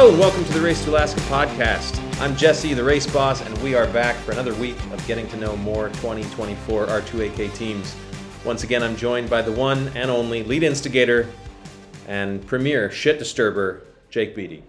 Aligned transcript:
Hello 0.00 0.12
and 0.12 0.18
welcome 0.18 0.42
to 0.46 0.52
the 0.54 0.60
Race 0.62 0.82
to 0.84 0.90
Alaska 0.90 1.20
podcast. 1.20 2.00
I'm 2.22 2.34
Jesse, 2.34 2.72
the 2.72 2.82
race 2.82 3.06
boss, 3.06 3.42
and 3.42 3.62
we 3.62 3.74
are 3.74 3.86
back 3.88 4.16
for 4.16 4.32
another 4.32 4.54
week 4.54 4.82
of 4.94 5.06
getting 5.06 5.28
to 5.28 5.36
know 5.36 5.54
more 5.58 5.88
2024 5.88 6.86
R2AK 6.86 7.54
teams. 7.54 7.94
Once 8.42 8.64
again, 8.64 8.82
I'm 8.82 8.96
joined 8.96 9.28
by 9.28 9.42
the 9.42 9.52
one 9.52 9.88
and 9.88 10.10
only 10.10 10.42
lead 10.42 10.62
instigator 10.62 11.28
and 12.08 12.46
premier 12.46 12.90
shit 12.90 13.18
disturber, 13.18 13.82
Jake 14.08 14.34
Beatty. 14.34 14.64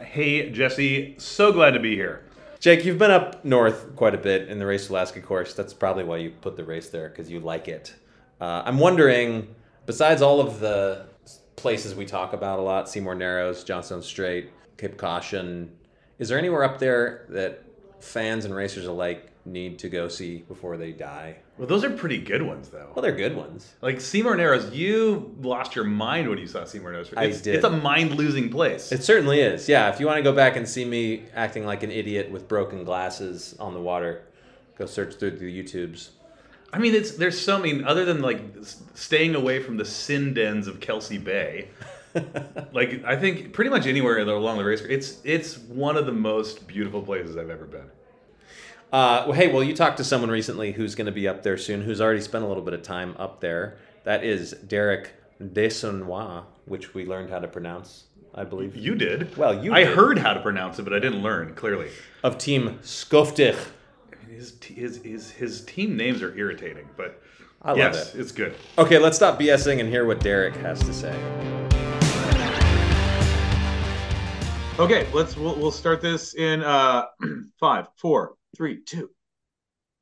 Hey, 0.00 0.50
Jesse, 0.50 1.14
so 1.16 1.52
glad 1.52 1.74
to 1.74 1.78
be 1.78 1.94
here. 1.94 2.24
Jake, 2.58 2.84
you've 2.84 2.98
been 2.98 3.12
up 3.12 3.44
north 3.44 3.94
quite 3.94 4.16
a 4.16 4.18
bit 4.18 4.48
in 4.48 4.58
the 4.58 4.66
Race 4.66 4.88
to 4.88 4.94
Alaska 4.94 5.20
course. 5.20 5.54
That's 5.54 5.72
probably 5.72 6.02
why 6.02 6.16
you 6.16 6.30
put 6.30 6.56
the 6.56 6.64
race 6.64 6.88
there, 6.88 7.08
because 7.08 7.30
you 7.30 7.38
like 7.38 7.68
it. 7.68 7.94
Uh, 8.40 8.64
I'm 8.66 8.80
wondering, 8.80 9.54
besides 9.86 10.22
all 10.22 10.40
of 10.40 10.58
the 10.58 11.06
places 11.54 11.94
we 11.94 12.04
talk 12.04 12.32
about 12.32 12.58
a 12.58 12.62
lot 12.62 12.88
Seymour 12.88 13.14
Narrows, 13.14 13.62
Johnstone 13.62 14.02
Strait, 14.02 14.50
Cape 14.82 14.96
Caution. 14.96 15.70
Is 16.18 16.28
there 16.28 16.38
anywhere 16.38 16.64
up 16.64 16.80
there 16.80 17.24
that 17.28 17.62
fans 18.00 18.44
and 18.44 18.52
racers 18.52 18.84
alike 18.86 19.28
need 19.44 19.78
to 19.78 19.88
go 19.88 20.08
see 20.08 20.38
before 20.48 20.76
they 20.76 20.90
die? 20.90 21.36
Well, 21.56 21.68
those 21.68 21.84
are 21.84 21.90
pretty 21.90 22.18
good 22.18 22.42
ones, 22.42 22.68
though. 22.68 22.90
Well, 22.92 23.00
they're 23.02 23.12
good 23.12 23.36
ones. 23.36 23.72
Like 23.80 24.00
Seymour 24.00 24.34
Narrows, 24.36 24.74
you 24.74 25.36
lost 25.40 25.76
your 25.76 25.84
mind 25.84 26.28
when 26.28 26.38
you 26.38 26.48
saw 26.48 26.64
Seymour 26.64 26.90
Narrows. 26.90 27.12
I 27.16 27.26
It's, 27.26 27.40
did. 27.42 27.54
it's 27.54 27.64
a 27.64 27.70
mind-losing 27.70 28.50
place. 28.50 28.90
It 28.90 29.04
certainly 29.04 29.40
is. 29.40 29.68
Yeah, 29.68 29.88
if 29.88 30.00
you 30.00 30.06
want 30.06 30.16
to 30.16 30.22
go 30.24 30.32
back 30.32 30.56
and 30.56 30.68
see 30.68 30.84
me 30.84 31.26
acting 31.32 31.64
like 31.64 31.84
an 31.84 31.92
idiot 31.92 32.32
with 32.32 32.48
broken 32.48 32.82
glasses 32.82 33.54
on 33.60 33.74
the 33.74 33.80
water, 33.80 34.24
go 34.76 34.86
search 34.86 35.14
through 35.14 35.38
the 35.38 35.62
YouTubes. 35.62 36.08
I 36.72 36.78
mean, 36.78 36.92
it's 36.96 37.12
there's 37.12 37.40
so 37.40 37.56
many 37.58 37.84
other 37.84 38.04
than 38.04 38.20
like 38.20 38.40
staying 38.94 39.36
away 39.36 39.62
from 39.62 39.76
the 39.76 39.84
sin 39.84 40.34
dens 40.34 40.66
of 40.66 40.80
Kelsey 40.80 41.18
Bay. 41.18 41.68
like 42.72 43.04
I 43.04 43.16
think 43.16 43.52
pretty 43.52 43.70
much 43.70 43.86
anywhere 43.86 44.18
along 44.18 44.58
the 44.58 44.64
race, 44.64 44.80
it's 44.82 45.18
it's 45.24 45.58
one 45.58 45.96
of 45.96 46.06
the 46.06 46.12
most 46.12 46.66
beautiful 46.66 47.02
places 47.02 47.36
I've 47.36 47.50
ever 47.50 47.64
been. 47.64 47.90
Uh, 48.92 49.24
well, 49.26 49.32
hey, 49.32 49.48
well, 49.50 49.64
you 49.64 49.74
talked 49.74 49.96
to 49.96 50.04
someone 50.04 50.30
recently 50.30 50.72
who's 50.72 50.94
going 50.94 51.06
to 51.06 51.12
be 51.12 51.26
up 51.26 51.42
there 51.42 51.56
soon, 51.56 51.80
who's 51.80 52.00
already 52.00 52.20
spent 52.20 52.44
a 52.44 52.46
little 52.46 52.62
bit 52.62 52.74
of 52.74 52.82
time 52.82 53.14
up 53.18 53.40
there. 53.40 53.78
That 54.04 54.22
is 54.22 54.52
Derek 54.52 55.14
Desonnois, 55.42 56.44
which 56.66 56.92
we 56.92 57.06
learned 57.06 57.30
how 57.30 57.38
to 57.38 57.48
pronounce, 57.48 58.04
I 58.34 58.44
believe. 58.44 58.76
You 58.76 58.94
did. 58.94 59.34
Well, 59.36 59.64
you 59.64 59.72
I 59.72 59.84
did. 59.84 59.96
heard 59.96 60.18
how 60.18 60.34
to 60.34 60.40
pronounce 60.40 60.78
it, 60.78 60.82
but 60.82 60.92
I 60.92 60.98
didn't 60.98 61.22
learn 61.22 61.54
clearly. 61.54 61.88
Of 62.22 62.36
Team 62.36 62.78
Skoftig. 62.82 63.56
His 64.28 64.54
his 64.62 64.96
his, 65.02 65.30
his 65.30 65.64
team 65.64 65.96
names 65.96 66.22
are 66.22 66.36
irritating, 66.36 66.88
but 66.96 67.22
I 67.62 67.70
love 67.70 67.78
yes, 67.78 68.14
it. 68.14 68.20
it's 68.20 68.32
good. 68.32 68.54
Okay, 68.76 68.98
let's 68.98 69.16
stop 69.16 69.38
BSing 69.38 69.80
and 69.80 69.88
hear 69.88 70.04
what 70.06 70.20
Derek 70.20 70.56
has 70.56 70.80
to 70.80 70.92
say. 70.92 71.91
Okay, 74.78 75.08
let's 75.12 75.36
we'll, 75.36 75.58
we'll 75.58 75.70
start 75.70 76.00
this 76.00 76.34
in 76.34 76.62
uh 76.62 77.04
five, 77.60 77.88
four, 77.96 78.34
three, 78.56 78.82
two. 78.82 79.10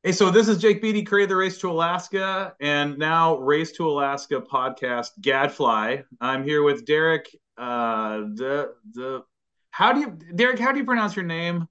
Hey, 0.02 0.12
so 0.12 0.30
this 0.30 0.48
is 0.48 0.58
Jake 0.58 0.80
Beatty, 0.80 1.02
created 1.02 1.30
the 1.30 1.36
Race 1.36 1.58
to 1.58 1.70
Alaska, 1.70 2.54
and 2.60 2.96
now 2.96 3.36
Race 3.36 3.72
to 3.72 3.88
Alaska 3.88 4.40
podcast 4.40 5.10
Gadfly. 5.20 5.98
I'm 6.20 6.44
here 6.44 6.62
with 6.62 6.86
Derek. 6.86 7.28
Uh, 7.58 8.20
the 8.34 8.74
the 8.94 9.22
how 9.70 9.92
do 9.92 10.00
you 10.00 10.18
Derek? 10.34 10.58
How 10.58 10.72
do 10.72 10.78
you 10.78 10.84
pronounce 10.84 11.16
your 11.16 11.26
name? 11.26 11.68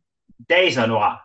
Desanois. 0.47 1.19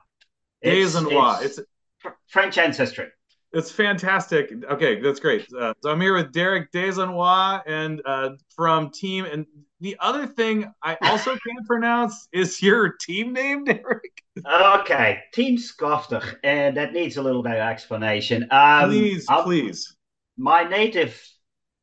It's- 0.62 0.94
Desanois. 0.94 1.42
It's, 1.42 1.58
It's 1.58 1.68
fr- 1.98 2.08
French 2.28 2.56
ancestry. 2.56 3.08
it's 3.52 3.70
fantastic. 3.70 4.50
Okay, 4.70 5.00
that's 5.00 5.20
great. 5.20 5.46
Uh, 5.52 5.74
so 5.82 5.90
I'm 5.90 6.00
here 6.00 6.14
with 6.14 6.32
Derek 6.32 6.72
Desanois, 6.72 7.62
and 7.66 8.00
uh, 8.06 8.30
from 8.56 8.90
team. 8.90 9.26
And 9.26 9.44
the 9.84 9.96
other 10.00 10.26
thing 10.26 10.72
I 10.82 10.96
also 11.02 11.30
can't 11.46 11.66
pronounce 11.66 12.26
is 12.32 12.62
your 12.62 12.94
team 12.94 13.34
name, 13.34 13.64
Derek. 13.64 14.22
Okay, 14.44 15.20
Team 15.34 15.58
Skoftig, 15.58 16.36
and 16.42 16.76
that 16.78 16.94
needs 16.94 17.18
a 17.18 17.22
little 17.22 17.42
bit 17.42 17.52
of 17.52 17.58
explanation. 17.58 18.46
Um, 18.50 18.88
please, 18.88 19.26
I'll- 19.28 19.44
please. 19.44 19.94
My 20.36 20.64
native 20.64 21.22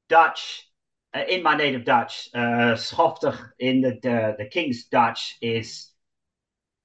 Dutch, 0.09 0.67
uh, 1.16 1.23
in 1.29 1.41
my 1.44 1.56
native 1.56 1.85
Dutch, 1.85 2.28
uh, 2.34 2.73
Schoftig 2.75 3.38
in 3.59 3.79
the, 3.81 3.97
the 4.01 4.35
the 4.39 4.45
King's 4.45 4.85
Dutch 4.85 5.38
is 5.41 5.89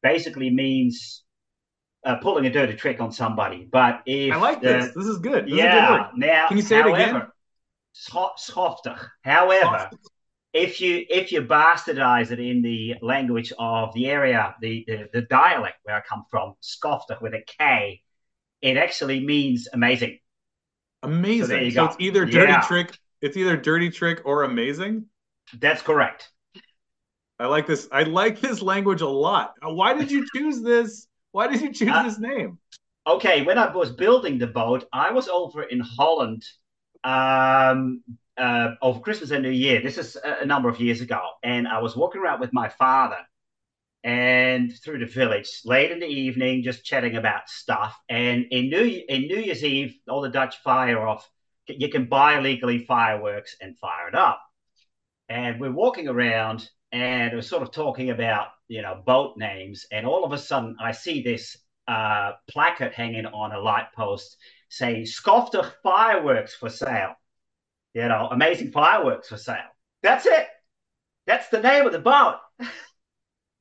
basically 0.03 0.51
means 0.51 1.25
uh, 2.05 2.17
pulling 2.17 2.47
a 2.47 2.51
dirty 2.51 2.75
trick 2.75 3.01
on 3.01 3.11
somebody. 3.11 3.67
But 3.73 4.03
if 4.07 4.33
I 4.33 4.37
like 4.37 4.61
the- 4.61 4.69
this. 4.69 4.95
This 4.95 5.07
is 5.07 5.19
good. 5.19 5.47
This 5.47 5.55
is 5.55 5.59
a 5.59 5.63
good 5.63 5.65
yeah. 5.65 6.09
Now, 6.15 6.49
Can 6.49 6.57
you 6.59 6.63
say 6.63 6.79
it 6.79 6.87
again? 6.87 7.09
however, 7.09 7.33
scho- 7.95 8.35
Schoftig. 8.39 8.99
However, 9.25 9.91
if 10.57 10.81
you 10.81 11.05
if 11.11 11.33
you 11.33 11.43
bastardize 11.43 12.31
it 12.31 12.41
in 12.41 12.63
the 12.63 12.95
language 13.03 13.53
of 13.59 13.93
the 13.95 14.07
area, 14.07 14.55
the, 14.61 14.85
the, 14.89 15.09
the 15.13 15.23
dialect 15.23 15.77
where 15.85 15.97
I 15.97 16.03
come 16.09 16.25
from, 16.31 16.55
Skoftig 16.63 17.21
with 17.21 17.35
a 17.35 17.43
K, 17.59 18.03
it 18.63 18.77
actually 18.77 19.21
means 19.21 19.69
amazing. 19.73 20.19
Amazing. 21.03 21.45
So 21.45 21.47
So, 21.47 21.55
there 21.55 21.65
you 21.65 21.73
go. 21.73 21.85
it's 21.87 21.97
either 22.01 22.25
dirty 22.25 22.53
Yeah. 22.53 22.61
trick, 22.69 22.99
it's 23.21 23.37
either 23.37 23.57
dirty 23.57 23.91
trick 23.91 24.23
or 24.25 24.45
amazing. 24.45 25.07
That's 25.61 25.83
correct. 25.83 26.31
I 27.39 27.47
like 27.47 27.67
this. 27.67 27.89
I 27.93 28.05
like 28.05 28.41
this 28.41 28.63
language 28.63 29.03
a 29.03 29.09
lot. 29.09 29.55
Why 29.63 29.93
did 29.95 30.11
you 30.11 30.27
choose 30.35 30.63
this? 30.63 31.07
Why 31.33 31.49
did 31.49 31.61
you 31.61 31.73
choose 31.73 31.91
Uh, 31.91 32.03
this 32.03 32.19
name? 32.19 32.59
Okay, 33.07 33.43
when 33.43 33.59
I 33.59 33.73
was 33.75 33.93
building 33.93 34.39
the 34.39 34.47
boat, 34.49 34.85
I 34.93 35.13
was 35.13 35.29
over 35.29 35.63
in 35.63 35.81
Holland 35.81 36.43
um, 37.05 38.03
uh, 38.39 38.75
over 38.83 39.01
Christmas 39.01 39.31
and 39.31 39.43
New 39.43 39.51
Year. 39.51 39.81
This 39.83 39.99
is 39.99 40.17
a, 40.17 40.43
a 40.43 40.47
number 40.47 40.69
of 40.69 40.81
years 40.81 41.01
ago, 41.01 41.21
and 41.43 41.67
I 41.69 41.81
was 41.81 41.97
walking 41.97 42.21
around 42.21 42.41
with 42.41 42.53
my 42.53 42.69
father 42.69 43.19
and 44.07 44.73
through 44.85 45.01
the 45.01 45.07
village 45.07 45.63
late 45.65 45.91
in 45.91 45.99
the 45.99 46.07
evening, 46.07 46.63
just 46.63 46.85
chatting 46.85 47.17
about 47.17 47.49
stuff. 47.49 47.99
And 48.09 48.47
in 48.53 48.71
New 48.71 49.03
in 49.09 49.23
New 49.23 49.39
Year's 49.39 49.65
Eve, 49.65 49.97
all 50.09 50.21
the 50.21 50.29
Dutch 50.29 50.59
fire 50.63 51.07
off. 51.07 51.29
You 51.69 51.89
can 51.89 52.07
buy 52.07 52.39
legally 52.39 52.85
fireworks 52.85 53.57
and 53.61 53.77
fire 53.77 54.07
it 54.07 54.15
up. 54.15 54.41
And 55.29 55.61
we're 55.61 55.73
walking 55.73 56.07
around, 56.07 56.71
and 56.93 57.33
we're 57.33 57.43
sort 57.43 57.65
of 57.65 57.73
talking 57.73 58.11
about 58.11 58.49
you 58.69 58.83
know 58.83 59.03
boat 59.05 59.37
names, 59.37 59.87
and 59.91 60.07
all 60.07 60.25
of 60.25 60.33
a 60.33 60.39
sudden, 60.39 60.77
I 60.81 60.93
see 60.93 61.23
this 61.23 61.57
uh, 61.89 62.33
placard 62.49 62.93
hanging 62.93 63.27
on 63.27 63.51
a 63.53 63.59
light 63.59 63.93
post 63.97 64.37
saying 64.69 65.05
Skoftig 65.05 65.73
fireworks 65.83 66.55
for 66.55 66.69
sale. 66.69 67.15
You 67.97 68.09
know, 68.09 68.29
amazing 68.31 68.73
fireworks 68.73 69.31
for 69.31 69.39
sale. 69.39 69.73
That's 70.03 70.27
it. 70.27 70.47
That's 71.27 71.49
the 71.49 71.61
name 71.61 71.87
of 71.87 71.93
the 71.93 71.99
boat. 71.99 72.37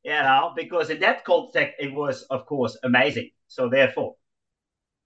you 0.03 0.11
know, 0.11 0.51
because 0.53 0.89
in 0.89 0.99
that 0.99 1.23
context, 1.23 1.75
it 1.79 1.93
was, 1.93 2.23
of 2.23 2.45
course, 2.45 2.77
amazing. 2.83 3.29
So 3.47 3.69
therefore, 3.69 4.15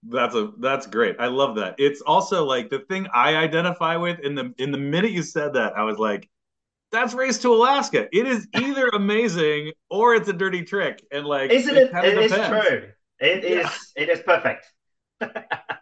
That's 0.08 0.34
a 0.34 0.52
that's 0.60 0.88
great. 0.88 1.18
I 1.20 1.28
love 1.28 1.58
that. 1.58 1.76
It's 1.78 2.02
also 2.02 2.44
like 2.44 2.72
the 2.72 2.80
thing 2.90 3.06
I 3.14 3.36
identify 3.36 3.98
with 3.98 4.20
in 4.22 4.34
the 4.34 4.52
in 4.58 4.72
the 4.72 4.80
minute 4.80 5.12
you 5.12 5.22
said 5.22 5.54
that, 5.54 5.78
I 5.78 5.84
was 5.84 6.00
like, 6.00 6.28
that's 6.92 7.14
race 7.14 7.38
to 7.44 7.54
Alaska. 7.54 8.08
It 8.12 8.26
is 8.26 8.48
either 8.56 8.88
amazing 8.94 9.74
or 9.92 10.16
it's 10.16 10.28
a 10.28 10.34
dirty 10.34 10.64
trick. 10.64 11.04
And 11.12 11.28
like 11.28 11.52
isn't 11.52 11.78
it? 11.78 11.92
kinda 11.92 12.08
It 12.08 12.18
is 12.18 12.32
true. 12.32 12.90
It 13.20 13.46
is. 13.46 13.66
Yeah. 13.96 14.04
It 14.04 14.10
is 14.10 14.22
perfect. 14.22 14.66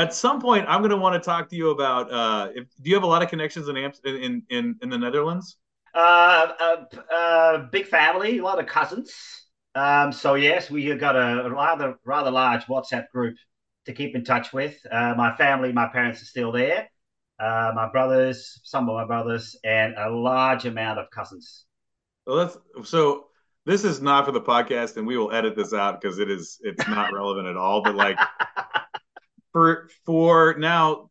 At 0.00 0.14
some 0.14 0.40
point, 0.40 0.64
I'm 0.66 0.80
going 0.80 0.92
to 0.92 0.96
want 0.96 1.22
to 1.22 1.24
talk 1.24 1.50
to 1.50 1.56
you 1.56 1.70
about. 1.72 2.10
Uh, 2.10 2.48
if, 2.54 2.64
do 2.80 2.88
you 2.88 2.96
have 2.96 3.02
a 3.02 3.06
lot 3.06 3.22
of 3.22 3.28
connections 3.28 3.68
in 3.68 3.76
Amst- 3.76 4.06
in, 4.06 4.42
in 4.48 4.74
in 4.80 4.88
the 4.88 4.96
Netherlands? 4.96 5.58
Uh, 5.94 6.52
uh, 6.58 6.84
uh, 7.14 7.58
big 7.70 7.86
family, 7.86 8.38
a 8.38 8.42
lot 8.42 8.58
of 8.58 8.64
cousins. 8.64 9.12
Um, 9.74 10.10
so 10.10 10.36
yes, 10.36 10.70
we 10.70 10.86
have 10.86 10.98
got 11.00 11.16
a 11.16 11.50
rather 11.50 11.96
rather 12.06 12.30
large 12.30 12.64
WhatsApp 12.64 13.10
group 13.10 13.36
to 13.84 13.92
keep 13.92 14.14
in 14.14 14.24
touch 14.24 14.54
with. 14.54 14.74
Uh, 14.90 15.12
my 15.18 15.36
family, 15.36 15.70
my 15.70 15.88
parents 15.88 16.22
are 16.22 16.26
still 16.26 16.50
there. 16.50 16.88
Uh, 17.38 17.72
my 17.74 17.90
brothers, 17.92 18.58
some 18.64 18.88
of 18.88 18.94
my 18.94 19.04
brothers, 19.04 19.54
and 19.64 19.94
a 19.98 20.08
large 20.08 20.64
amount 20.64 20.98
of 20.98 21.10
cousins. 21.10 21.66
Well, 22.26 22.36
that's 22.38 22.88
so. 22.88 23.26
This 23.66 23.84
is 23.84 24.00
not 24.00 24.24
for 24.24 24.32
the 24.32 24.40
podcast, 24.40 24.96
and 24.96 25.06
we 25.06 25.18
will 25.18 25.30
edit 25.30 25.56
this 25.56 25.74
out 25.74 26.00
because 26.00 26.18
it 26.18 26.30
is 26.30 26.58
it's 26.62 26.88
not 26.88 27.12
relevant 27.12 27.48
at 27.48 27.58
all. 27.58 27.82
But 27.82 27.94
like 27.94 28.18
for 29.52 29.88
for 30.06 30.54
now, 30.58 31.10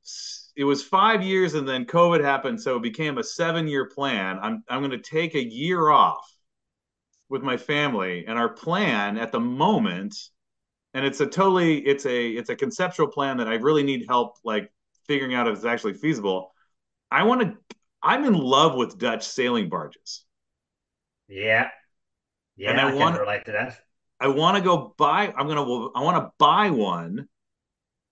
it 0.55 0.63
was 0.63 0.83
five 0.83 1.23
years, 1.23 1.53
and 1.55 1.67
then 1.67 1.85
COVID 1.85 2.23
happened, 2.23 2.61
so 2.61 2.77
it 2.77 2.83
became 2.83 3.17
a 3.17 3.23
seven 3.23 3.67
year 3.67 3.85
plan. 3.87 4.39
I'm 4.41 4.63
I'm 4.69 4.79
going 4.81 4.91
to 4.91 4.97
take 5.09 5.35
a 5.35 5.43
year 5.43 5.89
off 5.89 6.25
with 7.29 7.43
my 7.43 7.57
family, 7.57 8.25
and 8.27 8.37
our 8.37 8.49
plan 8.49 9.17
at 9.17 9.31
the 9.31 9.39
moment, 9.39 10.15
and 10.93 11.05
it's 11.05 11.21
a 11.21 11.27
totally 11.27 11.79
it's 11.79 12.05
a 12.05 12.29
it's 12.31 12.49
a 12.49 12.55
conceptual 12.55 13.07
plan 13.07 13.37
that 13.37 13.47
I 13.47 13.55
really 13.55 13.83
need 13.83 14.05
help 14.07 14.37
like 14.43 14.71
figuring 15.07 15.35
out 15.35 15.47
if 15.47 15.55
it's 15.57 15.65
actually 15.65 15.93
feasible. 15.95 16.53
I 17.11 17.23
want 17.23 17.41
to. 17.41 17.57
I'm 18.03 18.25
in 18.25 18.33
love 18.35 18.75
with 18.75 18.97
Dutch 18.99 19.25
sailing 19.27 19.69
barges. 19.69 20.25
Yeah, 21.27 21.69
yeah, 22.57 22.71
And 22.71 22.79
I 22.79 22.89
I, 22.89 22.93
want- 22.93 23.19
relate 23.19 23.45
to 23.45 23.51
that. 23.53 23.79
I 24.19 24.27
want 24.27 24.57
to 24.57 24.63
go 24.63 24.93
buy. 24.97 25.33
I'm 25.35 25.47
gonna. 25.47 25.63
I 25.95 26.01
want 26.03 26.17
to 26.17 26.31
buy 26.37 26.69
one, 26.71 27.27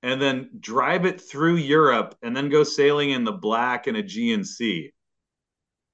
and 0.07 0.21
then 0.21 0.49
drive 0.59 1.05
it 1.05 1.19
through 1.19 1.57
Europe, 1.57 2.15
and 2.21 2.35
then 2.35 2.49
go 2.49 2.63
sailing 2.63 3.11
in 3.11 3.23
the 3.23 3.31
Black 3.31 3.87
and 3.87 3.97
Aegean 3.97 4.43
Sea. 4.45 4.91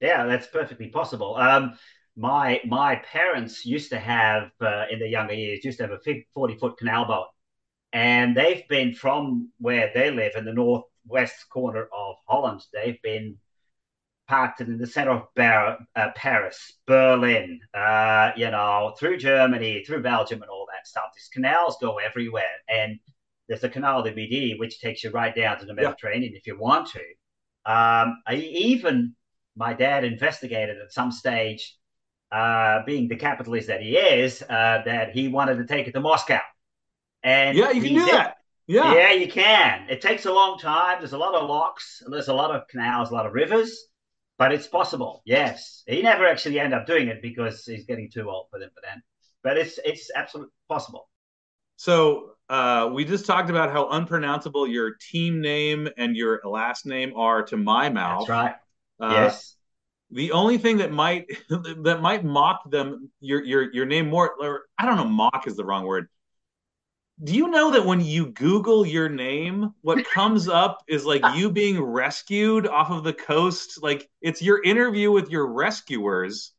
Yeah, 0.00 0.26
that's 0.26 0.46
perfectly 0.46 0.88
possible. 0.88 1.36
Um, 1.36 1.76
my 2.16 2.60
my 2.64 2.96
parents 2.96 3.64
used 3.66 3.90
to 3.90 3.98
have 3.98 4.50
uh, 4.60 4.84
in 4.90 4.98
the 4.98 5.08
younger 5.08 5.34
years 5.34 5.64
used 5.64 5.78
to 5.78 5.84
have 5.84 5.92
a 5.92 6.24
40 6.32 6.56
foot 6.56 6.76
canal 6.78 7.06
boat 7.06 7.26
and 7.92 8.36
they've 8.36 8.66
been 8.68 8.94
from 8.94 9.50
where 9.58 9.90
they 9.94 10.10
live 10.10 10.32
in 10.36 10.44
the 10.44 10.52
northwest 10.52 11.48
corner 11.50 11.88
of 11.92 12.16
holland 12.28 12.64
they've 12.72 13.00
been 13.02 13.36
parked 14.28 14.60
in 14.60 14.78
the 14.78 14.86
center 14.86 15.10
of 15.10 15.26
Bar- 15.34 15.78
uh, 15.96 16.10
paris 16.14 16.74
berlin 16.86 17.60
uh, 17.74 18.30
you 18.36 18.50
know 18.50 18.94
through 18.98 19.16
germany 19.18 19.84
through 19.84 20.02
belgium 20.02 20.40
and 20.42 20.50
all 20.50 20.66
that 20.72 20.86
stuff 20.86 21.10
these 21.14 21.28
canals 21.32 21.76
go 21.80 21.98
everywhere 21.98 22.44
and 22.68 22.98
there's 23.48 23.64
a 23.64 23.68
canal 23.68 24.02
de 24.02 24.14
midi 24.14 24.56
which 24.58 24.80
takes 24.80 25.04
you 25.04 25.10
right 25.10 25.34
down 25.34 25.58
to 25.58 25.66
the 25.66 25.74
mediterranean 25.74 26.32
yeah. 26.32 26.38
if 26.38 26.46
you 26.46 26.58
want 26.58 26.88
to 26.88 27.00
um, 27.66 28.22
I 28.26 28.34
even 28.34 29.14
my 29.56 29.72
dad 29.72 30.04
investigated 30.04 30.76
at 30.78 30.92
some 30.92 31.10
stage 31.12 31.76
uh, 32.30 32.84
being 32.84 33.08
the 33.08 33.16
capitalist 33.16 33.68
that 33.68 33.80
he 33.80 33.96
is, 33.96 34.42
uh, 34.42 34.82
that 34.84 35.12
he 35.12 35.28
wanted 35.28 35.56
to 35.56 35.66
take 35.66 35.86
it 35.86 35.92
to 35.92 36.00
Moscow. 36.00 36.40
And 37.22 37.56
yeah, 37.56 37.70
you 37.70 37.80
can 37.80 37.94
do 37.94 38.04
did. 38.04 38.14
that. 38.14 38.36
Yeah, 38.66 38.94
yeah, 38.94 39.12
you 39.12 39.28
can. 39.28 39.86
It 39.88 40.00
takes 40.00 40.24
a 40.24 40.32
long 40.32 40.58
time. 40.58 40.96
There's 40.98 41.12
a 41.12 41.18
lot 41.18 41.34
of 41.34 41.48
locks. 41.48 42.02
There's 42.10 42.28
a 42.28 42.34
lot 42.34 42.50
of 42.50 42.66
canals, 42.68 43.10
a 43.10 43.14
lot 43.14 43.26
of 43.26 43.32
rivers, 43.32 43.86
but 44.38 44.52
it's 44.52 44.66
possible. 44.66 45.22
Yes, 45.24 45.82
he 45.86 46.02
never 46.02 46.26
actually 46.26 46.58
ended 46.58 46.78
up 46.78 46.86
doing 46.86 47.08
it 47.08 47.22
because 47.22 47.64
he's 47.64 47.84
getting 47.84 48.10
too 48.10 48.28
old 48.28 48.46
for 48.50 48.58
them. 48.58 48.70
But 48.74 48.84
then, 48.84 49.02
but 49.42 49.58
it's 49.58 49.78
it's 49.84 50.10
absolutely 50.14 50.52
possible. 50.68 51.08
So 51.76 52.33
uh, 52.48 52.90
we 52.92 53.04
just 53.04 53.26
talked 53.26 53.50
about 53.50 53.72
how 53.72 53.88
unpronounceable 53.90 54.66
your 54.66 54.94
team 54.94 55.40
name 55.40 55.88
and 55.96 56.16
your 56.16 56.40
last 56.44 56.86
name 56.86 57.12
are 57.16 57.42
to 57.44 57.56
my 57.56 57.88
mouth. 57.88 58.28
That's 58.28 58.30
right. 58.30 58.54
Uh, 59.00 59.12
yes 59.12 59.54
the 60.14 60.32
only 60.32 60.58
thing 60.58 60.78
that 60.78 60.92
might 60.92 61.26
that 61.48 61.98
might 62.00 62.24
mock 62.24 62.70
them 62.70 63.10
your 63.20 63.44
your 63.44 63.72
your 63.72 63.86
name 63.86 64.08
more 64.08 64.34
or 64.40 64.62
I 64.78 64.86
don't 64.86 64.96
know 64.96 65.04
mock 65.04 65.44
is 65.46 65.56
the 65.56 65.64
wrong 65.64 65.84
word. 65.84 66.08
Do 67.22 67.32
you 67.32 67.48
know 67.48 67.70
that 67.72 67.86
when 67.86 68.00
you 68.00 68.26
Google 68.26 68.84
your 68.84 69.08
name, 69.08 69.72
what 69.82 70.04
comes 70.14 70.48
up 70.48 70.82
is 70.88 71.04
like 71.04 71.22
you 71.36 71.50
being 71.50 71.80
rescued 71.80 72.66
off 72.66 72.90
of 72.90 73.04
the 73.04 73.12
coast? 73.12 73.82
Like 73.82 74.08
it's 74.20 74.42
your 74.42 74.62
interview 74.62 75.10
with 75.10 75.30
your 75.30 75.46
rescuers 75.46 76.52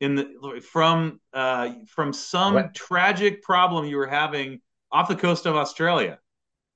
in 0.00 0.14
the 0.14 0.62
from 0.72 1.20
uh 1.32 1.72
from 1.88 2.12
some 2.12 2.54
what? 2.54 2.74
tragic 2.74 3.42
problem 3.42 3.84
you 3.84 3.96
were 3.98 4.06
having 4.06 4.60
off 4.92 5.08
the 5.08 5.16
coast 5.16 5.46
of 5.46 5.56
Australia. 5.56 6.18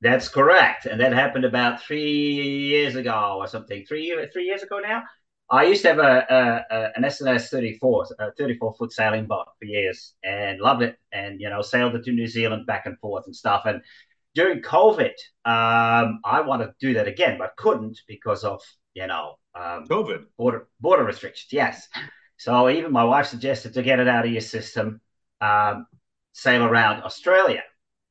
That's 0.01 0.29
correct, 0.29 0.87
and 0.87 1.01
that 1.01 1.13
happened 1.13 1.45
about 1.45 1.83
three 1.83 2.33
years 2.67 2.95
ago 2.95 3.37
or 3.39 3.47
something. 3.47 3.85
Three 3.87 4.15
three 4.33 4.45
years 4.45 4.63
ago 4.63 4.79
now. 4.79 5.03
I 5.51 5.65
used 5.65 5.83
to 5.83 5.89
have 5.89 5.99
a, 5.99 6.27
a, 6.31 6.75
a 6.75 6.91
an 6.97 7.05
S&S 7.05 7.51
34, 7.51 8.07
a 8.19 8.33
34 8.33 8.75
foot 8.75 8.93
sailing 8.93 9.27
boat 9.27 9.47
for 9.59 9.67
years 9.67 10.15
and 10.25 10.59
loved 10.61 10.83
it. 10.83 10.97
And, 11.13 11.41
you 11.41 11.51
know, 11.51 11.61
sailed 11.63 11.95
it 11.95 12.05
to 12.05 12.13
New 12.13 12.27
Zealand 12.27 12.67
back 12.67 12.87
and 12.87 12.99
forth 12.99 13.27
and 13.27 13.37
stuff. 13.37 13.63
And 13.67 13.83
during 14.35 14.63
COVID, 14.63 15.13
um, 15.45 16.21
I 16.25 16.41
wanted 16.45 16.67
to 16.67 16.75
do 16.81 16.95
that 16.95 17.09
again, 17.09 17.39
but 17.39 17.57
couldn't 17.57 18.01
because 18.09 18.43
of, 18.43 18.63
you 18.95 19.07
know, 19.07 19.35
um, 19.55 19.87
COVID 19.87 20.25
border, 20.39 20.67
border 20.81 21.05
restrictions. 21.05 21.53
Yes. 21.53 21.87
So 22.37 22.69
even 22.69 22.91
my 22.91 23.05
wife 23.05 23.27
suggested 23.27 23.75
to 23.75 23.83
get 23.83 24.01
it 24.01 24.09
out 24.09 24.25
of 24.25 24.33
your 24.33 24.41
system, 24.41 25.01
um, 25.41 25.87
sail 26.33 26.65
around 26.65 27.03
Australia. 27.03 27.63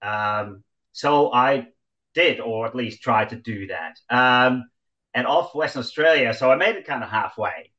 Um, 0.04 0.64
so 0.92 1.34
I 1.34 1.68
did, 2.14 2.40
or 2.40 2.68
at 2.68 2.76
least 2.76 3.02
tried 3.02 3.30
to 3.30 3.36
do 3.36 3.68
that. 3.68 4.00
Um, 4.10 4.66
and 5.14 5.28
off 5.28 5.56
Western 5.56 5.82
Australia. 5.82 6.34
So 6.34 6.52
I 6.52 6.56
made 6.56 6.76
it 6.76 6.86
kind 6.86 7.04
of 7.04 7.10
halfway 7.10 7.72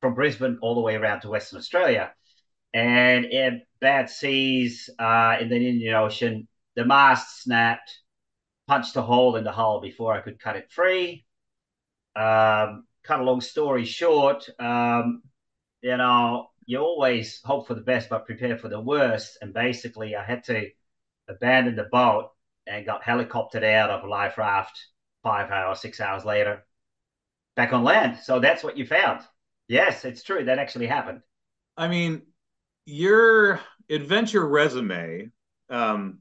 from 0.00 0.14
Brisbane 0.14 0.58
all 0.62 0.74
the 0.74 0.80
way 0.80 0.94
around 0.94 1.20
to 1.20 1.28
Western 1.28 1.58
Australia. 1.58 2.12
And 2.74 3.24
in 3.26 3.62
bad 3.80 4.08
seas 4.08 4.88
uh, 4.98 5.36
in 5.40 5.48
the 5.48 5.56
Indian 5.56 5.94
Ocean, 5.94 6.48
the 6.74 6.84
mast 6.84 7.42
snapped, 7.42 7.98
punched 8.66 8.96
a 8.96 9.02
hole 9.02 9.36
in 9.36 9.44
the 9.44 9.52
hull 9.52 9.80
before 9.80 10.14
I 10.14 10.20
could 10.20 10.40
cut 10.40 10.56
it 10.56 10.70
free. 10.70 11.24
Um, 12.16 12.84
cut 13.04 13.20
a 13.20 13.24
long 13.24 13.40
story 13.40 13.84
short, 13.84 14.48
um, 14.58 15.22
you 15.80 15.96
know, 15.96 16.48
you 16.66 16.78
always 16.78 17.40
hope 17.42 17.66
for 17.66 17.74
the 17.74 17.80
best 17.80 18.08
but 18.08 18.26
prepare 18.26 18.56
for 18.56 18.68
the 18.68 18.80
worst. 18.80 19.38
And 19.40 19.52
basically, 19.52 20.14
I 20.14 20.24
had 20.24 20.44
to 20.44 20.68
abandon 21.32 21.76
the 21.76 21.88
boat 21.90 22.30
and 22.66 22.86
got 22.86 23.02
helicoptered 23.02 23.64
out 23.64 23.90
of 23.90 24.04
a 24.04 24.08
life 24.08 24.38
raft 24.38 24.78
five 25.22 25.50
hours, 25.50 25.80
six 25.80 26.00
hours 26.00 26.24
later 26.24 26.64
back 27.56 27.72
on 27.72 27.84
land. 27.84 28.18
So 28.22 28.38
that's 28.38 28.64
what 28.64 28.76
you 28.76 28.86
found. 28.86 29.20
Yes, 29.68 30.04
it's 30.04 30.22
true. 30.22 30.44
That 30.44 30.58
actually 30.58 30.86
happened. 30.86 31.20
I 31.76 31.88
mean, 31.88 32.22
your 32.84 33.60
adventure 33.88 34.46
resume 34.46 35.30
um, 35.70 36.18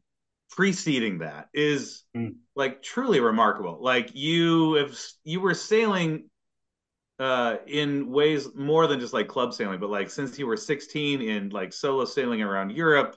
preceding 0.52 1.20
that 1.20 1.50
is 1.54 2.04
mm. 2.16 2.36
like 2.56 2.82
truly 2.82 3.20
remarkable. 3.20 3.80
Like 3.82 4.12
you 4.14 4.74
have 4.76 4.98
you 5.24 5.42
were 5.42 5.54
sailing 5.54 6.30
uh, 7.20 7.58
in 7.68 8.12
ways 8.12 8.48
more 8.56 8.88
than 8.88 9.00
just 9.00 9.14
like 9.14 9.28
club 9.28 9.54
sailing, 9.54 9.80
but 9.80 9.90
like 9.90 10.10
since 10.10 10.38
you 10.40 10.48
were 10.48 10.58
16 10.58 11.22
in 11.22 11.50
like 11.50 11.74
solo 11.74 12.06
sailing 12.06 12.42
around 12.42 12.72
Europe, 12.72 13.16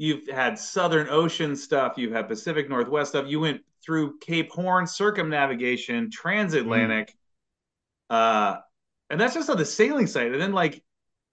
you've 0.00 0.26
had 0.28 0.58
Southern 0.58 1.10
Ocean 1.10 1.54
stuff, 1.54 1.98
you've 1.98 2.12
had 2.12 2.26
Pacific 2.26 2.70
Northwest 2.70 3.10
stuff. 3.10 3.26
You 3.28 3.38
went 3.38 3.60
through 3.84 4.16
Cape 4.20 4.50
Horn 4.50 4.86
circumnavigation, 4.86 6.10
transatlantic. 6.10 7.14
Mm. 8.10 8.16
Uh, 8.16 8.60
and 9.10 9.20
that's 9.20 9.34
just 9.34 9.50
on 9.50 9.58
the 9.58 9.66
sailing 9.66 10.06
side. 10.06 10.32
And 10.32 10.40
then 10.40 10.54
like 10.54 10.82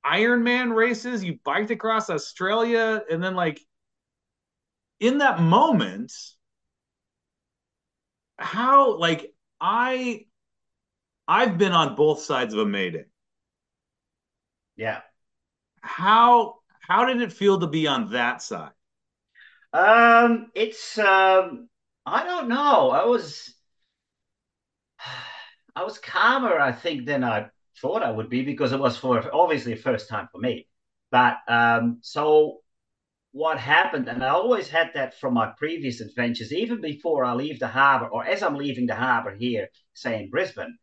Ironman 0.06 0.75
races, 0.75 1.24
you 1.24 1.40
biked 1.46 1.72
across 1.72 2.10
Australia, 2.10 3.02
and 3.10 3.24
then 3.24 3.36
like 3.36 3.62
in 5.00 5.19
that 5.19 5.40
moment, 5.40 6.12
how 8.38 8.98
like 8.98 9.34
I 9.62 10.25
I've 11.25 11.58
been 11.58 11.72
on 11.72 11.96
both 11.96 12.19
sides 12.19 12.54
of 12.54 12.60
a 12.60 12.66
mayday. 12.66 13.06
Yeah. 14.75 15.04
How 15.80 16.56
how 16.88 17.06
did 17.06 17.22
it 17.22 17.34
feel 17.34 17.60
to 17.60 17.68
be 17.68 17.88
on 17.88 18.12
that 18.12 18.42
side? 18.42 18.72
Um, 19.74 20.51
it's 20.56 20.98
um, 20.98 21.69
I 22.06 22.23
don't 22.23 22.47
know. 22.47 22.90
I 22.90 23.06
was 23.06 23.54
I 25.76 25.83
was 25.83 26.00
calmer, 26.00 26.59
I 26.59 26.71
think, 26.71 27.06
than 27.06 27.23
I 27.23 27.50
thought 27.81 28.04
I 28.04 28.11
would 28.11 28.30
be 28.30 28.44
because 28.44 28.71
it 28.71 28.80
was 28.80 28.97
for 28.97 29.23
obviously 29.33 29.73
a 29.73 29.78
first 29.78 30.09
time 30.09 30.28
for 30.31 30.40
me. 30.40 30.68
But 31.11 31.38
um, 31.47 32.00
so 32.02 32.61
what 33.31 33.59
happened, 33.59 34.07
and 34.07 34.23
I 34.23 34.30
always 34.30 34.69
had 34.69 34.92
that 34.95 35.19
from 35.19 35.33
my 35.35 35.54
previous 35.57 36.02
adventures, 36.02 36.52
even 36.52 36.81
before 36.81 37.23
I 37.23 37.33
leave 37.33 37.59
the 37.59 37.68
harbor 37.68 38.07
or 38.07 38.26
as 38.26 38.42
I'm 38.42 38.56
leaving 38.56 38.88
the 38.88 38.95
harbor 38.95 39.35
here, 39.35 39.68
say 39.94 40.23
in 40.23 40.30
Brisbane, 40.30 40.78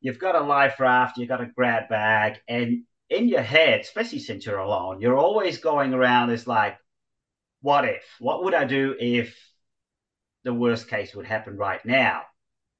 you've 0.00 0.18
got 0.18 0.36
a 0.36 0.40
life 0.40 0.78
raft, 0.78 1.18
you've 1.18 1.28
got 1.28 1.40
a 1.40 1.46
grab 1.46 1.88
bag, 1.88 2.38
and 2.46 2.84
in 3.10 3.28
your 3.28 3.42
head, 3.42 3.80
especially 3.80 4.20
since 4.20 4.46
you're 4.46 4.58
alone, 4.58 5.00
you're 5.00 5.18
always 5.18 5.58
going 5.58 5.92
around 5.94 6.30
It's 6.30 6.46
like, 6.46 6.78
what 7.62 7.84
if? 7.84 8.04
What 8.20 8.44
would 8.44 8.54
I 8.54 8.64
do 8.64 8.96
if 8.98 9.36
the 10.44 10.54
worst 10.54 10.88
case 10.88 11.14
would 11.14 11.26
happen 11.26 11.56
right 11.56 11.84
now? 11.84 12.22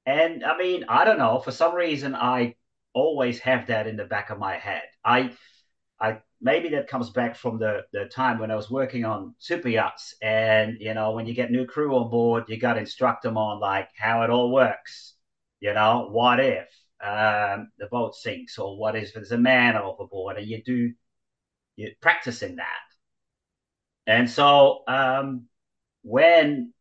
And 0.06 0.44
I 0.44 0.56
mean, 0.58 0.84
I 0.88 1.04
don't 1.04 1.18
know. 1.18 1.40
For 1.40 1.52
some 1.52 1.74
reason, 1.74 2.14
I 2.14 2.56
always 2.94 3.38
have 3.40 3.66
that 3.68 3.86
in 3.86 3.96
the 3.96 4.04
back 4.04 4.30
of 4.30 4.38
my 4.38 4.56
head. 4.56 4.82
I, 5.04 5.32
I 6.00 6.20
maybe 6.40 6.70
that 6.70 6.88
comes 6.88 7.10
back 7.10 7.36
from 7.36 7.58
the 7.58 7.82
the 7.92 8.06
time 8.06 8.38
when 8.38 8.50
I 8.50 8.56
was 8.56 8.70
working 8.70 9.04
on 9.04 9.34
super 9.38 9.68
yachts, 9.68 10.14
and 10.22 10.78
you 10.80 10.94
know, 10.94 11.12
when 11.12 11.26
you 11.26 11.34
get 11.34 11.50
new 11.50 11.66
crew 11.66 11.96
on 11.96 12.10
board, 12.10 12.44
you 12.48 12.58
got 12.58 12.74
to 12.74 12.80
instruct 12.80 13.22
them 13.22 13.36
on 13.38 13.60
like 13.60 13.90
how 13.96 14.22
it 14.22 14.30
all 14.30 14.50
works. 14.52 15.14
You 15.60 15.74
know, 15.74 16.08
what 16.10 16.40
if? 16.40 16.68
Um, 17.02 17.70
the 17.78 17.86
boat 17.90 18.14
sinks 18.14 18.58
or 18.58 18.78
what 18.78 18.96
if 18.96 19.14
there's 19.14 19.32
a 19.32 19.38
man 19.38 19.76
overboard 19.76 20.36
and 20.36 20.46
you 20.46 20.62
do 20.62 20.92
you 21.76 21.92
practice 22.00 22.42
in 22.42 22.56
that. 22.56 22.66
And 24.06 24.28
so 24.28 24.82
um, 24.86 25.46
when 26.02 26.72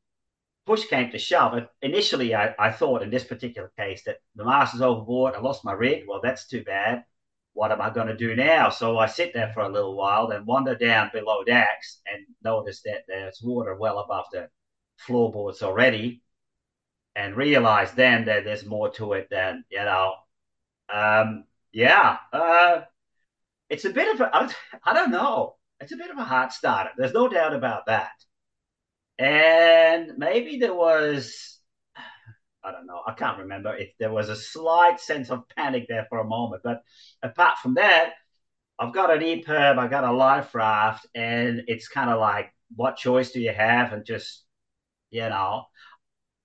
push 0.66 0.86
came 0.86 1.12
to 1.12 1.18
shove 1.18 1.64
initially 1.82 2.36
I, 2.36 2.54
I 2.60 2.72
thought 2.72 3.02
in 3.02 3.10
this 3.10 3.24
particular 3.24 3.72
case 3.78 4.04
that 4.06 4.18
the 4.36 4.46
mast 4.46 4.76
is 4.76 4.82
overboard 4.82 5.34
i 5.36 5.40
lost 5.40 5.66
my 5.66 5.74
rig. 5.74 6.04
Well 6.08 6.22
that's 6.22 6.48
too 6.48 6.64
bad. 6.64 7.06
What 7.54 7.72
am 7.72 7.82
i 7.82 7.90
going 7.90 8.08
to 8.08 8.18
do 8.18 8.36
now? 8.36 8.70
So 8.70 8.98
i 8.98 9.06
sit 9.08 9.34
there 9.34 9.52
for 9.54 9.62
a 9.62 9.70
little 9.70 9.96
while 9.96 10.28
then 10.28 10.46
wander 10.46 10.76
down 10.76 11.12
below 11.14 11.44
decks 11.44 12.02
and 12.12 12.26
notice 12.44 12.82
that 12.84 13.04
there's 13.08 13.42
water 13.42 13.76
well 13.76 14.00
above 14.00 14.26
the 14.32 14.50
floorboards 14.98 15.64
already 15.64 16.22
and 17.16 17.36
realize 17.36 17.92
then 17.94 18.26
that 18.26 18.44
there's 18.46 18.66
more 18.66 18.90
to 18.92 19.14
it 19.14 19.28
than 19.30 19.64
you 19.70 19.80
know 19.80 20.14
um 20.94 21.44
yeah 21.72 22.18
uh 22.34 22.82
it's 23.70 23.86
a 23.86 23.90
bit 23.90 24.14
of 24.16 24.22
a 24.22 24.50
i 24.84 24.94
don't 24.94 25.12
know. 25.12 25.56
It's 25.82 25.94
a 25.94 25.98
bit 25.98 26.12
of 26.12 26.18
a 26.18 26.24
heart 26.26 26.52
starter. 26.52 26.90
There's 26.98 27.14
no 27.14 27.30
doubt 27.30 27.56
about 27.56 27.86
that. 27.86 28.12
And 29.18 30.18
maybe 30.18 30.58
there 30.58 30.74
was 30.74 31.60
i 32.64 32.72
don't 32.72 32.88
know 32.88 33.02
i 33.08 33.14
can't 33.14 33.40
remember 33.40 33.76
if 33.76 33.90
there 34.00 34.12
was 34.12 34.30
a 34.30 34.36
slight 34.36 35.00
sense 35.00 35.30
of 35.30 35.48
panic 35.56 35.86
there 35.88 36.06
for 36.10 36.20
a 36.20 36.26
moment 36.26 36.62
but 36.64 36.84
apart 37.24 37.58
from 37.60 37.76
that 37.76 38.14
I've 38.80 38.94
got 38.94 39.12
an 39.12 39.22
EPIRB, 39.22 39.78
I've 39.78 39.90
got 39.90 40.06
a 40.06 40.12
life 40.14 40.56
raft, 40.56 41.06
and 41.14 41.64
it's 41.68 41.90
kind 41.90 42.10
of 42.10 42.20
like, 42.20 42.54
what 42.76 42.96
choice 42.96 43.32
do 43.32 43.42
you 43.42 43.52
have? 43.52 43.92
And 43.92 44.06
just, 44.06 44.46
you 45.12 45.28
know, 45.28 45.66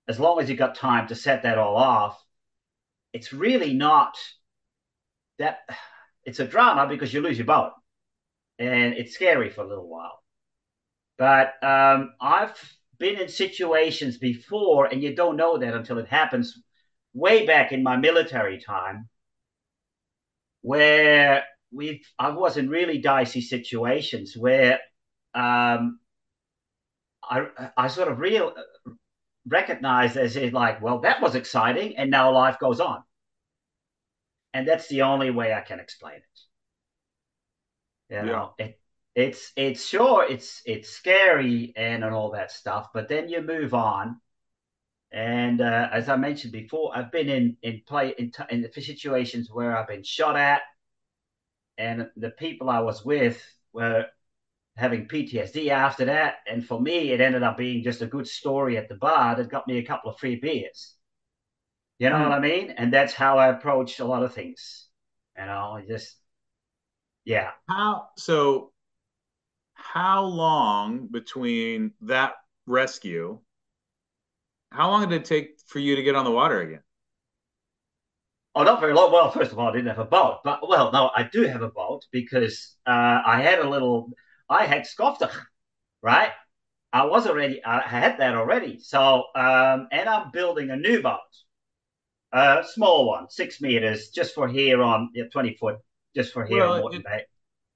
as 0.07 0.19
long 0.19 0.39
as 0.39 0.49
you've 0.49 0.59
got 0.59 0.75
time 0.75 1.07
to 1.07 1.15
set 1.15 1.43
that 1.43 1.57
all 1.57 1.75
off, 1.75 2.23
it's 3.13 3.33
really 3.33 3.73
not 3.73 4.15
that 5.39 5.59
it's 6.23 6.39
a 6.39 6.45
drama 6.47 6.87
because 6.87 7.13
you 7.13 7.21
lose 7.21 7.37
your 7.37 7.47
boat 7.47 7.71
and 8.59 8.93
it's 8.93 9.13
scary 9.13 9.49
for 9.49 9.61
a 9.61 9.67
little 9.67 9.87
while. 9.87 10.19
But 11.17 11.53
um, 11.63 12.13
I've 12.19 12.55
been 12.97 13.19
in 13.19 13.29
situations 13.29 14.17
before, 14.17 14.85
and 14.85 15.01
you 15.01 15.15
don't 15.15 15.37
know 15.37 15.57
that 15.57 15.73
until 15.73 15.97
it 15.97 16.07
happens. 16.07 16.61
Way 17.13 17.45
back 17.45 17.71
in 17.71 17.83
my 17.83 17.95
military 17.95 18.59
time, 18.59 19.07
where 20.61 21.43
we 21.71 22.03
I 22.19 22.29
was 22.29 22.57
in 22.57 22.69
really 22.69 22.97
dicey 22.99 23.41
situations 23.41 24.35
where 24.35 24.79
um, 25.33 25.99
I 27.23 27.47
I 27.77 27.87
sort 27.87 28.11
of 28.11 28.19
real 28.19 28.53
recognized 29.47 30.17
as 30.17 30.35
it 30.35 30.53
like, 30.53 30.81
well, 30.81 30.99
that 30.99 31.21
was 31.21 31.35
exciting, 31.35 31.97
and 31.97 32.09
now 32.09 32.31
life 32.31 32.57
goes 32.59 32.79
on, 32.79 33.03
and 34.53 34.67
that's 34.67 34.87
the 34.87 35.03
only 35.03 35.31
way 35.31 35.53
I 35.53 35.61
can 35.61 35.79
explain 35.79 36.17
it. 36.17 36.23
You 38.15 38.21
know, 38.23 38.53
yeah. 38.59 38.65
it, 38.65 38.79
it's 39.15 39.51
it's 39.55 39.85
sure 39.85 40.25
it's 40.29 40.61
it's 40.65 40.89
scary 40.89 41.73
and 41.75 42.03
and 42.03 42.13
all 42.13 42.31
that 42.31 42.51
stuff, 42.51 42.89
but 42.93 43.07
then 43.07 43.29
you 43.29 43.41
move 43.41 43.73
on. 43.73 44.19
And 45.11 45.61
uh, 45.61 45.89
as 45.93 46.09
I 46.09 46.17
mentioned 46.17 46.51
before, 46.51 46.95
I've 46.95 47.11
been 47.11 47.29
in 47.29 47.57
in 47.61 47.81
play 47.87 48.13
in, 48.17 48.31
in 48.49 48.61
the 48.61 48.81
situations 48.81 49.49
where 49.51 49.77
I've 49.77 49.87
been 49.87 50.03
shot 50.03 50.35
at, 50.35 50.61
and 51.77 52.09
the 52.17 52.31
people 52.31 52.69
I 52.69 52.79
was 52.79 53.05
with 53.05 53.41
were 53.71 54.07
having 54.75 55.07
PTSD 55.07 55.69
after 55.69 56.05
that. 56.05 56.35
And 56.47 56.65
for 56.65 56.81
me, 56.81 57.11
it 57.11 57.21
ended 57.21 57.43
up 57.43 57.57
being 57.57 57.83
just 57.83 58.01
a 58.01 58.07
good 58.07 58.27
story 58.27 58.77
at 58.77 58.89
the 58.89 58.95
bar 58.95 59.35
that 59.35 59.49
got 59.49 59.67
me 59.67 59.77
a 59.77 59.85
couple 59.85 60.11
of 60.11 60.19
free 60.19 60.35
beers. 60.35 60.95
You 61.99 62.09
know 62.09 62.17
mm. 62.17 62.29
what 62.29 62.31
I 62.33 62.39
mean? 62.39 62.71
And 62.71 62.91
that's 62.91 63.13
how 63.13 63.37
I 63.37 63.49
approach 63.49 63.99
a 63.99 64.05
lot 64.05 64.23
of 64.23 64.33
things. 64.33 64.87
You 65.37 65.45
know, 65.45 65.81
just 65.87 66.15
yeah. 67.23 67.51
How 67.67 68.09
so? 68.17 68.71
how 69.75 70.23
long 70.23 71.07
between 71.07 71.91
that 72.01 72.33
rescue 72.65 73.39
how 74.71 74.89
long 74.89 75.07
did 75.07 75.21
it 75.21 75.25
take 75.25 75.59
for 75.67 75.79
you 75.79 75.95
to 75.95 76.03
get 76.03 76.15
on 76.15 76.25
the 76.25 76.31
water 76.31 76.61
again 76.61 76.81
oh 78.55 78.63
not 78.63 78.79
very 78.79 78.93
long 78.93 79.11
well 79.11 79.31
first 79.31 79.51
of 79.51 79.59
all 79.59 79.69
i 79.69 79.71
didn't 79.71 79.87
have 79.87 79.99
a 79.99 80.05
boat 80.05 80.39
but 80.43 80.67
well 80.67 80.91
no 80.91 81.11
i 81.15 81.23
do 81.23 81.43
have 81.43 81.61
a 81.61 81.69
boat 81.69 82.03
because 82.11 82.75
uh, 82.87 83.21
i 83.25 83.41
had 83.41 83.59
a 83.59 83.69
little 83.69 84.09
i 84.49 84.65
had 84.65 84.83
skoftig 84.83 85.31
right 86.01 86.31
i 86.93 87.05
was 87.05 87.27
already 87.27 87.63
i 87.63 87.81
had 87.81 88.17
that 88.19 88.35
already 88.35 88.79
so 88.79 89.23
um, 89.35 89.87
and 89.91 90.09
i'm 90.09 90.31
building 90.31 90.69
a 90.69 90.75
new 90.75 91.01
boat 91.01 91.19
a 92.33 92.63
small 92.73 93.07
one 93.07 93.29
six 93.29 93.61
meters 93.61 94.09
just 94.09 94.33
for 94.35 94.47
here 94.47 94.81
on 94.81 95.09
yeah, 95.13 95.25
20 95.31 95.55
foot 95.55 95.77
just 96.15 96.33
for 96.33 96.45
here 96.45 96.59
well, 96.59 96.73
on 96.73 96.81
Moreton 96.81 97.03
Bay 97.03 97.25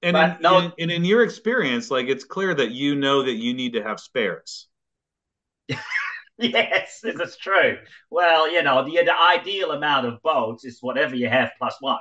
and 0.02 0.16
in, 0.16 0.38
no, 0.42 0.60
in, 0.60 0.72
and 0.80 0.92
in 0.92 1.04
your 1.04 1.24
experience, 1.24 1.92
like 1.92 2.08
it's 2.08 2.24
clear 2.24 2.54
that 2.54 2.72
you 2.72 2.96
know 2.96 3.24
that 3.24 3.34
you 3.34 3.54
need 3.54 3.74
to 3.74 3.84
have 3.84 4.00
spares. 4.00 4.68
yes, 6.38 7.00
this 7.04 7.20
is 7.20 7.36
true. 7.36 7.78
Well, 8.10 8.52
you 8.52 8.64
know, 8.64 8.86
the, 8.86 9.04
the 9.04 9.14
ideal 9.18 9.72
amount 9.72 10.08
of 10.08 10.22
boats 10.22 10.64
is 10.64 10.80
whatever 10.82 11.16
you 11.16 11.28
have 11.28 11.52
plus 11.58 11.76
one. 11.82 12.00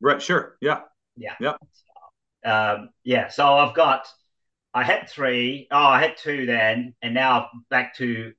Right. 0.00 0.22
Sure. 0.22 0.56
Yeah. 0.60 0.82
Yeah. 1.16 1.34
Yeah. 1.40 1.54
Um, 2.44 2.90
yeah. 3.04 3.28
So 3.28 3.46
I've 3.46 3.74
got, 3.74 4.06
I 4.72 4.84
had 4.84 5.08
three. 5.08 5.68
Oh, 5.70 5.76
I 5.76 6.00
had 6.00 6.16
two 6.16 6.46
then, 6.46 6.94
and 7.02 7.14
now 7.14 7.48
back 7.70 7.96
to 7.96 8.32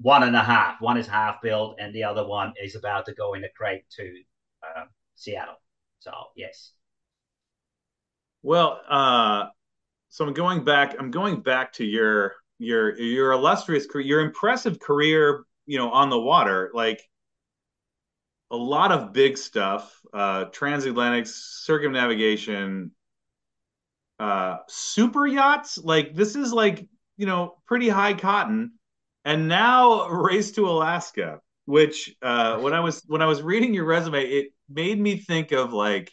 one 0.00 0.22
and 0.22 0.36
a 0.36 0.42
half. 0.42 0.80
One 0.80 0.96
is 0.96 1.06
half 1.06 1.42
built, 1.42 1.76
and 1.80 1.94
the 1.94 2.04
other 2.04 2.26
one 2.26 2.52
is 2.62 2.76
about 2.76 3.06
to 3.06 3.14
go 3.14 3.34
in 3.34 3.44
a 3.44 3.48
crate 3.56 3.84
to 3.96 4.12
uh, 4.62 4.84
Seattle. 5.14 5.60
So 6.00 6.12
yes. 6.36 6.72
Well, 8.42 8.80
uh, 8.88 9.46
so 10.10 10.26
I'm 10.26 10.34
going 10.34 10.64
back. 10.64 10.94
I'm 10.98 11.10
going 11.10 11.40
back 11.42 11.72
to 11.74 11.84
your 11.84 12.34
your 12.58 12.96
your 12.98 13.32
illustrious 13.32 13.86
career, 13.86 14.06
your 14.06 14.20
impressive 14.20 14.78
career. 14.78 15.44
You 15.66 15.78
know, 15.78 15.90
on 15.90 16.08
the 16.08 16.18
water, 16.18 16.70
like 16.72 17.02
a 18.50 18.56
lot 18.56 18.92
of 18.92 19.12
big 19.12 19.36
stuff, 19.36 20.00
uh, 20.14 20.44
transatlantic 20.46 21.26
circumnavigation, 21.26 22.92
uh, 24.18 24.58
super 24.68 25.26
yachts. 25.26 25.78
Like 25.78 26.14
this 26.14 26.36
is 26.36 26.52
like 26.52 26.86
you 27.16 27.26
know 27.26 27.56
pretty 27.66 27.88
high 27.88 28.14
cotton, 28.14 28.72
and 29.24 29.48
now 29.48 30.08
race 30.08 30.52
to 30.52 30.68
Alaska. 30.68 31.40
Which 31.66 32.16
uh, 32.22 32.58
when 32.60 32.72
I 32.72 32.80
was 32.80 33.02
when 33.06 33.20
I 33.20 33.26
was 33.26 33.42
reading 33.42 33.74
your 33.74 33.84
resume, 33.84 34.24
it 34.24 34.52
made 34.70 34.98
me 34.98 35.18
think 35.18 35.52
of 35.52 35.72
like 35.72 36.12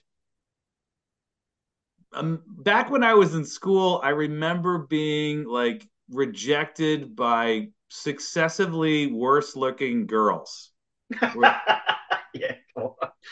um, 2.15 2.41
back 2.47 2.89
when 2.89 3.03
I 3.03 3.13
was 3.13 3.35
in 3.35 3.45
school, 3.45 3.99
I 4.03 4.09
remember 4.09 4.79
being 4.79 5.45
like 5.45 5.87
rejected 6.09 7.15
by 7.15 7.69
successively 7.89 9.07
worse 9.07 9.55
looking 9.55 10.07
girls. 10.07 10.71
yeah. 11.21 12.55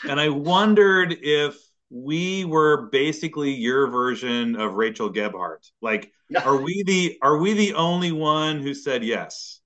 and 0.08 0.20
I 0.20 0.28
wondered 0.28 1.16
if 1.20 1.56
we 1.94 2.44
were 2.44 2.88
basically 2.90 3.52
your 3.52 3.86
version 3.86 4.56
of 4.56 4.74
Rachel 4.74 5.08
Gebhardt. 5.08 5.70
Like, 5.80 6.10
are 6.44 6.56
we 6.56 6.82
the 6.82 7.18
are 7.22 7.38
we 7.38 7.54
the 7.54 7.74
only 7.74 8.10
one 8.10 8.60
who 8.60 8.74
said 8.74 9.04
yes? 9.04 9.60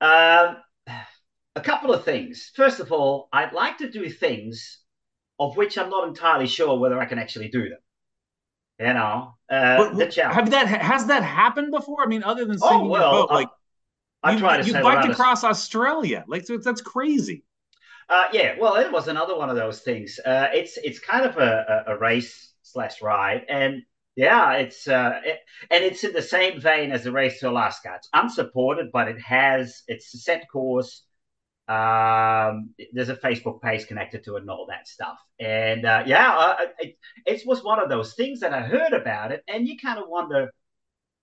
Um, 0.00 0.56
a 1.54 1.60
couple 1.62 1.92
of 1.92 2.04
things. 2.04 2.50
First 2.56 2.80
of 2.80 2.90
all, 2.90 3.28
I'd 3.34 3.52
like 3.52 3.78
to 3.78 3.90
do 3.90 4.08
things 4.08 4.78
of 5.38 5.58
which 5.58 5.76
I'm 5.76 5.90
not 5.90 6.08
entirely 6.08 6.46
sure 6.46 6.78
whether 6.78 6.98
I 6.98 7.04
can 7.04 7.18
actually 7.18 7.48
do 7.48 7.68
them. 7.68 7.78
You 8.78 8.94
know, 8.94 9.34
uh, 9.50 9.90
but, 9.92 10.14
have 10.14 10.50
that 10.52 10.66
has 10.68 11.04
that 11.08 11.22
happened 11.22 11.70
before? 11.70 12.02
I 12.02 12.06
mean, 12.06 12.22
other 12.22 12.46
than 12.46 12.58
singing 12.58 12.86
oh, 12.86 12.88
well, 12.88 13.12
boat, 13.12 13.30
like 13.30 13.48
I, 14.22 14.36
I 14.36 14.62
to 14.62 14.66
you 14.66 14.72
biked 14.72 15.06
across 15.10 15.44
Australia, 15.44 16.24
like 16.26 16.46
so 16.46 16.56
that's 16.56 16.80
crazy. 16.80 17.44
Uh, 18.10 18.26
yeah, 18.32 18.56
well, 18.58 18.74
it 18.74 18.90
was 18.90 19.06
another 19.06 19.36
one 19.38 19.50
of 19.50 19.56
those 19.56 19.82
things. 19.82 20.18
Uh, 20.26 20.48
it's 20.52 20.76
it's 20.78 20.98
kind 20.98 21.24
of 21.24 21.36
a, 21.38 21.84
a, 21.86 21.96
race 21.96 22.52
slash 22.62 23.00
ride, 23.00 23.44
and 23.48 23.82
yeah, 24.16 24.54
it's 24.54 24.88
uh, 24.88 25.20
it, 25.24 25.38
and 25.70 25.84
it's 25.84 26.02
in 26.02 26.12
the 26.12 26.20
same 26.20 26.60
vein 26.60 26.90
as 26.90 27.04
the 27.04 27.12
race 27.12 27.38
to 27.38 27.48
Alaska. 27.48 27.92
It's 27.94 28.08
unsupported, 28.12 28.90
but 28.92 29.06
it 29.06 29.20
has 29.20 29.84
it's 29.86 30.12
a 30.12 30.18
set 30.18 30.48
course. 30.50 31.04
Um, 31.68 32.74
there's 32.92 33.10
a 33.10 33.16
Facebook 33.16 33.62
page 33.62 33.86
connected 33.86 34.24
to 34.24 34.34
it 34.34 34.40
and 34.40 34.50
all 34.50 34.66
that 34.70 34.88
stuff. 34.88 35.18
And 35.38 35.86
uh, 35.86 36.02
yeah, 36.04 36.36
uh, 36.36 36.56
it, 36.80 36.98
it 37.26 37.46
was 37.46 37.62
one 37.62 37.78
of 37.78 37.88
those 37.88 38.14
things 38.14 38.40
that 38.40 38.52
I 38.52 38.62
heard 38.62 38.92
about 38.92 39.30
it, 39.30 39.44
and 39.46 39.68
you 39.68 39.78
kind 39.78 40.00
of 40.00 40.08
wonder, 40.08 40.50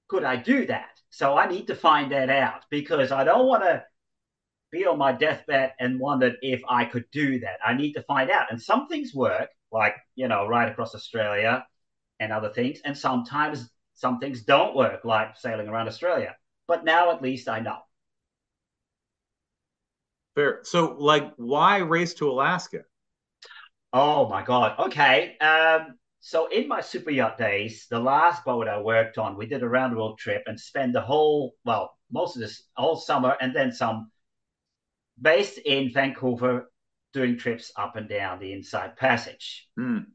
could 0.07 0.23
I 0.23 0.37
do 0.37 0.65
that? 0.67 0.91
So 1.09 1.37
I 1.37 1.49
need 1.49 1.67
to 1.67 1.75
find 1.75 2.13
that 2.13 2.29
out 2.29 2.63
because 2.69 3.11
I 3.11 3.25
don't 3.25 3.45
want 3.45 3.63
to 3.63 3.83
be 4.71 4.85
on 4.85 4.97
my 4.97 5.11
deathbed 5.11 5.73
and 5.79 5.99
wondered 5.99 6.37
if 6.41 6.61
I 6.67 6.85
could 6.85 7.05
do 7.11 7.39
that. 7.39 7.59
I 7.65 7.73
need 7.73 7.93
to 7.93 8.03
find 8.03 8.29
out. 8.29 8.51
And 8.51 8.61
some 8.61 8.87
things 8.87 9.13
work, 9.13 9.49
like 9.71 9.95
you 10.15 10.27
know, 10.27 10.47
right 10.47 10.69
across 10.69 10.95
Australia 10.95 11.65
and 12.19 12.31
other 12.31 12.49
things, 12.49 12.79
and 12.85 12.97
sometimes 12.97 13.69
some 13.93 14.19
things 14.19 14.43
don't 14.43 14.75
work, 14.75 15.05
like 15.05 15.37
sailing 15.37 15.67
around 15.67 15.87
Australia. 15.87 16.35
But 16.67 16.83
now 16.83 17.11
at 17.11 17.21
least 17.21 17.47
I 17.49 17.59
know. 17.59 17.79
Fair. 20.35 20.59
So, 20.63 20.95
like, 20.99 21.33
why 21.37 21.77
race 21.77 22.13
to 22.15 22.29
Alaska? 22.29 22.83
Oh 23.91 24.29
my 24.29 24.43
God. 24.43 24.77
Okay. 24.77 25.35
Um, 25.39 25.97
so 26.19 26.47
in 26.47 26.67
my 26.67 26.81
super 26.81 27.09
yacht 27.09 27.39
days, 27.39 27.87
the 27.89 27.99
last 27.99 28.45
boat 28.45 28.67
I 28.67 28.79
worked 28.79 29.17
on, 29.17 29.35
we 29.35 29.47
did 29.47 29.63
a 29.63 29.67
round 29.67 29.93
the 29.93 29.97
world 29.97 30.19
trip 30.19 30.43
and 30.45 30.59
spent 30.59 30.93
the 30.93 31.01
whole, 31.01 31.55
well, 31.65 31.97
most 32.11 32.35
of 32.35 32.41
this 32.41 32.63
whole 32.75 32.97
summer 32.97 33.35
and 33.41 33.55
then 33.55 33.71
some 33.71 34.11
based 35.21 35.57
in 35.57 35.91
Vancouver 35.91 36.71
doing 37.13 37.37
trips 37.37 37.71
up 37.75 37.95
and 37.95 38.07
down 38.07 38.39
the 38.39 38.53
inside 38.53 38.95
passage. 38.97 39.67
Mm. 39.79 40.05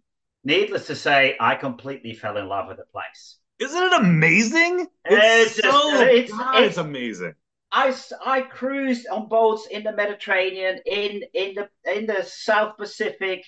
Needless 0.45 0.87
to 0.89 0.97
say, 0.97 1.37
I 1.41 1.55
completely 1.55 2.15
fell 2.15 2.37
in 2.37 2.49
love 2.49 2.69
with 2.69 2.79
the 2.79 2.85
place. 2.93 3.39
Isn't 3.59 3.83
it 3.83 3.93
amazing? 3.93 4.89
It's, 5.05 5.59
it's 5.59 5.69
so 5.69 6.01
it's, 6.03 6.33
God, 6.33 6.65
it's, 6.65 6.79
amazing. 6.79 7.35
I, 7.71 7.95
I 8.25 8.41
cruised 8.43 9.07
on 9.07 9.29
boats 9.29 9.67
in 9.67 9.85
the 9.85 9.93
Mediterranean, 9.93 10.81
in 10.85 11.23
in 11.33 11.55
the 11.55 11.69
in 11.97 12.07
the 12.07 12.25
South 12.25 12.77
Pacific, 12.77 13.45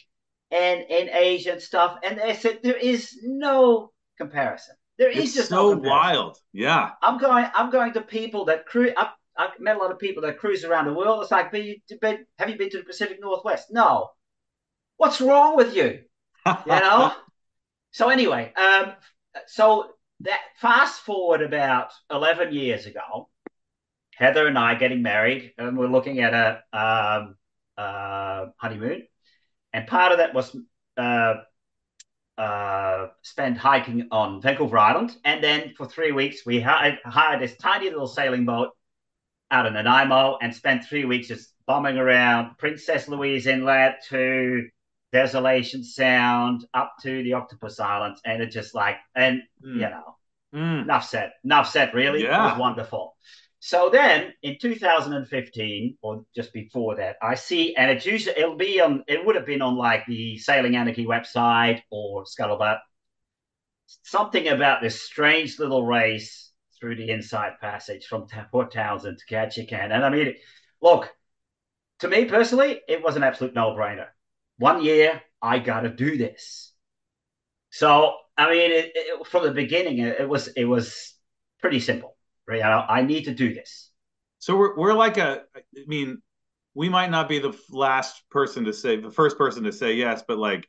and 0.53 0.83
in 0.89 1.09
Asia 1.11 1.53
and 1.53 1.63
stuff, 1.63 1.99
and 2.05 2.21
I 2.21 2.35
said 2.35 2.61
there 2.63 2.77
is 2.77 3.19
no 3.25 3.91
comparison. 4.19 4.77
There 4.99 5.11
is 5.11 5.25
it's 5.25 5.35
just 5.35 5.49
so 5.49 5.75
no 5.75 5.79
wild. 5.79 6.39
Yeah, 6.53 6.91
I'm 7.03 7.19
going. 7.19 7.47
I'm 7.53 7.71
going 7.71 7.95
to 7.95 8.01
people 8.01 8.45
that 8.47 8.67
cruise. 8.67 8.93
I've 9.37 9.59
met 9.59 9.77
a 9.77 9.79
lot 9.79 9.91
of 9.91 9.99
people 9.99 10.23
that 10.23 10.39
cruise 10.39 10.65
around 10.65 10.87
the 10.87 10.93
world. 10.93 11.23
It's 11.23 11.31
like, 11.31 11.53
have 11.53 11.65
you 12.51 12.59
been 12.59 12.71
to 12.71 12.79
the 12.79 12.85
Pacific 12.85 13.19
Northwest? 13.21 13.69
No. 13.71 14.11
What's 14.97 15.21
wrong 15.21 15.57
with 15.57 15.75
you? 15.75 16.01
You 16.47 16.73
know. 16.73 17.15
so 17.91 18.11
anyway, 18.11 18.53
um, 18.55 18.93
so 19.47 19.95
that 20.21 20.41
fast 20.61 21.01
forward 21.01 21.41
about 21.41 21.91
eleven 22.11 22.53
years 22.53 22.85
ago, 22.85 23.31
Heather 24.15 24.47
and 24.47 24.59
I 24.59 24.75
getting 24.75 25.01
married, 25.01 25.55
and 25.57 25.79
we're 25.79 25.87
looking 25.87 26.21
at 26.21 26.35
a 26.35 26.79
um, 26.79 27.37
uh, 27.79 28.47
honeymoon, 28.59 29.07
and 29.73 29.87
part 29.87 30.13
of 30.13 30.19
that 30.19 30.35
was 30.35 30.55
uh, 30.99 31.37
uh, 32.37 33.07
spent 33.23 33.57
hiking 33.57 34.09
on 34.11 34.43
Vancouver 34.43 34.77
Island, 34.77 35.17
and 35.25 35.43
then 35.43 35.73
for 35.77 35.87
three 35.87 36.13
weeks 36.13 36.45
we 36.45 36.61
hired, 36.61 36.99
hired 37.05 37.41
this 37.41 37.57
tiny 37.57 37.89
little 37.89 38.07
sailing 38.07 38.45
boat 38.45 38.71
out 39.51 39.67
in 39.67 39.75
Nanaimo 39.75 40.39
and 40.41 40.55
spent 40.55 40.85
three 40.85 41.05
weeks 41.05 41.29
just 41.29 41.53
bombing 41.67 41.97
around 41.99 42.59
Princess 42.59 43.09
Louisa 43.09 43.53
Inlet 43.53 44.05
to 44.09 44.69
Desolation 45.13 45.85
Sound 45.85 46.67
up 46.75 46.95
to 47.03 47.23
the 47.23 47.35
Octopus 47.35 47.79
Islands, 47.81 48.21
and 48.25 48.43
it 48.43 48.51
just 48.51 48.75
like 48.75 48.97
and 49.15 49.43
Mm. 49.63 49.75
you 49.75 49.89
know 49.91 50.17
Mm. 50.55 50.83
enough 50.83 51.05
said, 51.09 51.33
enough 51.45 51.69
said. 51.69 51.95
Really, 51.95 52.25
it 52.25 52.31
was 52.31 52.59
wonderful. 52.59 53.17
So 53.61 53.89
then, 53.91 54.35
in 54.43 54.59
2015, 54.61 55.97
or 56.03 56.25
just 56.35 56.53
before 56.53 56.97
that, 56.97 57.17
I 57.23 57.35
see, 57.35 57.75
and 57.75 57.91
it's 57.91 58.05
usually 58.07 58.37
it'll 58.39 58.57
be 58.57 58.81
on. 58.81 59.05
It 59.09 59.25
would 59.25 59.37
have 59.37 59.47
been 59.47 59.63
on 59.63 59.77
like 59.77 60.05
the 60.07 60.39
Sailing 60.39 60.77
Anarchy 60.77 61.07
website 61.07 61.83
or 61.91 62.25
Scuttlebutt. 62.25 62.79
Something 64.03 64.49
about 64.49 64.83
this 64.83 65.03
strange 65.03 65.59
little 65.59 65.85
race 65.85 66.44
through 66.85 66.97
the 66.97 67.09
Inside 67.11 67.55
Passage 67.63 68.05
from 68.05 68.27
Port 68.51 68.71
Townsend 68.71 69.17
to 69.17 69.35
Ketchikan, 69.35 69.91
and 69.91 70.05
I 70.05 70.11
mean, 70.11 70.35
look, 70.83 71.11
to 72.01 72.09
me 72.09 72.27
personally, 72.27 72.83
it 72.87 73.03
was 73.03 73.17
an 73.17 73.23
absolute 73.23 73.55
no-brainer. 73.55 74.09
One 74.59 74.85
year, 74.85 75.23
I 75.41 75.61
got 75.61 75.81
to 75.81 75.89
do 75.89 76.19
this. 76.19 76.75
So 77.71 78.17
I 78.37 78.51
mean, 78.51 78.71
it, 78.71 78.93
it, 78.95 79.27
from 79.27 79.45
the 79.45 79.53
beginning, 79.53 80.01
it, 80.01 80.21
it 80.21 80.29
was 80.29 80.49
it 80.49 80.67
was 80.67 81.15
pretty 81.59 81.81
simple. 81.81 82.19
Right? 82.47 82.61
Know, 82.61 82.85
I 82.87 83.01
need 83.01 83.25
to 83.25 83.35
do 83.35 83.55
this. 83.55 83.91
So 84.39 84.55
we're 84.55 84.77
we're 84.77 84.93
like 84.93 85.17
a. 85.17 85.45
I 85.57 85.61
mean, 85.87 86.21
we 86.75 86.91
might 86.91 87.11
not 87.11 87.31
be 87.31 87.39
the 87.39 87.59
last 87.71 88.29
person 88.31 88.67
to 88.67 88.75
say 88.75 89.01
the 89.01 89.11
first 89.11 89.39
person 89.39 89.63
to 89.65 89.73
say 89.73 89.95
yes, 89.95 90.23
but 90.29 90.37
like, 90.37 90.69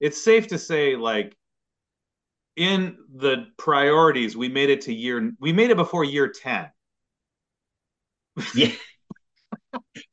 it's 0.00 0.24
safe 0.24 0.48
to 0.48 0.58
say 0.58 0.96
like, 0.96 1.36
in 2.56 2.98
the 3.14 3.46
priorities, 3.58 4.36
we 4.36 4.48
made 4.48 4.70
it 4.70 4.82
to 4.82 4.94
year. 4.94 5.32
We 5.40 5.52
made 5.52 5.70
it 5.70 5.76
before 5.76 6.04
year 6.04 6.28
ten. 6.28 6.70
Yeah. 8.54 8.72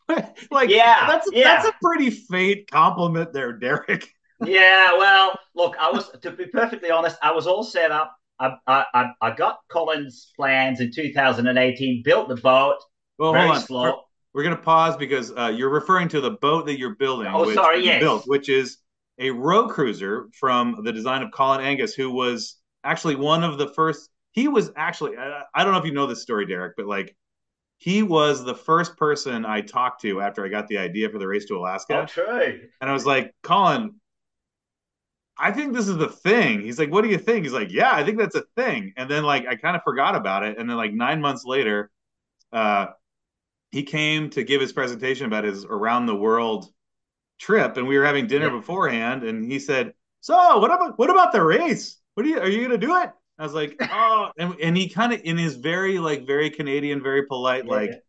like 0.52 0.70
Yeah, 0.70 1.08
that's 1.08 1.30
yeah. 1.32 1.44
that's 1.44 1.68
a 1.68 1.74
pretty 1.82 2.10
faint 2.10 2.70
compliment 2.72 3.34
there, 3.34 3.54
Derek. 3.54 4.10
Yeah, 4.46 4.98
well, 4.98 5.38
look, 5.54 5.76
I 5.78 5.92
was 5.92 6.10
to 6.22 6.32
be 6.32 6.46
perfectly 6.46 6.90
honest, 6.92 7.18
I 7.22 7.34
was 7.34 7.46
all 7.46 7.62
set 7.62 7.92
up. 7.92 8.16
I 8.40 8.56
I 8.68 9.08
I 9.20 9.32
got 9.32 9.60
Collins' 9.68 10.32
plans 10.38 10.80
in 10.80 10.94
2018, 10.94 12.04
built 12.06 12.30
the 12.30 12.38
boat, 12.38 12.78
Well, 13.18 13.34
very 13.34 13.48
hold 13.48 13.58
on. 13.58 13.62
slow. 13.64 14.02
We're 14.34 14.44
gonna 14.44 14.56
pause 14.56 14.96
because 14.96 15.34
uh, 15.36 15.54
you're 15.54 15.70
referring 15.70 16.08
to 16.10 16.22
the 16.22 16.32
boat 16.32 16.68
that 16.68 16.80
you're 16.80 16.96
building. 16.96 17.28
Oh, 17.30 17.54
sorry, 17.54 17.84
yes. 17.84 18.00
built, 18.00 18.24
which 18.28 18.48
is 18.48 18.78
a 19.20 19.30
row 19.32 19.68
cruiser 19.68 20.30
from 20.34 20.82
the 20.84 20.92
design 20.92 21.22
of 21.22 21.32
Colin 21.32 21.62
Angus, 21.62 21.94
who 21.94 22.10
was 22.10 22.56
actually 22.84 23.16
one 23.16 23.44
of 23.44 23.58
the 23.58 23.68
first. 23.68 24.10
He 24.32 24.48
was 24.48 24.72
actually. 24.76 25.18
I, 25.18 25.44
I 25.54 25.64
don't 25.64 25.74
know 25.74 25.80
if 25.80 25.86
you 25.86 25.94
know 25.94 26.08
this 26.08 26.22
story, 26.22 26.46
Derek, 26.46 26.76
but 26.78 26.86
like, 26.86 27.16
he 27.78 28.04
was 28.04 28.44
the 28.44 28.56
first 28.56 28.98
person 28.98 29.46
I 29.46 29.62
talked 29.62 30.02
to 30.02 30.22
after 30.22 30.46
I 30.46 30.50
got 30.50 30.68
the 30.68 30.78
idea 30.78 31.10
for 31.10 31.18
the 31.18 31.28
race 31.28 31.46
to 31.46 31.58
Alaska, 31.58 32.08
true. 32.10 32.62
and 32.82 32.90
I 32.90 32.94
was 32.94 33.06
like, 33.06 33.34
Colin. 33.44 33.96
I 35.42 35.54
think 35.54 35.74
this 35.74 35.88
is 35.88 35.96
the 35.96 36.10
thing. 36.10 36.60
He's 36.60 36.78
like, 36.78 36.92
what 36.92 37.02
do 37.02 37.10
you 37.10 37.18
think? 37.18 37.46
He's 37.46 37.54
like, 37.54 37.72
yeah, 37.72 37.94
I 37.94 38.04
think 38.04 38.18
that's 38.18 38.36
a 38.36 38.44
thing. 38.58 38.92
And 38.98 39.10
then 39.10 39.24
like 39.24 39.48
I 39.48 39.56
kind 39.56 39.78
of 39.78 39.84
forgot 39.84 40.16
about 40.16 40.44
it. 40.44 40.58
And 40.58 40.70
then 40.70 40.76
like 40.76 40.92
nine 40.92 41.22
months 41.22 41.46
later, 41.46 41.90
uh, 42.52 42.88
he 43.72 43.84
came 43.84 44.30
to 44.32 44.44
give 44.44 44.60
his 44.60 44.74
presentation 44.74 45.28
about 45.28 45.46
his 45.46 45.64
around 45.64 46.08
the 46.08 46.16
world 46.16 46.68
trip, 47.40 47.78
and 47.78 47.88
we 47.88 47.98
were 47.98 48.06
having 48.06 48.28
dinner 48.28 48.50
Yeah. 48.50 48.52
beforehand, 48.52 49.24
and 49.24 49.52
he 49.52 49.60
said, 49.60 49.94
"So, 50.22 50.60
what 50.60 50.72
about 50.72 50.98
what 51.00 51.10
about 51.10 51.32
the 51.34 51.44
race? 51.44 51.98
What 52.16 52.26
are 52.26 52.30
you 52.30 52.40
are 52.40 52.50
you 52.50 52.62
gonna 52.64 52.78
do 52.78 52.98
it?" 52.98 53.12
I 53.40 53.44
was 53.44 53.54
like, 53.54 53.80
"Oh," 53.90 54.32
and, 54.38 54.56
and 54.62 54.78
he 54.78 54.90
kind 54.90 55.14
of 55.14 55.22
in 55.24 55.38
his 55.38 55.56
very 55.56 56.00
like 56.00 56.28
very 56.28 56.50
Canadian, 56.50 57.04
very 57.04 57.26
polite, 57.26 57.68
Yeah, 57.68 57.80
like 57.80 57.96
yeah. 57.96 58.00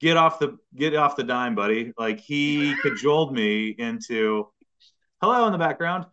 get 0.00 0.16
off 0.16 0.38
the 0.38 0.58
get 0.76 0.94
off 0.96 1.16
the 1.16 1.24
dime, 1.24 1.54
buddy. 1.54 1.92
Like 1.98 2.20
he 2.20 2.76
cajoled 2.82 3.34
me 3.34 3.70
into 3.70 4.48
hello 5.22 5.46
in 5.46 5.52
the 5.52 5.58
background. 5.58 6.06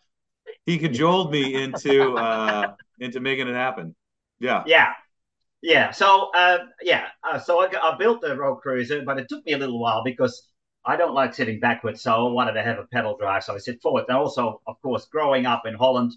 He 0.66 0.78
cajoled 0.80 1.32
me 1.32 1.56
into 1.56 2.18
uh 2.18 2.76
into 3.00 3.20
making 3.22 3.48
it 3.50 3.56
happen. 3.56 3.96
Yeah. 4.40 4.66
Yeah, 4.66 4.94
yeah. 5.64 5.92
So, 5.92 6.32
uh, 6.36 6.60
yeah. 6.84 7.10
Uh, 7.24 7.40
so 7.40 7.64
I, 7.64 7.72
I 7.82 7.98
built 7.98 8.22
the 8.22 8.38
row 8.38 8.58
cruiser, 8.58 9.04
but 9.04 9.20
it 9.20 9.30
took 9.30 9.46
me 9.46 9.54
a 9.54 9.60
little 9.60 9.80
while 9.82 10.04
because 10.04 10.49
I 10.86 10.96
don't 10.96 11.14
like 11.14 11.34
sitting 11.34 11.60
backwards. 11.60 12.02
So 12.02 12.28
I 12.28 12.32
wanted 12.32 12.54
to 12.54 12.64
have 12.64 12.80
a 12.80 12.86
pedal 12.86 13.18
drive, 13.18 13.44
so 13.44 13.54
I 13.56 13.58
sit 13.58 13.82
forward. 13.82 14.06
And 14.08 14.18
also, 14.18 14.62
of 14.66 14.82
course, 14.82 15.06
growing 15.06 15.46
up 15.46 15.64
in 15.66 15.74
Holland, 15.76 16.14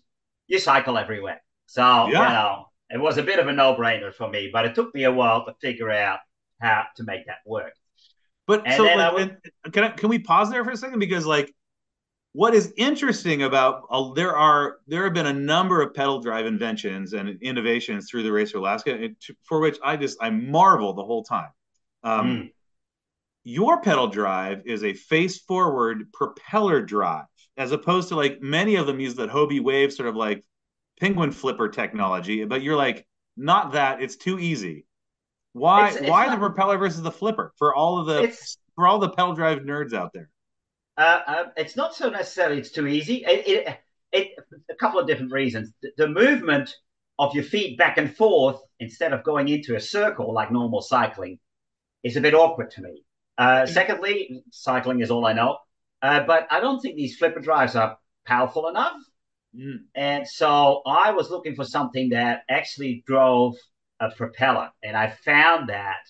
you 0.46 0.58
cycle 0.58 0.96
everywhere. 0.98 1.42
So 1.66 2.06
you 2.06 2.14
know, 2.34 2.66
it 2.90 2.98
was 3.00 3.18
a 3.18 3.22
bit 3.22 3.38
of 3.38 3.48
a 3.48 3.52
no-brainer 3.52 4.12
for 4.14 4.28
me. 4.28 4.50
But 4.52 4.66
it 4.66 4.74
took 4.74 4.94
me 4.94 5.04
a 5.04 5.12
while 5.12 5.44
to 5.46 5.54
figure 5.60 5.90
out 5.90 6.20
how 6.60 6.84
to 6.96 7.02
make 7.04 7.26
that 7.26 7.38
work. 7.46 7.72
But 8.46 8.62
And 8.66 8.74
so 8.74 8.84
like, 8.84 9.12
would- 9.14 9.36
and- 9.64 9.72
can 9.72 9.84
I, 9.84 9.88
can 9.90 10.08
we 10.08 10.18
pause 10.18 10.50
there 10.50 10.64
for 10.64 10.70
a 10.72 10.76
second 10.76 10.98
because 10.98 11.26
like 11.26 11.52
what 12.34 12.54
is 12.54 12.72
interesting 12.76 13.42
about 13.42 13.82
uh, 13.90 14.12
there 14.14 14.34
are 14.36 14.78
there 14.86 15.04
have 15.04 15.12
been 15.14 15.26
a 15.26 15.32
number 15.32 15.82
of 15.82 15.92
pedal 15.94 16.20
drive 16.20 16.46
inventions 16.46 17.12
and 17.12 17.38
innovations 17.42 18.08
through 18.10 18.22
the 18.22 18.32
race 18.32 18.50
for 18.52 18.58
Alaska 18.58 19.10
for 19.44 19.60
which 19.60 19.78
I 19.84 19.96
just 19.96 20.16
I 20.20 20.30
marvel 20.30 20.92
the 20.94 21.04
whole 21.04 21.24
time. 21.24 21.50
Um, 22.04 22.26
Mm. 22.26 22.52
Your 23.44 23.80
pedal 23.80 24.06
drive 24.08 24.62
is 24.66 24.84
a 24.84 24.92
face 24.94 25.40
forward 25.40 26.12
propeller 26.12 26.80
drive 26.82 27.24
as 27.56 27.72
opposed 27.72 28.08
to 28.08 28.16
like 28.16 28.40
many 28.40 28.76
of 28.76 28.86
them 28.86 29.00
use 29.00 29.14
that 29.16 29.30
Hobie 29.30 29.62
Wave 29.62 29.92
sort 29.92 30.08
of 30.08 30.16
like 30.16 30.44
penguin 31.00 31.32
flipper 31.32 31.68
technology, 31.68 32.44
but 32.44 32.62
you're 32.62 32.76
like 32.76 33.06
not 33.36 33.72
that 33.72 34.00
it's 34.02 34.16
too 34.16 34.38
easy. 34.38 34.86
Why 35.52 35.88
It's- 35.88 36.02
it's 36.02 36.10
why 36.10 36.26
not- 36.26 36.32
the 36.32 36.38
propeller 36.38 36.78
versus 36.78 37.02
the 37.02 37.10
flipper 37.10 37.52
for 37.56 37.74
all 37.74 37.98
of 37.98 38.06
the 38.06 38.22
It's- 38.22 38.58
for 38.74 38.86
all 38.86 38.98
the 38.98 39.10
pedal 39.10 39.34
drive 39.34 39.58
nerds 39.60 39.92
out 39.92 40.12
there? 40.12 40.30
Uh, 40.96 41.20
uh, 41.26 41.44
it's 41.56 41.76
not 41.76 41.94
so 41.94 42.08
necessarily 42.10 42.58
it's 42.58 42.70
too 42.70 42.86
easy. 42.86 43.24
It, 43.24 43.48
it, 43.48 43.78
it, 44.12 44.38
a 44.70 44.74
couple 44.74 45.00
of 45.00 45.06
different 45.06 45.32
reasons. 45.32 45.72
The, 45.82 45.90
the 45.96 46.08
movement 46.08 46.74
of 47.18 47.34
your 47.34 47.44
feet 47.44 47.76
back 47.78 47.98
and 47.98 48.14
forth 48.14 48.60
instead 48.78 49.12
of 49.12 49.24
going 49.24 49.48
into 49.48 49.74
a 49.74 49.80
circle 49.80 50.32
like 50.32 50.50
normal 50.52 50.80
cycling 50.80 51.38
is 52.02 52.16
a 52.16 52.20
bit 52.20 52.34
awkward 52.34 52.70
to 52.72 52.82
me. 52.82 53.04
Uh, 53.42 53.66
secondly, 53.66 54.44
cycling 54.52 55.00
is 55.00 55.10
all 55.10 55.26
I 55.26 55.32
know, 55.32 55.58
uh, 56.00 56.20
but 56.24 56.46
I 56.50 56.60
don't 56.60 56.80
think 56.80 56.94
these 56.94 57.16
flipper 57.16 57.40
drives 57.40 57.74
are 57.74 57.98
powerful 58.24 58.68
enough. 58.68 58.98
Mm. 59.56 59.78
And 59.96 60.28
so 60.28 60.82
I 60.86 61.10
was 61.10 61.28
looking 61.28 61.56
for 61.56 61.64
something 61.64 62.10
that 62.10 62.42
actually 62.48 63.02
drove 63.04 63.54
a 63.98 64.10
propeller, 64.10 64.70
and 64.84 64.96
I 64.96 65.10
found 65.10 65.68
that 65.70 66.02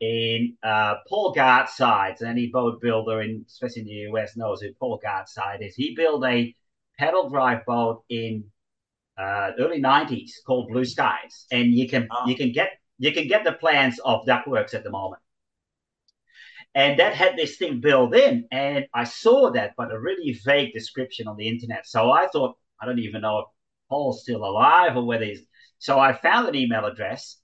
in 0.00 0.56
uh, 0.62 0.94
Paul 1.08 1.34
Gartside's. 1.34 2.22
Any 2.22 2.46
boat 2.48 2.80
builder, 2.80 3.20
in, 3.20 3.44
especially 3.48 3.82
in 3.82 3.88
the 3.88 4.00
US, 4.12 4.36
knows 4.36 4.60
who 4.60 4.72
Paul 4.74 5.00
Gartside 5.04 5.66
is. 5.66 5.74
He 5.74 5.94
built 5.96 6.24
a 6.24 6.54
pedal 6.98 7.28
drive 7.28 7.66
boat 7.66 8.04
in 8.08 8.44
uh, 9.18 9.50
early 9.58 9.80
'90s 9.82 10.30
called 10.46 10.68
Blue 10.68 10.84
Skies, 10.84 11.46
and 11.50 11.74
you 11.74 11.88
can 11.88 12.06
Oh. 12.12 12.28
you 12.28 12.36
can 12.36 12.52
get 12.52 12.70
you 12.98 13.12
can 13.12 13.26
get 13.26 13.42
the 13.42 13.54
plans 13.54 13.98
of 14.04 14.24
Duckworks 14.24 14.72
at 14.74 14.84
the 14.84 14.90
moment. 14.90 15.20
And 16.74 17.00
that 17.00 17.14
had 17.14 17.36
this 17.36 17.56
thing 17.56 17.80
built 17.80 18.14
in, 18.14 18.46
and 18.52 18.86
I 18.94 19.04
saw 19.04 19.50
that, 19.52 19.72
but 19.76 19.92
a 19.92 19.98
really 19.98 20.38
vague 20.44 20.72
description 20.72 21.26
on 21.26 21.36
the 21.36 21.48
internet. 21.48 21.86
So 21.86 22.12
I 22.12 22.28
thought, 22.28 22.56
I 22.80 22.86
don't 22.86 23.00
even 23.00 23.22
know 23.22 23.40
if 23.40 23.46
Paul's 23.88 24.22
still 24.22 24.44
alive 24.44 24.96
or 24.96 25.04
whether 25.04 25.24
he's. 25.24 25.42
So 25.78 25.98
I 25.98 26.12
found 26.12 26.48
an 26.48 26.54
email 26.54 26.84
address, 26.84 27.38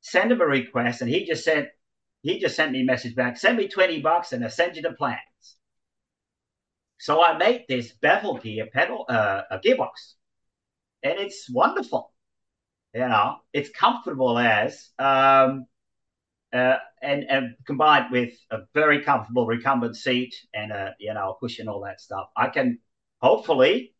sent 0.00 0.32
him 0.32 0.40
a 0.40 0.46
request, 0.46 1.02
and 1.02 1.10
he 1.10 1.26
just 1.26 1.44
sent 1.44 1.68
he 2.26 2.40
just 2.40 2.56
sent 2.56 2.72
me 2.72 2.80
a 2.80 2.84
message 2.84 3.14
back, 3.14 3.36
send 3.36 3.56
me 3.56 3.68
20 3.68 4.00
bucks 4.00 4.32
and 4.32 4.42
I'll 4.42 4.50
send 4.50 4.74
you 4.74 4.82
the 4.82 4.92
plans. 4.92 5.20
So 6.98 7.22
I 7.22 7.36
made 7.38 7.66
this 7.68 7.92
bevel 7.92 8.38
gear 8.38 8.66
pedal, 8.72 9.04
uh, 9.08 9.42
a 9.50 9.58
gearbox, 9.60 10.14
and 11.04 11.20
it's 11.20 11.48
wonderful. 11.48 12.12
You 12.94 13.08
know, 13.08 13.36
it's 13.52 13.70
comfortable 13.70 14.38
as, 14.38 14.88
um, 14.98 15.66
uh, 16.52 16.76
and, 17.02 17.24
and 17.28 17.56
combined 17.66 18.10
with 18.10 18.32
a 18.50 18.60
very 18.74 19.02
comfortable 19.02 19.46
recumbent 19.46 19.96
seat 19.96 20.34
and 20.54 20.72
a, 20.72 20.94
you 20.98 21.12
know, 21.14 21.36
cushion, 21.40 21.68
all 21.68 21.82
that 21.82 22.00
stuff. 22.00 22.28
I 22.36 22.48
can 22.48 22.78
hopefully 23.20 23.94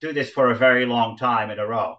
do 0.00 0.12
this 0.12 0.30
for 0.30 0.50
a 0.50 0.54
very 0.54 0.86
long 0.86 1.16
time 1.16 1.50
in 1.50 1.58
a 1.58 1.66
row. 1.66 1.96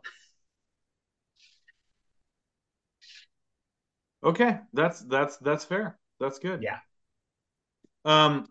Okay, 4.24 4.60
that's 4.74 5.02
that's 5.02 5.38
that's 5.38 5.66
fair. 5.66 6.00
That's 6.20 6.40
good. 6.40 6.64
Yeah. 6.64 6.78
Um. 8.06 8.48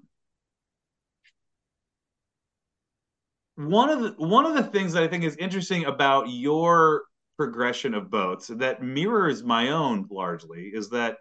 one 3.57 3.91
of 3.91 4.01
the 4.01 4.15
one 4.17 4.47
of 4.47 4.55
the 4.55 4.63
things 4.63 4.95
that 4.95 5.03
I 5.03 5.09
think 5.09 5.25
is 5.25 5.37
interesting 5.37 5.85
about 5.85 6.31
your 6.31 7.03
progression 7.37 7.95
of 7.95 8.11
boats 8.11 8.49
that 8.49 8.83
mirrors 8.83 9.43
my 9.43 9.71
own 9.71 10.07
largely 10.11 10.71
is 10.73 10.91
that 10.91 11.19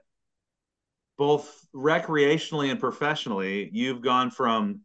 both 1.18 1.68
recreationally 1.74 2.72
and 2.72 2.80
professionally, 2.80 3.70
you've 3.72 4.02
gone 4.02 4.32
from 4.32 4.82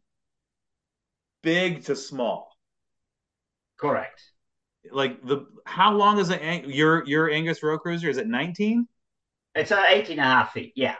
big 1.41 1.83
to 1.85 1.95
small. 1.95 2.51
Correct. 3.77 4.21
Like 4.91 5.25
the 5.25 5.47
how 5.65 5.93
long 5.93 6.19
is 6.19 6.29
it 6.29 6.65
your 6.65 7.05
your 7.05 7.29
Angus 7.29 7.61
row 7.61 7.77
cruiser? 7.77 8.09
Is 8.09 8.17
it 8.17 8.27
19? 8.27 8.87
It's 9.55 9.71
uh, 9.71 9.83
18 9.87 10.11
and 10.11 10.19
a 10.19 10.23
half 10.23 10.53
feet. 10.53 10.73
Yeah. 10.75 10.95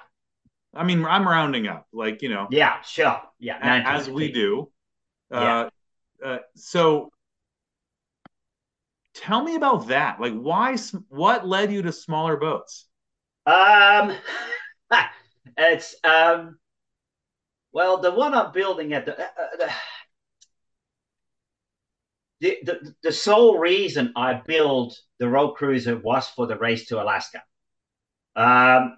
I 0.73 0.83
mean, 0.83 1.05
I'm 1.05 1.27
rounding 1.27 1.67
up, 1.67 1.87
like 1.93 2.21
you 2.21 2.29
know. 2.29 2.47
Yeah, 2.51 2.81
sure. 2.81 3.21
Yeah, 3.39 3.57
as 3.61 4.09
we 4.09 4.31
do. 4.31 4.71
Yeah. 5.31 5.69
Uh, 6.23 6.25
uh, 6.25 6.37
so, 6.55 7.11
tell 9.19 9.43
me 9.43 9.55
about 9.55 9.87
that. 9.87 10.19
Like, 10.19 10.33
why? 10.33 10.77
What 11.09 11.47
led 11.47 11.71
you 11.71 11.81
to 11.83 11.91
smaller 11.91 12.37
boats? 12.37 12.87
Um, 13.45 14.15
it's 15.57 15.95
um, 16.03 16.57
well, 17.71 17.97
the 17.97 18.11
one 18.11 18.33
I'm 18.33 18.51
building 18.51 18.93
at 18.93 19.05
the. 19.05 19.19
Uh, 19.19 19.27
uh 19.63 19.69
the, 22.39 22.57
the, 22.63 22.95
the 23.01 23.11
sole 23.11 23.57
reason 23.57 24.13
I 24.15 24.33
built 24.45 24.95
the 25.19 25.27
row 25.27 25.53
cruiser 25.53 25.97
was 25.97 26.27
for 26.27 26.45
the 26.45 26.57
race 26.57 26.85
to 26.87 27.01
Alaska. 27.01 27.41
Um, 28.35 28.97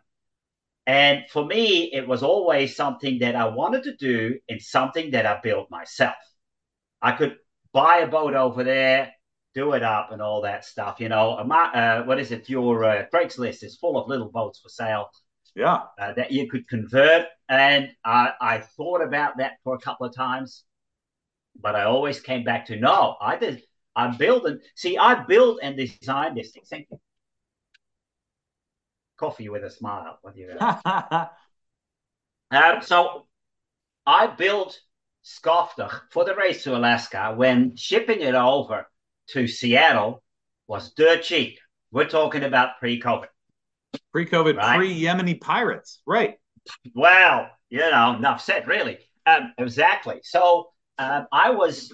and 0.86 1.24
for 1.30 1.46
me, 1.46 1.92
it 1.94 2.08
was 2.08 2.24
always 2.24 2.76
something 2.76 3.20
that 3.20 3.36
I 3.36 3.48
wanted 3.48 3.84
to 3.84 3.96
do 3.96 4.40
and 4.50 4.62
something 4.62 5.12
that 5.12 5.26
I 5.26 5.40
built 5.42 5.72
myself. 5.72 6.16
I 7.02 7.14
could 7.14 7.38
buy 7.72 8.00
a 8.00 8.08
boat 8.08 8.34
over 8.34 8.64
there, 8.64 9.14
do 9.60 9.74
it 9.74 9.84
up, 9.84 10.12
and 10.12 10.22
all 10.22 10.42
that 10.42 10.66
stuff. 10.66 11.00
You 11.00 11.10
know, 11.10 11.32
uh, 11.32 12.04
what 12.04 12.20
is 12.20 12.32
it? 12.32 12.50
Your 12.50 12.86
uh, 12.86 13.06
Craigslist 13.14 13.64
is 13.64 13.78
full 13.78 13.98
of 13.98 14.08
little 14.08 14.30
boats 14.30 14.60
for 14.60 14.70
sale. 14.70 15.10
Yeah. 15.56 15.82
Uh, 16.00 16.14
that 16.14 16.32
you 16.32 16.48
could 16.50 16.68
convert. 16.68 17.26
And 17.50 17.90
I, 18.06 18.32
I 18.40 18.60
thought 18.60 19.02
about 19.02 19.38
that 19.40 19.54
for 19.64 19.76
a 19.76 19.80
couple 19.80 20.06
of 20.06 20.16
times, 20.16 20.64
but 21.60 21.76
I 21.76 21.84
always 21.84 22.20
came 22.22 22.44
back 22.44 22.68
to 22.68 22.76
no, 22.78 23.18
I 23.20 23.36
did. 23.36 23.64
I'm 23.96 24.16
building. 24.16 24.60
See, 24.76 24.98
I 24.98 25.24
build 25.24 25.60
and 25.62 25.76
design 25.76 26.36
this 26.36 26.52
thing. 26.52 26.64
Thank 26.70 26.88
you 26.92 27.00
coffee 29.20 29.50
with 29.50 29.64
a 29.64 29.70
smile. 29.70 30.18
What 30.22 30.34
do 30.34 30.40
you 30.40 30.58
um, 32.52 32.82
so 32.82 33.28
I 34.06 34.28
built 34.28 34.80
Skoftig 35.26 35.92
for 36.12 36.24
the 36.24 36.36
race 36.36 36.64
to 36.64 36.78
Alaska 36.78 37.34
when 37.36 37.76
shipping 37.76 38.22
it 38.22 38.34
over 38.34 38.88
to 39.34 39.48
Seattle 39.48 40.24
was 40.68 40.94
dirt 40.94 41.24
cheap. 41.24 41.60
We're 41.92 42.08
talking 42.08 42.44
about 42.44 42.80
pre-COVID. 42.80 43.28
Pre-COVID, 44.12 44.58
right? 44.58 44.78
pre-Yemeni 44.78 45.40
pirates, 45.42 46.02
right? 46.06 46.36
Well, 46.94 47.50
you 47.70 47.80
know, 47.80 48.16
enough 48.16 48.42
said, 48.42 48.68
really. 48.68 49.00
Um, 49.26 49.54
exactly. 49.58 50.20
So 50.24 50.70
um, 50.98 51.28
I 51.32 51.52
was, 51.52 51.92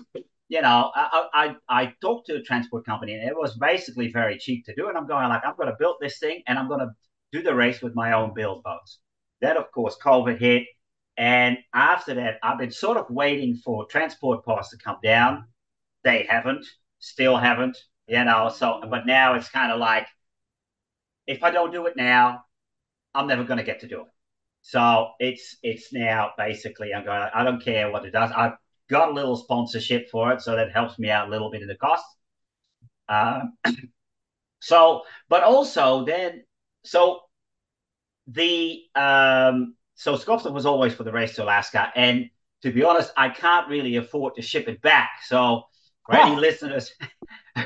you 0.49 0.61
know, 0.61 0.91
I, 0.95 1.27
I 1.33 1.55
I 1.69 1.93
talked 2.01 2.27
to 2.27 2.35
a 2.35 2.41
transport 2.41 2.85
company, 2.85 3.13
and 3.13 3.27
it 3.27 3.35
was 3.35 3.57
basically 3.57 4.11
very 4.11 4.37
cheap 4.37 4.65
to 4.65 4.75
do. 4.75 4.89
And 4.89 4.97
I'm 4.97 5.07
going 5.07 5.29
like, 5.29 5.45
I'm 5.45 5.55
going 5.55 5.69
to 5.69 5.75
build 5.79 5.95
this 6.01 6.19
thing, 6.19 6.41
and 6.47 6.57
I'm 6.57 6.67
going 6.67 6.81
to 6.81 6.91
do 7.31 7.41
the 7.41 7.55
race 7.55 7.81
with 7.81 7.95
my 7.95 8.13
own 8.13 8.33
build 8.33 8.63
boats. 8.63 8.99
Then, 9.41 9.57
of 9.57 9.71
course, 9.71 9.97
COVID 10.03 10.39
hit. 10.39 10.63
And 11.17 11.57
after 11.73 12.13
that, 12.15 12.39
I've 12.43 12.57
been 12.57 12.71
sort 12.71 12.97
of 12.97 13.09
waiting 13.09 13.55
for 13.55 13.85
transport 13.85 14.43
costs 14.43 14.71
to 14.71 14.83
come 14.83 14.97
down. 15.01 15.45
They 16.03 16.25
haven't, 16.29 16.65
still 16.99 17.37
haven't, 17.37 17.77
you 18.07 18.23
know. 18.23 18.49
So, 18.49 18.81
but 18.89 19.05
now 19.05 19.35
it's 19.35 19.49
kind 19.49 19.71
of 19.71 19.79
like, 19.79 20.07
if 21.27 21.43
I 21.43 21.51
don't 21.51 21.71
do 21.71 21.85
it 21.87 21.95
now, 21.95 22.43
I'm 23.13 23.27
never 23.27 23.43
going 23.43 23.57
to 23.57 23.63
get 23.63 23.81
to 23.81 23.87
do 23.87 24.01
it. 24.01 24.07
So 24.61 25.11
it's 25.19 25.57
it's 25.61 25.93
now 25.93 26.31
basically 26.37 26.93
I'm 26.93 27.05
going. 27.05 27.29
I 27.33 27.43
don't 27.43 27.63
care 27.63 27.91
what 27.91 28.03
it 28.05 28.11
does. 28.11 28.31
I've 28.35 28.53
got 28.89 29.09
a 29.09 29.13
little 29.13 29.35
sponsorship 29.35 30.09
for 30.09 30.31
it, 30.33 30.41
so 30.41 30.55
that 30.55 30.71
helps 30.71 30.97
me 30.97 31.09
out 31.09 31.27
a 31.27 31.31
little 31.31 31.51
bit 31.51 31.61
in 31.61 31.67
the 31.67 31.75
cost. 31.75 32.05
Um, 33.07 33.57
so, 34.59 35.03
but 35.29 35.43
also 35.43 36.05
then, 36.05 36.43
so 36.83 37.21
the 38.27 38.81
um, 38.95 39.75
so 39.93 40.15
Skoftig 40.15 40.51
was 40.51 40.65
always 40.65 40.93
for 40.93 41.03
the 41.03 41.11
race 41.11 41.35
to 41.35 41.43
Alaska, 41.43 41.91
and 41.95 42.29
to 42.63 42.71
be 42.71 42.83
honest, 42.83 43.11
I 43.15 43.29
can't 43.29 43.69
really 43.69 43.97
afford 43.97 44.35
to 44.35 44.41
ship 44.41 44.67
it 44.67 44.81
back. 44.81 45.09
So, 45.27 45.65
for 46.05 46.15
any 46.15 46.35
listeners 46.35 46.91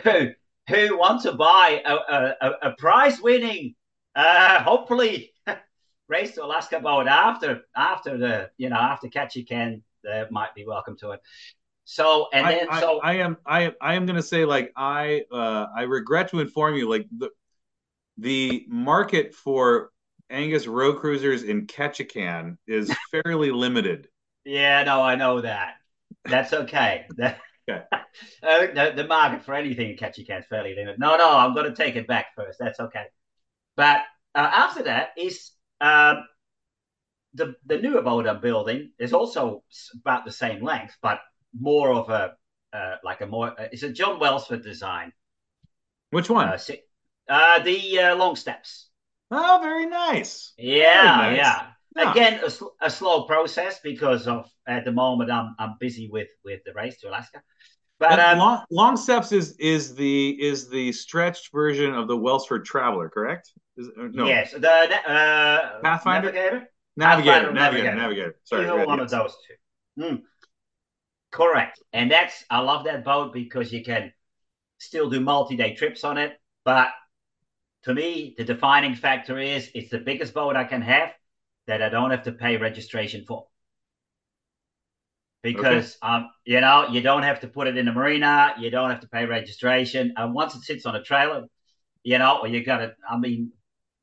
who 0.04 0.30
who 0.68 0.98
want 0.98 1.24
to 1.24 1.34
buy 1.34 1.82
a, 1.84 1.96
a, 1.96 2.52
a 2.70 2.72
prize 2.78 3.20
winning, 3.20 3.76
uh, 4.16 4.62
hopefully 4.62 5.34
race 6.08 6.36
to 6.36 6.46
Alaska 6.46 6.80
boat 6.80 7.08
after 7.08 7.62
after 7.76 8.18
the 8.18 8.50
you 8.58 8.70
know 8.70 8.78
after 8.78 9.08
Ketchikan, 9.08 9.82
they 10.04 10.26
might 10.30 10.54
be 10.56 10.66
welcome 10.66 10.98
to 10.98 11.12
it. 11.12 11.22
So 11.86 12.28
and 12.32 12.48
then 12.48 12.68
I, 12.70 12.80
so 12.80 13.00
I, 13.02 13.12
I 13.12 13.14
am 13.16 13.38
I 13.46 13.74
I 13.82 13.96
am 13.96 14.06
gonna 14.06 14.22
say 14.22 14.46
like 14.46 14.72
I 14.76 15.24
uh, 15.32 15.68
I 15.76 15.84
regret 15.84 16.30
to 16.30 16.40
inform 16.40 16.76
you 16.76 16.90
like 16.90 17.08
the 17.16 17.30
the 18.18 18.66
market 18.68 19.34
for 19.34 19.92
Angus 20.30 20.68
row 20.68 20.94
cruisers 20.94 21.44
in 21.44 21.66
Ketchikan 21.66 22.58
is 22.68 22.94
fairly 23.12 23.52
limited. 23.52 24.08
Yeah, 24.46 24.84
no, 24.84 25.02
I 25.02 25.16
know 25.16 25.42
that. 25.42 25.76
That's 26.26 26.54
okay. 26.54 27.06
That, 27.18 27.40
okay. 27.70 27.84
uh, 27.92 28.68
the, 28.74 28.94
the, 28.96 29.08
market 29.08 29.44
for 29.44 29.54
anything 29.54 29.92
in 29.92 29.98
Ketchikan 29.98 30.40
is 30.40 30.46
fairly 30.46 30.76
limited. 30.76 31.00
No, 31.00 31.18
no, 31.18 31.38
I'm 31.38 31.54
going 31.54 31.66
to 31.70 31.76
take 31.76 31.96
it 31.96 32.08
back 32.08 32.28
first. 32.36 32.60
That's 32.60 32.80
okay. 32.80 33.06
But 33.76 34.02
uh, 34.36 34.52
after 34.54 34.84
that 34.84 35.10
is 35.18 35.52
um, 35.82 36.26
the 37.34 37.56
the 37.66 37.78
newer 37.78 38.02
boat 38.02 38.28
I'm 38.28 38.42
building 38.42 38.92
is 39.00 39.14
also 39.14 39.64
about 40.02 40.26
the 40.26 40.32
same 40.32 40.64
length, 40.64 40.98
but 41.02 41.20
more 41.58 41.92
of 41.92 42.10
a 42.10 42.34
uh, 42.74 42.96
like 43.04 43.22
a 43.22 43.28
more. 43.28 43.60
Uh, 43.60 43.68
it's 43.72 43.84
a 43.84 43.92
John 43.92 44.20
Welsford 44.20 44.64
design. 44.64 45.14
Which 46.12 46.30
one? 46.30 46.48
Uh, 46.48 46.58
uh 47.30 47.60
the 47.64 48.00
uh, 48.00 48.16
long 48.16 48.36
steps. 48.36 48.90
Oh, 49.32 49.60
very 49.62 49.86
nice. 49.86 50.54
Yeah, 50.58 51.22
very 51.22 51.38
nice. 51.38 51.46
yeah. 51.46 51.68
Yeah. 51.96 52.12
Again, 52.12 52.42
a, 52.46 52.50
sl- 52.50 52.76
a, 52.82 52.90
slow 52.90 53.24
process 53.24 53.80
because 53.84 54.28
of 54.28 54.50
at 54.68 54.86
the 54.86 54.92
moment 54.92 55.32
I'm 55.32 55.56
I'm 55.58 55.76
busy 55.80 56.10
with 56.12 56.30
with 56.44 56.62
the 56.66 56.74
race 56.74 57.00
to 57.02 57.10
Alaska. 57.10 57.42
But 58.00 58.20
um, 58.20 58.38
long, 58.38 58.64
long, 58.72 58.98
steps 58.98 59.32
is 59.32 59.56
is 59.60 59.94
the 59.96 60.30
is 60.42 60.70
the 60.70 60.92
stretched 60.94 61.52
version 61.52 61.94
of 61.94 62.08
the 62.08 62.16
Welsford 62.16 62.64
Traveler, 62.64 63.10
correct? 63.10 63.52
Is, 63.76 63.88
uh, 63.88 64.08
no. 64.12 64.26
Yes, 64.26 64.52
the 64.54 64.70
uh, 64.70 65.82
Pathfinder, 65.82 66.32
Navigator, 66.32 66.70
Navigator, 66.96 67.52
Navigator, 67.52 67.54
Navigator. 67.54 67.96
Navigator. 67.96 68.36
Sorry, 68.44 68.70
Either 68.70 68.86
one 68.86 69.02
of 69.02 69.10
those 69.10 69.36
two. 69.46 70.02
Mm. 70.02 70.22
Correct, 71.32 71.82
and 71.92 72.10
that's 72.10 72.46
I 72.50 72.60
love 72.60 72.86
that 72.86 73.04
boat 73.04 73.34
because 73.34 73.74
you 73.74 73.84
can 73.84 74.14
still 74.78 75.10
do 75.10 75.20
multi-day 75.20 75.76
trips 75.76 76.06
on 76.06 76.18
it, 76.18 76.40
but 76.64 76.88
to 77.84 77.94
me, 77.94 78.34
the 78.38 78.46
defining 78.46 78.96
factor 78.96 79.40
is 79.40 79.70
it's 79.74 79.90
the 79.90 80.00
biggest 80.00 80.34
boat 80.34 80.56
I 80.56 80.64
can 80.64 80.82
have 80.82 81.12
that 81.70 81.84
I 81.84 81.90
don't 81.90 82.10
have 82.10 82.24
to 82.24 82.32
pay 82.32 82.58
registration 82.58 83.26
for. 83.28 83.46
Because 85.44 85.98
okay. 86.04 86.14
um, 86.16 86.30
you 86.44 86.60
know, 86.60 86.88
you 86.90 87.02
don't 87.02 87.22
have 87.24 87.40
to 87.42 87.48
put 87.48 87.68
it 87.68 87.78
in 87.78 87.86
the 87.86 87.94
marina, 87.94 88.56
you 88.60 88.72
don't 88.72 88.90
have 88.90 89.02
to 89.02 89.08
pay 89.08 89.26
registration. 89.26 90.14
And 90.18 90.34
once 90.34 90.56
it 90.56 90.64
sits 90.64 90.86
on 90.88 90.96
a 90.96 91.04
trailer, 91.04 91.46
you 92.04 92.18
know, 92.18 92.40
or 92.42 92.48
you 92.48 92.66
got 92.66 92.82
it, 92.82 92.96
I 93.10 93.18
mean, 93.18 93.52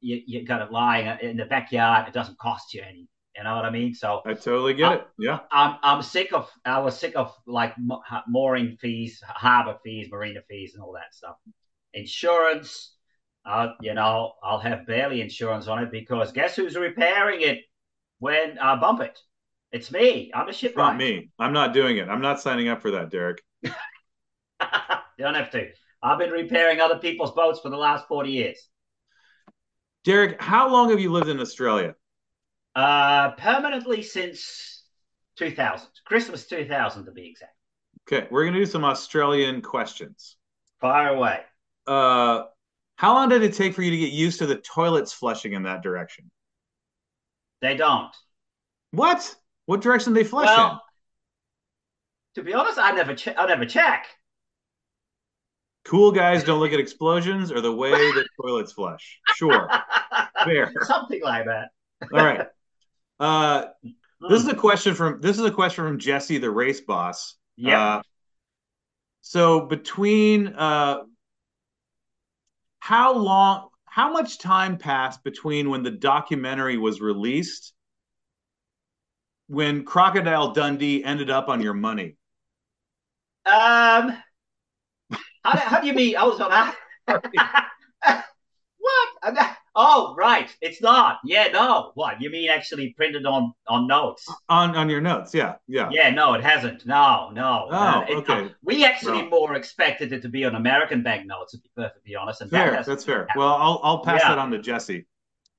you, 0.01 0.23
you 0.27 0.47
got 0.47 0.63
it 0.63 0.71
lying 0.71 1.07
in 1.21 1.37
the 1.37 1.45
backyard, 1.45 2.07
it 2.07 2.15
doesn't 2.15 2.39
cost 2.39 2.73
you 2.73 2.83
any. 2.89 3.09
You 3.37 3.45
know 3.45 3.57
what 3.57 3.67
I 3.67 3.71
mean? 3.71 3.93
So 3.95 4.23
I 4.25 4.33
totally 4.33 4.73
get 4.73 4.93
it. 4.93 5.07
Yeah. 5.19 5.41
I'm 5.51 5.77
I'm 5.83 6.03
sick 6.03 6.33
of 6.33 6.49
I 6.65 6.79
was 6.79 6.99
sick 6.99 7.17
of 7.17 7.35
like 7.47 7.75
mooring 8.27 8.79
fees, 8.81 9.21
harbor 9.27 9.77
fees, 9.85 10.09
marina 10.11 10.41
fees, 10.49 10.73
and 10.75 10.83
all 10.83 10.93
that 10.93 11.13
stuff. 11.13 11.37
Insurance, 11.93 12.96
uh, 13.47 13.69
you 13.81 13.95
know, 13.95 14.33
I'll 14.43 14.59
have 14.59 14.87
barely 14.87 15.21
insurance 15.21 15.69
on 15.69 15.83
it 15.83 15.91
because 15.91 16.33
guess 16.33 16.57
who's 16.57 16.77
repairing 16.77 17.43
it 17.43 17.61
when 18.19 18.59
I 18.59 18.77
bump 18.77 19.01
it? 19.01 19.19
It's 19.73 19.93
me. 19.93 20.31
I'm 20.35 20.49
a 20.49 20.53
shipwright. 20.53 20.95
Not 20.95 20.97
me. 20.97 21.31
I'm 21.39 21.53
not 21.53 21.73
doing 21.73 21.99
it. 21.99 22.09
I'm 22.09 22.21
not 22.21 22.41
signing 22.41 22.69
up 22.69 22.83
for 22.83 22.93
that, 22.93 23.11
Derek. 23.11 23.43
you 23.63 23.71
don't 25.19 25.35
have 25.35 25.51
to. 25.51 25.69
I've 26.03 26.19
been 26.19 26.31
repairing 26.31 26.81
other 26.81 26.99
people's 26.99 27.33
boats 27.33 27.61
for 27.61 27.69
the 27.69 27.77
last 27.77 28.07
40 28.09 28.31
years. 28.31 28.69
Derek, 30.05 30.41
how 30.41 30.71
long 30.71 30.91
have 30.91 31.01
you 31.01 31.11
lived 31.11 31.29
in 31.29 31.41
Australia? 31.41 31.95
Uh, 32.75 33.33
permanently 33.33 34.03
since 34.03 34.85
2000, 35.37 35.89
Christmas 36.05 36.47
2000 36.47 37.05
to 37.07 37.11
be 37.11 37.29
exact. 37.29 37.53
Okay, 38.09 38.29
we're 38.31 38.45
going 38.45 38.55
to 38.55 38.61
do 38.61 38.67
some 38.67 38.85
Australian 38.85 39.63
questions. 39.63 40.37
Fire 40.81 41.09
away. 41.09 41.41
Uh, 41.87 42.45
how 42.97 43.15
long 43.15 43.29
did 43.29 43.43
it 43.43 43.55
take 43.55 43.75
for 43.75 43.83
you 43.83 43.91
to 43.91 43.97
get 43.97 44.13
used 44.13 44.39
to 44.39 44.47
the 44.47 44.57
toilets 44.57 45.13
flushing 45.13 45.53
in 45.53 45.63
that 45.65 45.83
direction? 45.83 46.31
They 47.61 47.77
don't. 47.77 48.15
What? 48.91 49.35
What 49.67 49.83
direction 49.83 50.15
they 50.15 50.25
flush 50.25 50.47
well, 50.47 50.73
in? 50.73 50.79
To 52.37 52.43
be 52.43 52.55
honest, 52.55 52.79
I 52.79 52.93
never 52.93 53.15
check. 53.15 53.37
I 53.39 53.47
never 53.47 53.67
check. 53.67 54.07
Cool 55.85 56.11
guys 56.11 56.43
don't 56.43 56.59
look 56.59 56.73
at 56.73 56.81
explosions 56.81 57.53
or 57.53 57.61
the 57.61 57.73
way 57.73 57.91
that 58.15 58.27
toilets 58.41 58.73
flush. 58.73 59.21
Sure, 59.35 59.69
fair. 60.45 60.73
Something 60.83 61.23
like 61.23 61.47
that. 61.47 61.69
All 62.13 62.25
right. 62.25 62.47
Uh, 63.21 63.67
this 64.29 64.43
is 64.43 64.49
a 64.49 64.55
question 64.55 64.95
from 64.95 65.21
this 65.21 65.39
is 65.39 65.45
a 65.45 65.51
question 65.51 65.85
from 65.85 65.99
Jesse, 65.99 66.39
the 66.39 66.51
race 66.51 66.81
boss. 66.81 67.35
Yeah. 67.57 67.97
Uh, 67.97 68.03
so 69.21 69.61
between 69.67 70.49
uh, 70.49 71.01
how 72.87 73.13
long, 73.13 73.69
how 73.85 74.13
much 74.13 74.39
time 74.39 74.79
passed 74.79 75.25
between 75.25 75.71
when 75.71 75.83
the 75.83 75.91
documentary 75.91 76.79
was 76.79 77.01
released, 77.01 77.73
when 79.49 79.85
Crocodile 79.85 80.53
Dundee 80.53 81.03
ended 81.03 81.29
up 81.29 81.49
on 81.49 81.61
your 81.61 81.75
money? 81.75 82.17
Um, 83.45 84.17
how, 85.43 85.53
do- 85.53 85.59
how 85.59 85.81
do 85.81 85.89
you 85.89 85.95
mean? 85.95 86.17
I 86.17 86.23
was 86.23 86.41
on 86.41 86.51
that. 86.51 86.77
what? 88.79 89.09
Oh, 89.79 90.15
right. 90.17 90.49
It's 90.63 90.81
not. 90.81 91.19
Yeah, 91.23 91.49
no. 91.53 91.93
What? 91.95 92.21
You 92.21 92.31
mean 92.31 92.49
actually 92.49 92.95
printed 92.97 93.27
on 93.27 93.53
on 93.69 93.87
notes? 93.87 94.27
On 94.49 94.75
on 94.75 94.89
your 94.89 95.03
notes, 95.03 95.35
yeah, 95.35 95.57
yeah. 95.69 95.91
Yeah, 95.93 96.09
no, 96.11 96.33
it 96.33 96.43
hasn't. 96.43 96.87
No, 96.87 97.31
no. 97.35 97.69
Oh, 97.71 97.75
Uh, 97.77 98.07
it- 98.09 98.15
okay. 98.17 98.55
we 98.65 98.85
actually 98.87 99.21
Well. 99.23 99.31
more 99.31 99.55
expected 99.55 100.13
it 100.13 100.23
to 100.23 100.29
be 100.31 100.45
on 100.47 100.55
American 100.55 101.03
banknotes, 101.03 101.53
to 101.53 101.59
be 101.59 101.71
perfectly 101.77 102.15
honest. 102.17 102.41
And 102.41 102.51
Fair, 102.51 102.75
hasn't 102.75 102.87
that's 102.87 103.05
fair. 103.05 103.27
happened 103.27 103.39
Well, 103.41 103.55
I'll 103.55 103.81
I'll 103.85 103.99
pass 104.03 104.23
Yeah. 104.23 104.31
that 104.31 104.39
on 104.39 104.51
to 104.53 104.59
Jesse. 104.59 105.07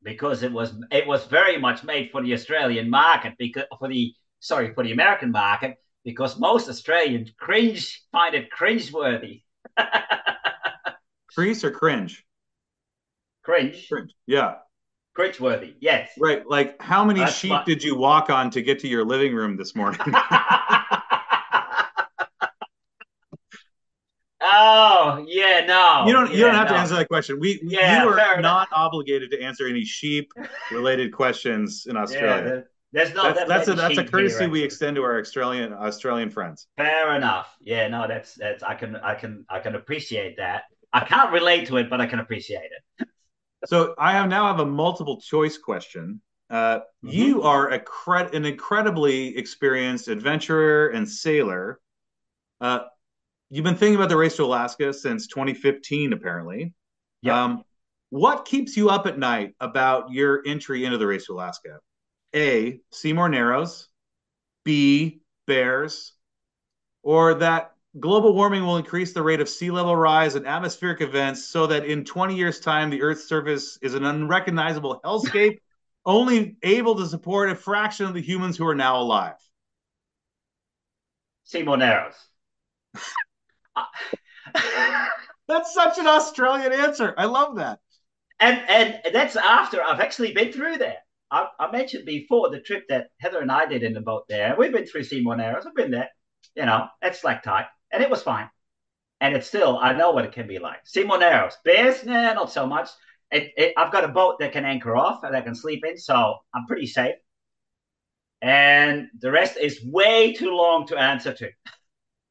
because 0.03 0.41
it 0.43 0.51
was 0.51 0.73
it 0.91 1.06
was 1.06 1.25
very 1.25 1.58
much 1.60 1.84
made 1.84 2.10
for 2.12 2.21
the 2.23 2.34
Australian 2.34 2.89
market 2.89 3.34
because 3.38 3.65
for 3.80 3.88
the 3.88 4.13
sorry 4.39 4.73
for 4.73 4.84
the 4.84 4.91
American 4.93 5.32
market 5.32 5.75
because 6.03 6.39
most 6.39 6.69
Australians 6.69 7.32
cringe 7.38 8.03
find 8.12 8.34
it 8.34 8.49
cringeworthy. 8.58 9.43
Crease 11.36 11.63
or 11.63 11.71
cringe? 11.71 12.25
Cringe, 13.48 13.88
Cringe. 13.90 14.14
Yeah. 14.26 14.56
cringeworthy. 15.18 15.76
Yes. 15.80 16.10
Right. 16.20 16.46
Like, 16.46 16.82
how 16.82 17.06
many 17.06 17.22
That's 17.22 17.34
sheep 17.38 17.52
what- 17.52 17.66
did 17.66 17.82
you 17.82 17.96
walk 17.98 18.30
on 18.30 18.52
to 18.52 18.62
get 18.62 18.80
to 18.80 18.88
your 18.90 19.06
living 19.06 19.34
room 19.34 19.56
this 19.56 19.74
morning? 19.74 20.00
oh 24.42 25.26
yeah, 25.28 25.66
no. 25.66 26.04
you 26.06 26.14
don't. 26.14 26.32
You 26.32 26.40
Yeah, 26.40 26.46
don't 26.48 26.56
have 26.56 26.68
to 26.68 26.76
answer 26.76 26.96
that 26.96 27.08
question. 27.08 27.40
We. 27.40 27.60
Yeah, 27.64 28.04
you 28.04 28.10
are 28.10 28.42
not 28.42 28.68
obligated 28.74 29.32
to 29.32 29.42
answer 29.42 29.66
any 29.68 29.84
sheep-related 29.86 31.14
questions 31.14 31.86
in 31.88 31.96
Yeah, 31.96 32.02
Australia. 32.02 32.44
there- 32.44 32.70
there's 32.94 33.14
not 33.14 33.36
that's 33.36 33.40
that 33.40 33.48
that's 33.50 33.68
a 33.68 33.74
that's 33.74 33.98
a 33.98 34.04
courtesy 34.06 34.40
here, 34.40 34.50
we 34.50 34.64
extend 34.64 34.96
to 34.96 35.04
our 35.04 35.20
Australian 35.20 35.74
Australian 35.74 36.30
friends. 36.30 36.68
Fair 36.78 37.16
enough. 37.16 37.54
Yeah, 37.60 37.90
no, 37.90 38.08
that's 38.08 38.34
that's 38.36 38.64
I 38.64 38.76
can 38.76 38.96
I 38.96 39.14
can 39.14 39.46
I 39.50 39.60
can 39.60 39.76
appreciate 39.76 40.38
that. 40.38 40.64
I 40.94 41.02
can't 41.04 41.32
relate 41.34 41.68
to 41.68 41.78
it, 41.78 41.90
but 41.90 42.00
I 42.00 42.06
can 42.08 42.20
appreciate 42.20 42.70
it. 43.00 43.08
So 43.65 43.96
I 43.98 44.12
have 44.13 44.30
now 44.30 44.48
have 44.48 44.60
a 44.60 44.65
multiple 44.65 45.20
choice 45.20 45.58
question. 45.58 46.22
Uh, 46.50 46.80
Mhm. 47.04 47.12
You 47.13 47.41
are 47.43 47.72
a 47.72 47.80
cre- 47.80 48.34
an 48.34 48.46
incredibly 48.46 49.38
experienced 49.38 50.08
adventurer 50.08 50.88
and 50.89 51.08
sailor. 51.10 51.82
Uh, 52.62 52.86
you've 53.50 53.63
been 53.65 53.76
thinking 53.76 53.96
about 53.96 54.10
the 54.10 54.17
race 54.17 54.36
to 54.38 54.43
Alaska 54.46 54.93
since 54.93 55.28
2015, 55.28 56.13
apparently. 56.13 56.74
Yeah. 57.22 57.43
Um, 57.43 57.63
what 58.10 58.46
keeps 58.46 58.78
you 58.78 58.89
up 58.89 59.06
at 59.08 59.17
night 59.17 59.56
about 59.60 60.12
your 60.12 60.41
entry 60.46 60.86
into 60.86 60.98
the 60.98 61.08
race 61.08 61.26
to 61.26 61.34
Alaska? 61.34 61.80
A. 62.36 62.80
Seymour 62.91 63.30
Narrows. 63.30 63.89
B. 64.63 65.22
Bears. 65.46 66.13
Or 67.04 67.36
that 67.36 67.77
global 68.00 68.34
warming 68.34 68.66
will 68.66 68.78
increase 68.78 69.14
the 69.14 69.22
rate 69.24 69.40
of 69.42 69.50
sea 69.50 69.72
level 69.72 69.96
rise 69.96 70.36
and 70.36 70.48
atmospheric 70.48 71.02
events 71.02 71.46
so 71.46 71.68
that 71.68 71.86
in 71.86 72.04
20 72.06 72.36
years' 72.36 72.60
time, 72.60 72.90
the 72.90 73.02
Earth's 73.02 73.28
surface 73.28 73.78
is 73.82 73.94
an 73.94 74.04
unrecognizable 74.06 75.00
hellscape, 75.04 75.60
only 76.06 76.58
able 76.64 76.96
to 76.96 77.08
support 77.08 77.50
a 77.50 77.56
fraction 77.56 78.06
of 78.06 78.14
the 78.14 78.22
humans 78.22 78.58
who 78.58 78.68
are 78.68 78.76
now 78.76 79.00
alive. 79.02 79.36
Seymour 81.46 81.78
Narrows. 81.78 82.16
That's 85.48 85.74
such 85.74 85.98
an 85.98 86.08
Australian 86.08 86.74
answer. 86.74 87.14
I 87.18 87.26
love 87.26 87.56
that. 87.58 87.80
and 88.40 88.60
and 88.70 89.02
that's 89.16 89.36
after 89.38 89.84
I've 89.84 90.00
actually 90.02 90.34
been 90.34 90.52
through 90.54 90.78
there. 90.78 90.98
I, 91.32 91.48
I 91.60 91.72
mentioned 91.72 92.06
before 92.06 92.50
the 92.52 92.62
trip 92.62 92.86
that 92.90 93.10
Heather 93.20 93.42
and 93.42 93.52
I 93.52 93.66
did 93.68 93.84
in 93.84 93.94
the 93.94 94.02
boat 94.02 94.26
there. 94.30 94.56
We've 94.58 94.72
been 94.74 94.86
through 94.88 95.04
Seymour 95.06 95.38
Narrows. 95.38 95.66
I've 95.66 95.76
been 95.76 95.92
there, 95.92 96.10
you 96.56 96.66
know, 96.66 96.88
at 97.02 97.16
slack 97.16 97.44
tide, 97.44 97.66
and 97.91 98.04
it 98.04 98.10
was 98.10 98.23
fine. 98.23 98.50
And 99.19 99.36
it's 99.36 99.47
still, 99.47 99.80
I 99.80 99.93
know 99.93 100.12
what 100.12 100.26
it 100.26 100.32
can 100.32 100.47
be 100.47 100.60
like. 100.60 100.80
Bears, 101.65 102.06
nah, 102.06 102.34
not 102.34 102.52
so 102.52 102.65
much. 102.67 102.89
It, 103.32 103.52
it, 103.58 103.73
I've 103.78 103.91
got 103.91 104.04
a 104.04 104.10
boat 104.10 104.39
that 104.39 104.52
can 104.52 104.63
anchor 104.63 104.95
off 104.95 105.23
and 105.23 105.36
I 105.36 105.41
can 105.41 105.56
sleep 105.56 105.84
in, 105.86 105.97
so 105.97 106.36
I'm 106.54 106.65
pretty 106.65 106.86
safe. 106.86 107.15
And 108.41 109.08
the 109.19 109.32
rest 109.32 109.58
is 109.58 109.84
way 109.84 110.34
too 110.34 110.52
long 110.52 110.88
to 110.88 110.97
answer 110.97 111.34
to. 111.34 111.50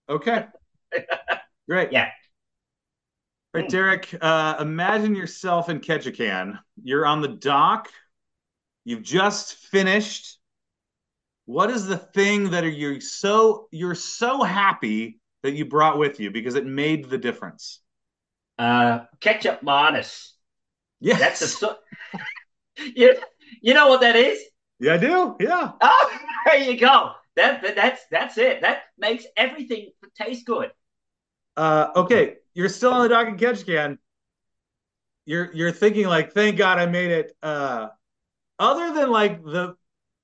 Okay. 0.08 0.46
Great. 1.68 1.92
Yeah. 1.92 2.10
All 3.54 3.62
right, 3.62 3.70
Derek, 3.70 4.14
uh, 4.20 4.56
imagine 4.60 5.14
yourself 5.14 5.68
in 5.68 5.80
Ketchikan. 5.80 6.58
You're 6.82 7.06
on 7.06 7.22
the 7.22 7.28
dock. 7.28 7.88
You've 8.84 9.02
just 9.02 9.56
finished. 9.56 10.38
What 11.46 11.70
is 11.70 11.86
the 11.86 11.96
thing 11.96 12.50
that 12.50 12.64
are 12.64 12.68
you 12.68 13.00
so 13.00 13.68
you're 13.70 13.94
so 13.94 14.42
happy 14.42 15.20
that 15.46 15.54
you 15.54 15.64
brought 15.64 15.98
with 15.98 16.20
you 16.20 16.30
because 16.30 16.54
it 16.56 16.66
made 16.66 17.08
the 17.08 17.18
difference? 17.18 17.80
Uh, 18.58 19.00
kecap 19.20 19.62
manis. 19.62 20.34
Yes. 21.00 21.20
That's 21.20 21.42
a 21.42 21.48
so- 21.48 21.76
you, 22.96 23.16
you 23.62 23.74
know 23.74 23.88
what 23.88 24.00
that 24.00 24.16
is? 24.16 24.40
Yeah, 24.78 24.94
I 24.94 24.96
do. 24.98 25.36
Yeah. 25.40 25.72
Oh, 25.80 26.18
there 26.46 26.58
you 26.58 26.78
go. 26.78 27.12
That, 27.36 27.62
that 27.62 27.76
that's 27.76 28.02
that's 28.10 28.38
it. 28.38 28.62
That 28.62 28.82
makes 28.98 29.24
everything 29.36 29.90
taste 30.18 30.46
good. 30.46 30.72
Uh, 31.56 31.88
okay, 31.96 32.36
you're 32.54 32.68
still 32.68 32.92
on 32.92 33.02
the 33.02 33.08
dock 33.08 33.28
and 33.28 33.38
Ketchikan. 33.38 33.98
You're 35.26 35.52
you're 35.54 35.72
thinking 35.72 36.06
like, 36.06 36.32
thank 36.32 36.56
God 36.56 36.78
I 36.78 36.86
made 36.86 37.10
it. 37.10 37.36
Uh, 37.42 37.88
other 38.58 38.94
than 38.94 39.10
like 39.10 39.42
the 39.44 39.76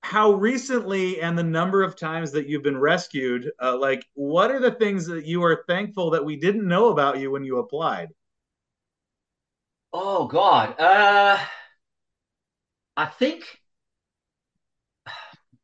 how 0.02 0.32
recently 0.32 1.20
and 1.20 1.38
the 1.38 1.42
number 1.42 1.82
of 1.82 1.96
times 1.96 2.32
that 2.32 2.48
you've 2.48 2.62
been 2.62 2.78
rescued, 2.78 3.50
uh, 3.62 3.76
like 3.76 4.04
what 4.14 4.50
are 4.50 4.60
the 4.60 4.72
things 4.72 5.06
that 5.06 5.24
you 5.24 5.42
are 5.44 5.64
thankful 5.66 6.10
that 6.10 6.24
we 6.24 6.36
didn't 6.36 6.66
know 6.66 6.88
about 6.88 7.18
you 7.18 7.30
when 7.30 7.44
you 7.44 7.58
applied? 7.58 8.08
Oh 9.92 10.26
God. 10.26 10.78
Uh, 10.78 11.38
I 12.96 13.06
think 13.06 13.44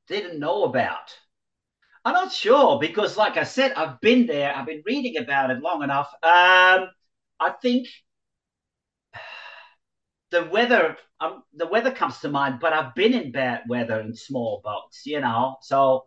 didn't 0.07 0.39
know 0.39 0.65
about. 0.65 1.17
I'm 2.05 2.15
not 2.15 2.33
sure 2.33 2.79
because, 2.79 3.17
like 3.17 3.37
I 3.37 3.45
said, 3.45 3.73
I've 3.73 4.01
been 4.01 4.27
there. 4.27 4.55
I've 4.55 4.67
been 4.67 4.83
reading 4.87 5.19
about 5.19 5.51
it 5.51 5.61
long 5.61 5.83
enough. 5.83 6.09
Um, 6.23 6.89
I 7.41 7.51
think 7.61 7.89
the 10.31 10.45
weather. 10.45 10.97
Um, 11.21 11.43
the 11.55 11.67
weather 11.67 11.91
comes 11.91 12.19
to 12.21 12.29
mind, 12.29 12.61
but 12.61 12.73
I've 12.73 12.95
been 12.95 13.13
in 13.13 13.33
bad 13.33 13.63
weather 13.69 14.01
in 14.01 14.15
small 14.15 14.61
boats, 14.63 15.05
you 15.05 15.21
know. 15.21 15.57
So 15.63 16.07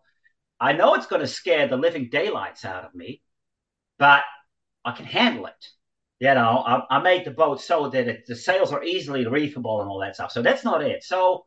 I 0.60 0.74
know 0.74 0.94
it's 0.96 1.08
going 1.08 1.22
to 1.22 1.28
scare 1.28 1.68
the 1.68 1.78
living 1.78 2.10
daylights 2.10 2.64
out 2.64 2.86
of 2.86 2.96
me, 2.96 3.22
but 4.00 4.24
I 4.86 4.94
can 4.94 5.06
handle 5.06 5.48
it. 5.48 5.68
You 6.20 6.34
know, 6.36 6.64
I, 6.66 6.98
I 6.98 7.02
made 7.02 7.26
the 7.26 7.32
boat 7.32 7.62
so 7.62 7.90
that 7.90 8.08
it, 8.08 8.26
the 8.28 8.36
sails 8.36 8.72
are 8.72 8.84
easily 8.84 9.26
reefable 9.26 9.82
and 9.82 9.90
all 9.90 10.00
that 10.00 10.16
stuff. 10.16 10.32
So 10.32 10.42
that's 10.42 10.64
not 10.64 10.84
it. 10.84 11.04
So 11.04 11.46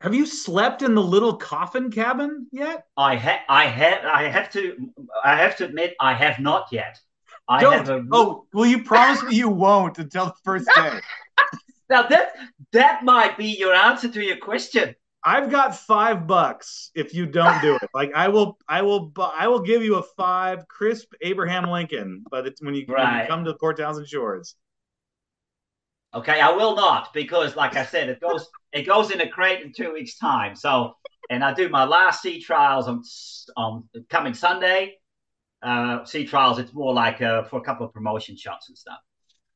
Have 0.00 0.14
you 0.14 0.26
slept 0.26 0.82
in 0.82 0.94
the 0.94 1.02
little 1.02 1.36
coffin 1.36 1.90
cabin 1.90 2.46
yet? 2.52 2.84
I 2.96 3.16
have, 3.16 3.40
I 3.48 3.66
have, 3.66 4.04
I 4.04 4.24
have 4.24 4.52
to, 4.52 4.76
I 5.24 5.36
have 5.36 5.56
to 5.56 5.64
admit, 5.64 5.94
I 5.98 6.12
have 6.12 6.38
not 6.38 6.66
yet. 6.70 7.00
I 7.48 7.60
Don't. 7.60 7.72
have 7.72 7.88
a, 7.88 8.04
Oh, 8.10 8.46
well, 8.52 8.66
you 8.66 8.82
promise 8.82 9.22
me 9.22 9.36
you 9.36 9.48
won't 9.48 9.98
until 9.98 10.26
the 10.26 10.34
first 10.44 10.68
day. 10.74 11.00
now 11.90 12.02
that 12.02 12.34
that 12.72 13.04
might 13.04 13.36
be 13.36 13.46
your 13.46 13.74
answer 13.74 14.08
to 14.08 14.22
your 14.22 14.38
question. 14.38 14.94
I've 15.26 15.50
got 15.50 15.74
five 15.74 16.26
bucks 16.26 16.90
if 16.94 17.14
you 17.14 17.26
don't 17.26 17.60
do 17.62 17.76
it. 17.76 17.82
Like 17.94 18.12
I 18.14 18.28
will, 18.28 18.58
I 18.68 18.82
will, 18.82 19.12
I 19.16 19.48
will 19.48 19.60
give 19.60 19.82
you 19.82 19.96
a 19.96 20.02
five 20.02 20.66
crisp 20.68 21.12
Abraham 21.22 21.70
Lincoln. 21.70 22.24
But 22.30 22.46
it's 22.46 22.60
when 22.60 22.74
you, 22.74 22.84
when 22.86 23.20
you 23.20 23.26
come 23.26 23.44
to 23.44 23.52
the 23.52 23.58
Port 23.58 23.78
Townsend 23.78 24.08
shores. 24.08 24.56
Okay, 26.14 26.40
I 26.40 26.50
will 26.50 26.76
not 26.76 27.12
because, 27.12 27.56
like 27.56 27.76
I 27.76 27.84
said, 27.84 28.08
it 28.08 28.20
goes 28.20 28.46
it 28.72 28.82
goes 28.82 29.10
in 29.10 29.20
a 29.20 29.28
crate 29.28 29.62
in 29.62 29.72
two 29.72 29.92
weeks' 29.92 30.16
time. 30.16 30.54
So, 30.54 30.94
and 31.30 31.42
I 31.42 31.54
do 31.54 31.68
my 31.68 31.84
last 31.84 32.22
sea 32.22 32.40
trials 32.40 32.86
on 32.86 33.02
on 33.56 33.88
coming 34.08 34.34
Sunday. 34.34 34.94
Uh, 35.64 36.04
sea 36.04 36.24
trials, 36.26 36.58
it's 36.58 36.74
more 36.74 36.92
like 36.92 37.22
uh, 37.22 37.42
for 37.44 37.58
a 37.58 37.62
couple 37.62 37.86
of 37.86 37.92
promotion 37.92 38.36
shots 38.36 38.68
and 38.68 38.76
stuff. 38.76 38.98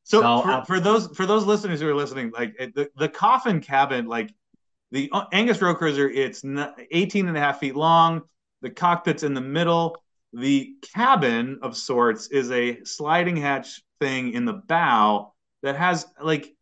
So, 0.04 0.22
So, 0.22 0.42
for, 0.42 0.50
uh, 0.50 0.64
for 0.64 0.80
those 0.80 1.08
for 1.16 1.26
those 1.26 1.44
listeners 1.44 1.80
who 1.80 1.88
are 1.88 1.94
listening, 1.94 2.32
like 2.32 2.56
the, 2.56 2.88
the 2.96 3.08
coffin 3.10 3.60
cabin, 3.60 4.06
like 4.06 4.32
the 4.90 5.10
uh, 5.12 5.26
Angus 5.32 5.60
Row 5.60 5.74
Cruiser, 5.74 6.08
it's 6.08 6.42
n- 6.44 6.72
18 6.90 7.28
and 7.28 7.36
a 7.36 7.40
half 7.40 7.60
feet 7.60 7.76
long. 7.76 8.22
The 8.62 8.70
cockpit's 8.70 9.22
in 9.22 9.34
the 9.34 9.42
middle. 9.42 10.02
The 10.32 10.74
cabin 10.94 11.58
of 11.62 11.76
sorts 11.76 12.28
is 12.28 12.50
a 12.50 12.82
sliding 12.84 13.36
hatch 13.36 13.82
thing 14.00 14.32
in 14.32 14.44
the 14.46 14.54
bow 14.54 15.34
that 15.62 15.76
has 15.76 16.06
like 16.22 16.54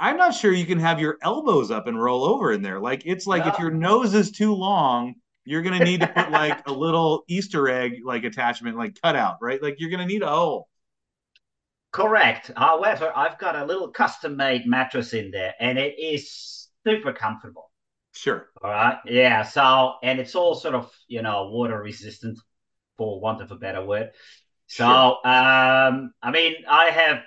I'm 0.00 0.16
not 0.16 0.34
sure 0.34 0.52
you 0.52 0.64
can 0.64 0.78
have 0.78 1.00
your 1.00 1.18
elbows 1.22 1.70
up 1.70 1.88
and 1.88 2.00
roll 2.02 2.24
over 2.24 2.52
in 2.52 2.62
there. 2.62 2.80
Like 2.80 3.02
it's 3.04 3.26
like 3.26 3.44
No. 3.44 3.52
if 3.52 3.58
your 3.58 3.70
nose 3.70 4.14
is 4.14 4.30
too 4.30 4.54
long, 4.54 5.14
you're 5.48 5.62
gonna 5.62 5.84
need 5.84 6.00
to 6.00 6.06
put 6.06 6.30
like 6.30 6.66
a 6.68 6.72
little 6.72 7.24
Easter 7.26 7.68
egg 7.68 8.00
like 8.04 8.24
attachment, 8.24 8.76
like 8.76 9.00
cutout, 9.00 9.38
right? 9.40 9.62
Like 9.62 9.76
you're 9.78 9.90
gonna 9.90 10.06
need 10.06 10.22
a 10.22 10.28
hole. 10.28 10.68
Correct. 11.90 12.50
However, 12.54 13.10
I've 13.16 13.38
got 13.38 13.56
a 13.56 13.64
little 13.64 13.88
custom 13.88 14.36
made 14.36 14.66
mattress 14.66 15.14
in 15.14 15.30
there 15.30 15.54
and 15.58 15.78
it 15.78 15.98
is 15.98 16.68
super 16.84 17.12
comfortable. 17.12 17.70
Sure. 18.12 18.48
All 18.62 18.70
right. 18.70 18.98
Yeah. 19.06 19.42
So, 19.42 19.94
and 20.02 20.18
it's 20.20 20.34
all 20.34 20.54
sort 20.54 20.74
of, 20.74 20.92
you 21.06 21.22
know, 21.22 21.48
water 21.48 21.80
resistant 21.80 22.38
for 22.98 23.20
want 23.20 23.40
of 23.40 23.50
a 23.50 23.56
better 23.56 23.84
word. 23.84 24.10
So, 24.66 24.84
um, 24.86 26.12
I 26.22 26.30
mean, 26.30 26.56
I 26.68 26.90
have 26.90 27.22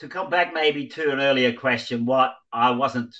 to 0.00 0.08
come 0.08 0.28
back 0.28 0.52
maybe 0.52 0.88
to 0.88 1.10
an 1.10 1.20
earlier 1.20 1.54
question, 1.54 2.04
what 2.04 2.34
I 2.52 2.72
wasn't 2.72 3.14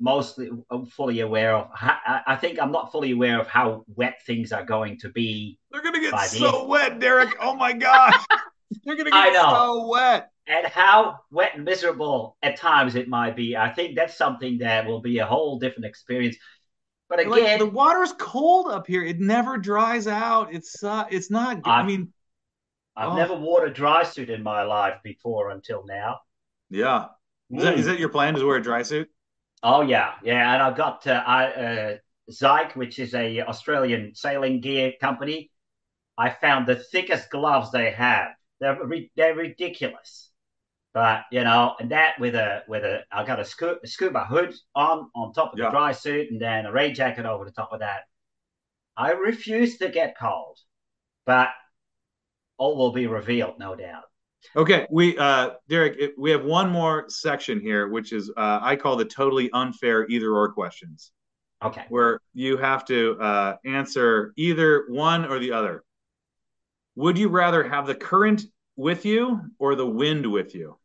mostly 0.00 0.50
fully 0.90 1.20
aware 1.20 1.54
of. 1.56 1.68
I, 1.74 2.36
think 2.40 2.60
I'm 2.60 2.72
not 2.72 2.92
fully 2.92 3.12
aware 3.12 3.40
of 3.40 3.46
how 3.48 3.84
wet 3.94 4.20
things 4.26 4.52
are 4.52 4.64
going 4.64 4.98
to 4.98 5.08
be 5.08 5.58
They're 5.70 5.82
gonna 5.82 6.00
get 6.00 6.18
so 6.28 6.66
wet, 6.66 6.98
Derek. 7.00 7.36
Oh 7.40 7.54
my 7.54 7.72
gosh. 7.72 8.24
They're 8.84 8.96
gonna 8.96 9.10
I 9.12 9.30
get 9.30 9.40
so 9.40 9.88
wet. 9.88 10.30
and 10.46 10.66
how 10.66 11.20
wet 11.30 11.52
and 11.54 11.64
miserable 11.64 12.36
at 12.42 12.56
times 12.56 12.94
it 12.94 13.08
might 13.08 13.34
be. 13.36 13.56
I 13.56 13.70
think 13.70 13.96
that's 13.96 14.16
something 14.16 14.58
that 14.58 14.86
will 14.86 15.00
be 15.00 15.18
a 15.18 15.26
whole 15.26 15.58
different 15.58 15.86
experience. 15.86 16.36
But 17.08 17.26
Like 17.26 17.40
again, 17.40 17.58
the 17.58 17.66
water's 17.66 18.12
cold 18.18 18.66
up 18.70 18.86
here. 18.86 19.02
It 19.02 19.18
never 19.18 19.56
dries 19.56 20.06
out. 20.06 20.54
It's 20.54 20.82
uh 20.84 21.06
it's 21.10 21.30
not 21.30 21.60
I 21.64 21.80
I- 21.80 21.82
mean, 21.82 22.12
I've 22.96 23.10
oh. 23.10 23.16
never 23.16 23.34
worn 23.34 23.68
a 23.68 23.72
dry 23.72 24.02
suit 24.02 24.28
in 24.28 24.42
my 24.42 24.62
life 24.64 24.96
before 25.02 25.50
until 25.50 25.84
now. 25.86 26.18
yeah. 26.68 27.06
Is 27.50 27.62
that, 27.62 27.78
is 27.78 27.86
that 27.86 27.98
your 27.98 28.10
plan? 28.10 28.36
Is 28.36 28.44
wear 28.44 28.56
a 28.56 28.62
dry 28.62 28.82
suit? 28.82 29.08
Oh 29.62 29.82
yeah, 29.82 30.14
yeah, 30.22 30.54
and 30.54 30.62
I've 30.62 30.76
got 30.76 31.06
uh, 31.06 31.22
I, 31.26 31.46
uh, 31.46 31.96
Zhik, 32.30 32.76
which 32.76 32.98
is 32.98 33.14
a 33.14 33.40
Australian 33.42 34.14
sailing 34.14 34.60
gear 34.60 34.92
company. 35.00 35.50
I 36.18 36.30
found 36.30 36.66
the 36.66 36.76
thickest 36.76 37.30
gloves 37.30 37.70
they 37.72 37.90
have. 37.92 38.30
They're 38.60 38.78
ri- 38.84 39.10
they're 39.16 39.34
ridiculous, 39.34 40.30
but 40.94 41.24
you 41.32 41.44
know, 41.44 41.76
and 41.80 41.90
that 41.92 42.20
with 42.20 42.34
a 42.36 42.62
with 42.68 42.84
a 42.84 43.04
I 43.12 43.24
got 43.24 43.40
a, 43.40 43.44
scu- 43.44 43.86
scuba 43.86 44.24
hood 44.24 44.54
on 44.74 45.10
on 45.14 45.32
top 45.32 45.52
of 45.54 45.58
Yeah. 45.58 45.66
the 45.66 45.70
dry 45.72 45.92
suit, 45.92 46.30
and 46.30 46.40
then 46.40 46.66
a 46.66 46.72
rain 46.72 46.94
jacket 46.94 47.26
over 47.26 47.44
the 47.44 47.52
top 47.52 47.72
of 47.72 47.80
that. 47.80 48.02
I 48.96 49.12
refuse 49.12 49.78
to 49.78 49.88
get 49.88 50.18
cold, 50.18 50.58
but 51.26 51.50
all 52.58 52.76
will 52.76 52.92
be 52.92 53.06
revealed, 53.06 53.58
no 53.58 53.74
doubt. 53.74 54.04
Okay, 54.56 54.86
we 54.90 55.16
uh 55.18 55.50
Derek, 55.68 55.98
it, 55.98 56.14
we 56.18 56.30
have 56.30 56.44
one 56.44 56.70
more 56.70 57.06
section 57.08 57.60
here, 57.60 57.88
which 57.88 58.12
is 58.12 58.30
uh, 58.36 58.58
I 58.62 58.76
call 58.76 58.96
the 58.96 59.04
totally 59.04 59.50
unfair 59.52 60.06
either 60.08 60.32
or 60.32 60.52
questions, 60.52 61.12
Okay. 61.62 61.84
where 61.88 62.20
you 62.34 62.56
have 62.56 62.84
to 62.86 63.18
uh, 63.20 63.56
answer 63.64 64.32
either 64.36 64.86
one 64.88 65.24
or 65.26 65.38
the 65.38 65.52
other. 65.52 65.84
Would 66.96 67.18
you 67.18 67.28
rather 67.28 67.62
have 67.68 67.86
the 67.86 67.94
current 67.94 68.42
with 68.76 69.04
you 69.04 69.40
or 69.58 69.74
the 69.74 69.86
wind 69.86 70.26
with 70.30 70.54
you? 70.54 70.78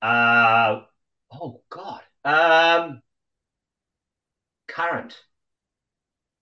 Uh 0.00 0.82
oh 1.32 1.62
God. 1.70 2.02
Um 2.24 3.02
current. 4.68 5.16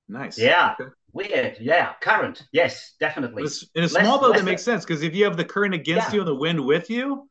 Nice. 0.08 0.38
Yeah. 0.38 0.74
Okay. 0.78 0.90
Weird. 1.16 1.56
Yeah. 1.60 1.94
Current. 2.02 2.42
Yes, 2.52 2.94
definitely. 3.00 3.44
In 3.44 3.48
a, 3.48 3.80
a 3.80 3.82
Less- 3.82 3.92
small 3.92 4.20
boat, 4.20 4.30
less 4.32 4.40
that 4.40 4.44
makes 4.44 4.62
sense 4.62 4.84
because 4.84 5.02
if 5.02 5.14
you 5.14 5.24
have 5.24 5.36
the 5.36 5.44
current 5.44 5.74
against 5.74 6.08
Yeah. 6.08 6.14
you 6.14 6.20
and 6.20 6.28
the 6.28 6.34
wind 6.34 6.60
with 6.64 6.90
you, 6.90 7.28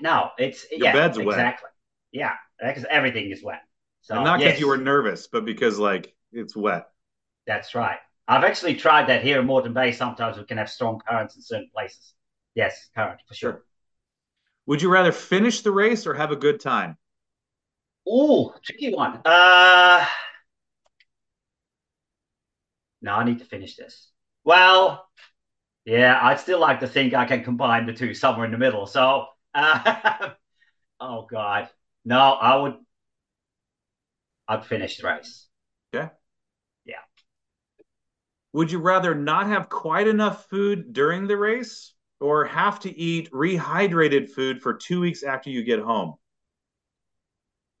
No, 0.00 0.30
it's 0.38 0.64
Your 0.70 0.84
yeah, 0.86 0.92
bed's 0.92 1.18
wet. 1.18 1.26
exactly. 1.28 1.68
Yeah, 2.12 2.32
because 2.58 2.86
everything 2.88 3.30
is 3.30 3.42
wet. 3.42 3.60
So 4.00 4.14
and 4.14 4.24
not 4.24 4.38
because 4.38 4.52
yes, 4.54 4.60
you 4.60 4.68
were 4.68 4.78
nervous, 4.78 5.26
but 5.26 5.44
because 5.44 5.78
like 5.78 6.14
it's 6.32 6.56
wet. 6.56 6.88
That's 7.46 7.74
right. 7.74 7.98
I've 8.26 8.44
actually 8.44 8.76
tried 8.76 9.08
that 9.08 9.22
here 9.22 9.38
in 9.40 9.46
Moreton 9.46 9.74
Bay. 9.74 9.92
Sometimes 9.92 10.38
we 10.38 10.44
can 10.44 10.56
have 10.56 10.70
strong 10.70 11.00
currents 11.06 11.36
in 11.36 11.42
certain 11.42 11.68
places. 11.74 12.14
Yes, 12.54 12.88
current 12.94 13.20
for 13.28 13.34
sure. 13.34 13.64
Would 14.66 14.80
you 14.80 14.88
rather 14.90 15.12
finish 15.12 15.60
the 15.60 15.72
race 15.72 16.06
or 16.06 16.14
have 16.14 16.30
a 16.32 16.36
good 16.36 16.60
time? 16.60 16.96
Ooh, 18.08 18.52
tricky 18.64 18.94
one. 18.94 19.20
Uh 19.26 20.06
no, 23.02 23.12
I 23.14 23.24
need 23.24 23.38
to 23.38 23.44
finish 23.44 23.76
this. 23.76 24.10
Well, 24.44 25.06
yeah, 25.84 26.18
I'd 26.20 26.40
still 26.40 26.60
like 26.60 26.80
to 26.80 26.88
think 26.88 27.14
I 27.14 27.24
can 27.24 27.42
combine 27.44 27.86
the 27.86 27.92
two 27.92 28.14
somewhere 28.14 28.46
in 28.46 28.52
the 28.52 28.58
middle. 28.58 28.86
So, 28.86 29.26
uh, 29.54 30.30
oh 31.00 31.26
god, 31.30 31.68
no, 32.04 32.18
I 32.18 32.56
would. 32.56 32.76
I'd 34.48 34.66
finish 34.66 34.98
the 34.98 35.06
race. 35.06 35.46
Okay. 35.94 36.10
Yeah. 36.84 36.96
Would 38.52 38.72
you 38.72 38.80
rather 38.80 39.14
not 39.14 39.46
have 39.46 39.68
quite 39.68 40.08
enough 40.08 40.48
food 40.48 40.92
during 40.92 41.26
the 41.26 41.36
race 41.36 41.94
or 42.18 42.44
have 42.46 42.80
to 42.80 42.96
eat 42.96 43.30
rehydrated 43.30 44.30
food 44.30 44.60
for 44.60 44.74
two 44.74 45.00
weeks 45.00 45.22
after 45.22 45.50
you 45.50 45.62
get 45.62 45.78
home? 45.78 46.16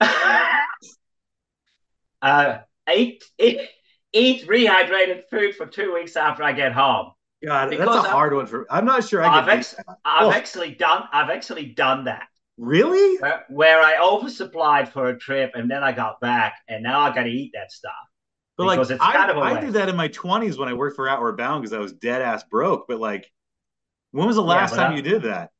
uh, 2.22 2.58
eat, 2.94 3.24
eat, 3.38 3.60
eat 4.12 4.46
rehydrated 4.48 5.24
food 5.30 5.54
for 5.54 5.66
two 5.66 5.94
weeks 5.94 6.16
after 6.16 6.42
I 6.42 6.52
get 6.52 6.72
home. 6.72 7.12
God, 7.44 7.70
Because 7.70 7.86
that's 7.86 8.04
a 8.04 8.08
I'm- 8.08 8.10
hard 8.12 8.34
one 8.34 8.46
for. 8.46 8.66
I'm 8.70 8.84
not 8.84 9.08
sure 9.08 9.22
I 9.22 9.38
I've, 9.40 9.48
ex- 9.48 9.74
I've 10.04 10.32
actually 10.34 10.72
done. 10.74 11.04
I've 11.12 11.30
actually 11.30 11.66
done 11.66 12.04
that. 12.04 12.26
Really? 12.58 13.16
where, 13.18 13.44
where 13.48 13.80
I 13.80 13.94
oversupplied 13.96 14.88
for 14.88 15.08
a 15.08 15.18
trip 15.18 15.52
and 15.54 15.70
then 15.70 15.82
I 15.82 15.92
got 15.92 16.20
back 16.20 16.56
and 16.68 16.82
now 16.82 17.00
I 17.00 17.14
got 17.14 17.22
to 17.22 17.30
eat 17.30 17.52
that 17.54 17.72
stuff. 17.72 17.92
But 18.58 18.66
like, 18.66 18.78
it's 18.80 18.90
I, 19.00 19.12
kind 19.14 19.30
of 19.30 19.38
I 19.38 19.58
did 19.58 19.72
that 19.72 19.88
in 19.88 19.96
my 19.96 20.08
20s 20.08 20.58
when 20.58 20.68
I 20.68 20.74
worked 20.74 20.96
for 20.96 21.08
Outward 21.08 21.38
Bound 21.38 21.62
because 21.62 21.72
I 21.72 21.78
was 21.78 21.94
dead 21.94 22.20
ass 22.20 22.44
broke. 22.50 22.86
But 22.86 23.00
like, 23.00 23.30
when 24.10 24.26
was 24.26 24.36
the 24.36 24.42
last 24.42 24.72
but 24.72 24.76
time 24.76 24.92
I- 24.92 24.96
you 24.96 25.02
did 25.02 25.22
that? 25.22 25.50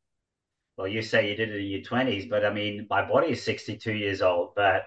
Well, 0.77 0.89
you 0.89 1.01
say 1.01 1.31
you 1.31 1.37
did 1.37 1.51
it 1.51 1.61
in 1.61 1.67
your 1.67 1.83
twenties, 1.83 2.27
but 2.27 2.45
I 2.45 2.51
mean, 2.53 2.87
my 2.89 3.07
body 3.07 3.29
is 3.29 3.43
sixty-two 3.43 3.93
years 3.93 4.21
old, 4.23 4.55
but 4.57 4.85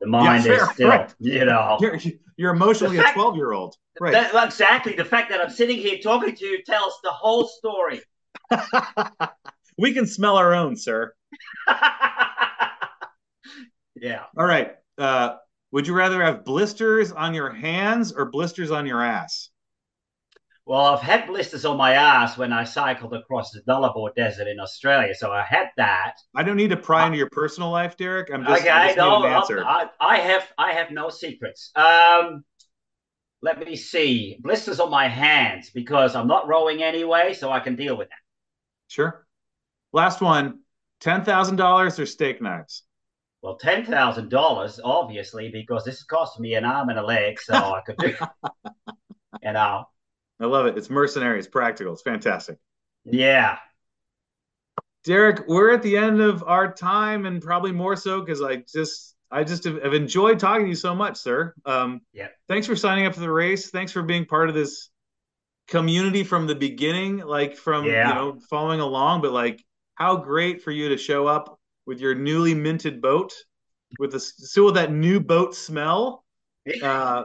the 0.00 0.06
mind 0.06 0.44
fair, 0.44 0.62
is 0.62 0.70
still, 0.70 0.88
right. 0.88 1.14
you 1.18 1.44
know. 1.44 1.78
You're, 1.80 1.98
you're 2.36 2.52
emotionally 2.52 2.96
fact- 2.96 3.10
a 3.10 3.20
12 3.20 3.36
year 3.36 3.52
old. 3.52 3.76
Right. 4.00 4.12
That- 4.12 4.32
well, 4.32 4.46
exactly. 4.46 4.94
The 4.94 5.04
fact 5.04 5.30
that 5.30 5.40
I'm 5.40 5.50
sitting 5.50 5.78
here 5.78 5.98
talking 5.98 6.34
to 6.34 6.44
you 6.44 6.62
tells 6.62 6.98
the 7.02 7.10
whole 7.10 7.48
story. 7.48 8.00
we 9.78 9.92
can 9.92 10.06
smell 10.06 10.36
our 10.36 10.54
own, 10.54 10.76
sir. 10.76 11.12
yeah. 13.96 14.24
All 14.36 14.46
right. 14.46 14.76
Uh, 14.96 15.36
would 15.72 15.86
you 15.86 15.94
rather 15.94 16.22
have 16.22 16.44
blisters 16.44 17.12
on 17.12 17.34
your 17.34 17.50
hands 17.50 18.12
or 18.12 18.30
blisters 18.30 18.70
on 18.70 18.86
your 18.86 19.02
ass? 19.02 19.47
Well, 20.68 20.84
I've 20.84 21.00
had 21.00 21.26
blisters 21.26 21.64
on 21.64 21.78
my 21.78 21.94
ass 21.94 22.36
when 22.36 22.52
I 22.52 22.64
cycled 22.64 23.14
across 23.14 23.52
the 23.52 23.62
Nullarbor 23.62 24.14
Desert 24.14 24.48
in 24.48 24.60
Australia, 24.60 25.14
so 25.14 25.32
I 25.32 25.42
had 25.42 25.68
that. 25.78 26.16
I 26.36 26.42
don't 26.42 26.58
need 26.58 26.68
to 26.68 26.76
pry 26.76 27.06
into 27.06 27.16
your 27.16 27.30
personal 27.30 27.70
life, 27.70 27.96
Derek. 27.96 28.30
I'm 28.30 28.44
just, 28.44 28.60
okay, 28.60 28.68
I 28.68 28.88
just 28.88 28.98
no, 28.98 29.24
an 29.24 29.32
answer. 29.32 29.64
I, 29.64 29.86
I 29.98 30.18
have 30.18 30.46
I 30.58 30.72
have 30.72 30.90
no 30.90 31.08
secrets. 31.08 31.70
Um, 31.74 32.44
let 33.40 33.58
me 33.58 33.76
see. 33.76 34.36
Blisters 34.40 34.78
on 34.78 34.90
my 34.90 35.08
hands 35.08 35.70
because 35.70 36.14
I'm 36.14 36.26
not 36.26 36.46
rowing 36.46 36.82
anyway, 36.82 37.32
so 37.32 37.50
I 37.50 37.60
can 37.60 37.74
deal 37.74 37.96
with 37.96 38.10
that. 38.10 38.18
Sure. 38.88 39.26
Last 39.94 40.20
one. 40.20 40.58
Ten 41.00 41.24
thousand 41.24 41.56
dollars 41.56 41.98
or 41.98 42.04
steak 42.04 42.42
knives? 42.42 42.82
Well, 43.40 43.56
ten 43.56 43.86
thousand 43.86 44.28
dollars, 44.28 44.78
obviously, 44.84 45.48
because 45.48 45.86
this 45.86 46.02
cost 46.02 46.38
me 46.38 46.56
an 46.56 46.66
arm 46.66 46.90
and 46.90 46.98
a 46.98 47.06
leg, 47.06 47.40
so 47.40 47.54
I 47.54 47.80
could 47.86 47.96
do. 47.96 48.14
You 49.40 49.52
know, 49.52 49.84
I 50.40 50.46
love 50.46 50.66
it. 50.66 50.76
It's 50.78 50.88
mercenary. 50.90 51.38
It's 51.38 51.48
practical. 51.48 51.92
It's 51.92 52.02
fantastic. 52.02 52.58
yeah. 53.04 53.58
Derek, 55.04 55.46
we're 55.48 55.72
at 55.72 55.82
the 55.82 55.96
end 55.96 56.20
of 56.20 56.42
our 56.46 56.72
time, 56.72 57.24
and 57.24 57.40
probably 57.40 57.72
more 57.72 57.96
so 57.96 58.20
because 58.20 58.42
I 58.42 58.56
just 58.56 59.14
I 59.30 59.44
just 59.44 59.64
have, 59.64 59.82
have 59.82 59.94
enjoyed 59.94 60.38
talking 60.38 60.64
to 60.64 60.68
you 60.68 60.74
so 60.74 60.94
much, 60.94 61.16
sir. 61.18 61.54
Um, 61.64 62.00
Yeah. 62.12 62.28
Thanks 62.48 62.66
for 62.66 62.76
signing 62.76 63.06
up 63.06 63.14
for 63.14 63.20
the 63.20 63.30
race. 63.30 63.70
Thanks 63.70 63.92
for 63.92 64.02
being 64.02 64.26
part 64.26 64.48
of 64.48 64.54
this 64.54 64.90
community 65.68 66.24
from 66.24 66.46
the 66.46 66.54
beginning, 66.54 67.18
like 67.18 67.56
from 67.56 67.84
Yeah. 67.84 68.08
you 68.08 68.14
know 68.14 68.40
following 68.50 68.80
along. 68.80 69.22
But 69.22 69.32
like, 69.32 69.64
how 69.94 70.16
great 70.16 70.62
for 70.62 70.72
you 70.72 70.88
to 70.90 70.96
show 70.98 71.26
up 71.26 71.58
with 71.86 72.00
your 72.00 72.14
newly 72.14 72.54
minted 72.54 73.00
boat, 73.00 73.32
with 73.98 74.12
the 74.12 74.20
still 74.20 74.66
with 74.66 74.74
that 74.74 74.92
new 74.92 75.20
boat 75.20 75.54
smell. 75.54 76.24
Uh, 76.82 77.24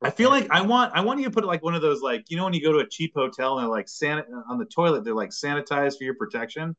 I 0.00 0.10
feel 0.10 0.30
like 0.30 0.48
I 0.50 0.62
want 0.62 0.92
I 0.94 1.00
want 1.00 1.18
you 1.18 1.26
to 1.26 1.30
put 1.30 1.44
like 1.44 1.62
one 1.62 1.74
of 1.74 1.82
those 1.82 2.00
like 2.00 2.24
you 2.28 2.36
know 2.36 2.44
when 2.44 2.52
you 2.52 2.62
go 2.62 2.72
to 2.72 2.78
a 2.78 2.88
cheap 2.88 3.12
hotel 3.16 3.58
and 3.58 3.64
they're 3.64 3.70
like 3.70 3.88
san 3.88 4.22
on 4.48 4.58
the 4.58 4.64
toilet 4.64 5.04
they're 5.04 5.14
like 5.14 5.30
sanitized 5.30 5.98
for 5.98 6.04
your 6.04 6.14
protection. 6.14 6.76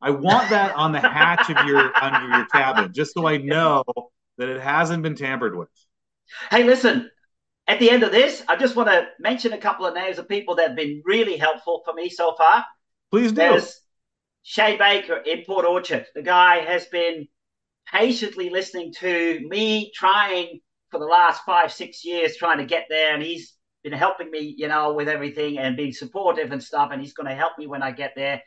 I 0.00 0.10
want 0.10 0.50
that 0.50 0.76
on 0.76 0.92
the 0.92 1.00
hatch 1.00 1.50
of 1.50 1.66
your 1.66 1.90
under 2.02 2.36
your 2.36 2.46
cabin 2.46 2.92
just 2.92 3.14
so 3.14 3.26
I 3.26 3.38
know 3.38 3.84
that 4.36 4.48
it 4.48 4.60
hasn't 4.60 5.02
been 5.02 5.16
tampered 5.16 5.56
with. 5.56 5.68
Hey, 6.50 6.62
listen, 6.62 7.10
at 7.66 7.80
the 7.80 7.90
end 7.90 8.02
of 8.02 8.12
this, 8.12 8.42
I 8.48 8.56
just 8.56 8.76
want 8.76 8.88
to 8.88 9.08
mention 9.18 9.52
a 9.52 9.58
couple 9.58 9.86
of 9.86 9.94
names 9.94 10.18
of 10.18 10.28
people 10.28 10.54
that 10.56 10.68
have 10.68 10.76
been 10.76 11.02
really 11.04 11.36
helpful 11.36 11.82
for 11.84 11.94
me 11.94 12.08
so 12.10 12.34
far. 12.36 12.64
Please 13.10 13.32
do. 13.32 13.36
There's 13.36 13.80
Shay 14.42 14.76
Baker 14.76 15.16
in 15.16 15.44
Port 15.44 15.66
Orchard. 15.66 16.06
The 16.14 16.22
guy 16.22 16.58
has 16.58 16.86
been 16.86 17.26
patiently 17.92 18.50
listening 18.50 18.92
to 19.00 19.40
me 19.48 19.90
trying 19.94 20.60
for 20.90 20.98
the 20.98 21.06
last 21.06 21.42
five, 21.44 21.72
six 21.72 22.04
years, 22.04 22.36
trying 22.36 22.58
to 22.58 22.64
get 22.64 22.86
there. 22.88 23.14
And 23.14 23.22
he's 23.22 23.54
been 23.82 23.92
helping 23.92 24.30
me, 24.30 24.54
you 24.56 24.68
know, 24.68 24.94
with 24.94 25.08
everything 25.08 25.58
and 25.58 25.76
being 25.76 25.92
supportive 25.92 26.52
and 26.52 26.62
stuff. 26.62 26.90
And 26.92 27.00
he's 27.00 27.14
going 27.14 27.28
to 27.28 27.34
help 27.34 27.52
me 27.58 27.66
when 27.66 27.82
I 27.82 27.90
get 27.90 28.12
there. 28.16 28.42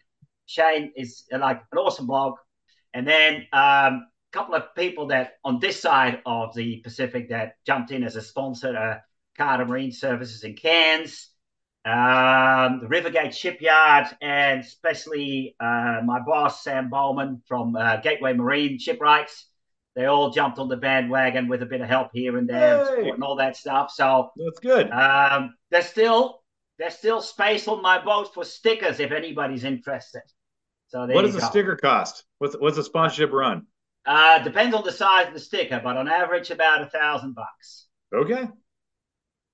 Shane 0.46 0.92
is 0.96 1.26
like 1.32 1.62
an 1.72 1.78
awesome 1.78 2.08
blog. 2.08 2.36
And 2.94 3.08
then 3.08 3.48
um, 3.54 4.08
a 4.34 4.34
couple 4.34 4.56
of 4.56 4.76
people 4.76 5.08
that 5.08 5.34
on 5.44 5.60
this 5.60 5.80
side 5.80 6.22
of 6.26 6.54
the 6.56 6.78
Pacific 6.78 7.30
that 7.30 7.56
jumped 7.66 7.92
in 7.92 8.04
as 8.04 8.16
a 8.16 8.22
sponsor, 8.22 8.76
uh, 8.76 9.00
Carter 9.38 9.66
Marine 9.66 9.92
Services 9.92 10.44
in 10.44 10.56
Cairns, 10.56 11.30
um, 11.86 12.80
the 12.82 12.88
Rivergate 12.88 13.34
Shipyard, 13.34 14.08
and 14.22 14.62
especially 14.62 15.56
uh, 15.60 16.02
my 16.06 16.20
boss, 16.20 16.64
Sam 16.64 16.90
Bowman 16.90 17.42
from 17.48 17.76
uh, 17.76 17.98
Gateway 17.98 18.34
Marine 18.34 18.78
Shipwrights. 18.78 19.48
They 19.96 20.06
all 20.06 20.30
jumped 20.30 20.58
on 20.58 20.70
the 20.70 20.78
bandwagon 20.78 21.48
with 21.48 21.62
a 21.62 21.66
bit 21.66 21.82
of 21.82 21.88
help 21.90 22.12
here 22.14 22.38
and 22.38 22.48
there 22.48 22.98
and, 22.98 23.08
and 23.08 23.24
all 23.24 23.36
that 23.38 23.58
stuff. 23.58 23.92
So 23.92 24.32
that's 24.38 24.60
good. 24.60 24.90
Um, 24.90 25.54
there's 25.70 25.88
still 25.88 26.42
there's 26.80 26.96
still 26.96 27.22
space 27.22 27.68
on 27.68 27.82
my 27.82 28.04
boat 28.04 28.34
for 28.34 28.46
stickers 28.46 29.00
if 29.00 29.12
anybody's 29.12 29.64
interested. 29.64 30.24
So 30.88 31.06
what 31.06 31.24
does 31.24 31.36
a 31.36 31.42
sticker 31.42 31.76
cost? 31.76 32.24
What's 32.40 32.56
what's 32.58 32.78
a 32.78 32.84
sponsorship 32.84 33.32
run? 33.32 33.68
Uh, 34.06 34.40
depends 34.40 34.76
on 34.76 34.84
the 34.84 34.92
size 34.92 35.28
of 35.28 35.34
the 35.34 35.40
sticker, 35.40 35.80
but 35.84 35.96
on 35.96 36.08
average 36.08 36.50
about 36.52 36.82
a 36.82 36.88
thousand 36.88 37.36
bucks. 37.36 37.88
Okay. 38.14 38.48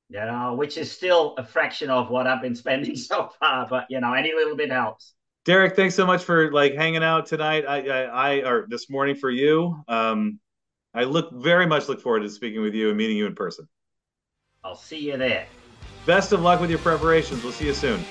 You 0.09 0.19
know, 0.19 0.55
which 0.55 0.77
is 0.77 0.89
still 0.91 1.35
a 1.37 1.43
fraction 1.43 1.89
of 1.89 2.09
what 2.09 2.27
I've 2.27 2.41
been 2.41 2.55
spending 2.55 2.95
so 2.95 3.29
far, 3.39 3.67
but 3.67 3.87
you 3.89 3.99
know, 3.99 4.13
any 4.13 4.33
little 4.33 4.55
bit 4.55 4.71
helps. 4.71 5.13
Derek, 5.47 5.77
thanks 5.77 5.95
so 5.95 6.05
much 6.05 6.25
for 6.25 6.51
like 6.51 6.73
hanging 6.73 7.05
out 7.05 7.25
tonight. 7.25 7.63
I, 7.65 7.87
I, 7.87 8.01
I 8.01 8.33
or 8.45 8.67
this 8.67 8.89
morning 8.89 9.15
for 9.15 9.29
you. 9.29 9.81
Um, 9.87 10.41
I 10.93 11.05
look 11.05 11.31
very 11.35 11.65
much 11.65 11.87
look 11.87 12.01
forward 12.01 12.23
to 12.23 12.29
speaking 12.29 12.61
with 12.61 12.73
you 12.73 12.89
and 12.89 12.97
meeting 12.97 13.15
you 13.15 13.27
in 13.27 13.33
person. 13.33 13.65
I'll 14.65 14.75
see 14.75 15.09
you 15.09 15.15
there. 15.15 15.47
Best 16.05 16.33
of 16.33 16.41
luck 16.41 16.59
with 16.59 16.69
your 16.69 16.79
preparations. 16.79 17.45
We'll 17.45 17.53
see 17.53 17.65
you 17.65 17.73
soon. 17.73 18.03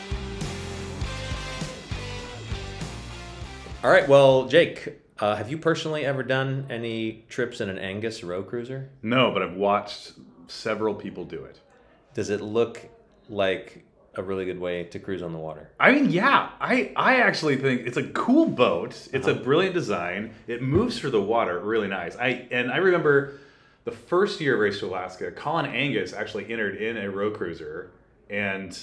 All 3.85 3.91
right. 3.91 4.09
Well, 4.09 4.49
Jake, 4.49 4.99
uh, 5.19 5.37
have 5.37 5.51
you 5.51 5.59
personally 5.59 6.07
ever 6.07 6.23
done 6.23 6.65
any 6.71 7.27
trips 7.29 7.61
in 7.61 7.69
an 7.69 7.79
Angus 7.79 8.25
row 8.25 8.43
cruiser? 8.43 8.89
No, 9.03 9.31
but 9.31 9.43
I've 9.43 9.57
watched 9.57 10.15
several 10.47 10.95
people 10.95 11.27
do 11.27 11.45
it. 11.45 11.61
Does 12.15 12.31
it 12.31 12.41
look 12.41 12.89
like 13.29 13.86
a 14.17 14.23
really 14.23 14.45
good 14.45 14.59
way 14.59 14.85
to 14.85 14.99
cruise 14.99 15.23
on 15.23 15.33
the 15.33 15.39
water? 15.39 15.71
I 15.79 15.93
mean, 15.93 16.11
yeah, 16.11 16.51
I 16.61 16.93
I 16.97 17.17
actually 17.21 17.57
think 17.57 17.87
it's 17.87 17.97
a 17.97 18.09
cool 18.09 18.47
boat. 18.47 18.93
It's 19.13 19.29
uh-huh. 19.29 19.41
a 19.41 19.43
brilliant 19.43 19.75
design. 19.75 20.35
It 20.47 20.63
moves 20.63 20.99
through 20.99 21.11
the 21.11 21.23
water 21.23 21.61
really 21.61 21.89
nice. 21.89 22.17
I 22.17 22.49
and 22.51 22.71
I 22.71 22.79
remember 22.79 23.41
the 23.85 23.93
first 23.93 24.41
year 24.41 24.55
of 24.55 24.61
Race 24.61 24.81
to 24.81 24.87
Alaska, 24.87 25.31
Colin 25.31 25.67
Angus 25.67 26.13
actually 26.13 26.51
entered 26.53 26.77
in 26.77 26.97
a 26.97 27.09
row 27.09 27.31
cruiser 27.31 27.93
and 28.29 28.77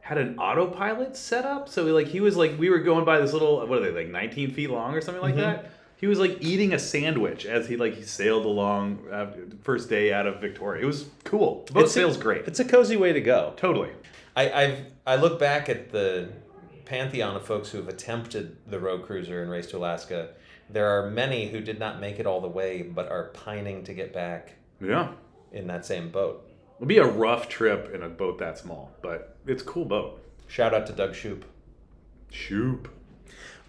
had 0.00 0.18
an 0.18 0.38
autopilot 0.38 1.16
set 1.16 1.46
up. 1.46 1.68
So 1.68 1.84
like 1.84 2.08
he 2.08 2.20
was 2.20 2.36
like 2.36 2.58
we 2.58 2.68
were 2.68 2.80
going 2.80 3.06
by 3.06 3.18
this 3.18 3.32
little 3.32 3.66
what 3.66 3.78
are 3.78 3.90
they 3.90 4.04
like 4.04 4.12
19 4.12 4.52
feet 4.52 4.68
long 4.68 4.94
or 4.94 5.00
something 5.00 5.22
like 5.22 5.34
mm-hmm. 5.34 5.62
that. 5.62 5.70
He 5.96 6.06
was 6.06 6.18
like 6.18 6.36
eating 6.42 6.74
a 6.74 6.78
sandwich 6.78 7.46
as 7.46 7.66
he 7.66 7.78
like 7.78 7.94
he 7.94 8.02
sailed 8.02 8.44
along 8.44 8.98
uh, 9.10 9.32
first 9.62 9.88
day 9.88 10.12
out 10.12 10.26
of 10.26 10.42
Victoria. 10.42 10.82
It 10.82 10.86
was 10.86 11.06
cool. 11.24 11.66
Boat 11.72 11.84
it's 11.84 11.92
sails 11.92 12.18
a, 12.18 12.20
great. 12.20 12.46
It's 12.46 12.60
a 12.60 12.64
cozy 12.66 12.96
way 12.96 13.14
to 13.14 13.22
go. 13.22 13.54
Totally. 13.56 13.90
I 14.36 14.50
I've, 14.50 14.78
I 15.06 15.16
look 15.16 15.38
back 15.38 15.68
at 15.68 15.90
the 15.90 16.28
pantheon 16.84 17.36
of 17.36 17.44
folks 17.44 17.70
who 17.70 17.78
have 17.78 17.88
attempted 17.88 18.56
the 18.66 18.78
row 18.78 18.98
cruiser 18.98 19.42
and 19.42 19.50
race 19.50 19.66
to 19.68 19.78
Alaska. 19.78 20.30
There 20.70 20.88
are 20.88 21.10
many 21.10 21.48
who 21.48 21.60
did 21.60 21.78
not 21.78 22.00
make 22.00 22.18
it 22.18 22.26
all 22.26 22.40
the 22.40 22.48
way, 22.48 22.82
but 22.82 23.10
are 23.10 23.28
pining 23.28 23.84
to 23.84 23.94
get 23.94 24.12
back. 24.12 24.54
Yeah. 24.80 25.12
In 25.52 25.66
that 25.68 25.86
same 25.86 26.10
boat. 26.10 26.50
It'll 26.76 26.86
be 26.86 26.98
a 26.98 27.06
rough 27.06 27.48
trip 27.48 27.94
in 27.94 28.02
a 28.02 28.08
boat 28.08 28.38
that 28.38 28.58
small, 28.58 28.90
but 29.02 29.36
it's 29.46 29.62
a 29.62 29.66
cool 29.66 29.84
boat. 29.84 30.20
Shout 30.48 30.74
out 30.74 30.86
to 30.88 30.92
Doug 30.92 31.14
Shoop. 31.14 31.44
Shoop. 32.30 32.88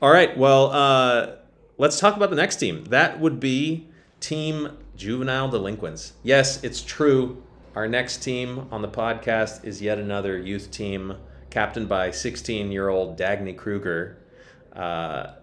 All 0.02 0.12
right. 0.12 0.36
Well, 0.38 0.72
uh, 0.72 1.36
let's 1.78 2.00
talk 2.00 2.16
about 2.16 2.32
the 2.32 2.36
next 2.36 2.58
team. 2.58 2.86
That 2.86 3.20
would 3.20 3.40
be 3.40 3.88
Team 4.20 4.78
Juvenile 4.96 5.50
Delinquents. 5.50 6.14
Yes, 6.24 6.64
it's 6.64 6.82
true. 6.82 7.44
Our 7.76 7.90
next 7.90 8.24
team 8.24 8.70
on 8.72 8.82
the 8.82 8.88
podcast 8.88 9.66
is 9.66 9.82
yet 9.82 9.98
another 9.98 10.38
youth 10.38 10.72
team 10.72 11.18
captained 11.50 11.90
by 11.90 12.10
16 12.10 12.72
year 12.72 12.88
old 12.88 13.20
Dagny 13.20 13.56
Kruger. 13.58 14.18
Uh, 14.72 15.34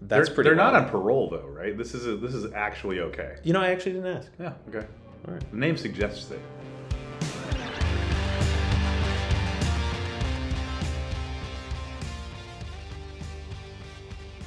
that's 0.00 0.28
they're, 0.28 0.34
pretty. 0.34 0.48
They're 0.48 0.56
not 0.56 0.74
on 0.74 0.88
parole 0.88 1.28
though, 1.28 1.46
right? 1.46 1.76
This 1.76 1.92
is 1.92 2.06
a, 2.06 2.16
this 2.16 2.32
is 2.32 2.50
actually 2.54 3.00
okay. 3.00 3.36
You 3.42 3.52
know, 3.52 3.60
I 3.60 3.68
actually 3.68 3.92
didn't 3.92 4.16
ask. 4.16 4.32
Yeah. 4.40 4.54
Okay. 4.68 4.86
All 5.28 5.34
right. 5.34 5.50
The 5.50 5.56
name 5.58 5.76
suggests 5.76 6.30
it. 6.30 6.40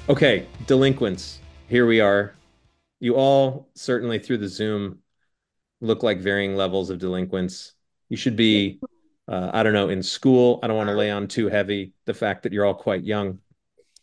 Okay, 0.09 0.47
delinquents. 0.65 1.39
Here 1.67 1.85
we 1.85 2.01
are. 2.01 2.33
You 2.99 3.13
all 3.13 3.67
certainly 3.75 4.17
through 4.17 4.39
the 4.39 4.47
Zoom 4.47 5.03
look 5.82 6.03
like 6.03 6.19
varying 6.19 6.55
levels 6.55 6.89
of 6.89 6.99
delinquents. 6.99 7.73
You 8.09 8.17
should 8.17 8.36
be, 8.36 8.80
uh, 9.28 9.51
I 9.53 9.63
don't 9.63 9.73
know, 9.73 9.89
in 9.89 10.01
school. 10.01 10.59
I 10.63 10.67
don't 10.67 10.78
want 10.78 10.89
to 10.89 10.95
lay 10.95 11.11
on 11.11 11.28
too 11.28 11.47
heavy 11.49 11.93
the 12.05 12.13
fact 12.13 12.43
that 12.43 12.53
you're 12.53 12.65
all 12.65 12.73
quite 12.73 13.03
young, 13.03 13.39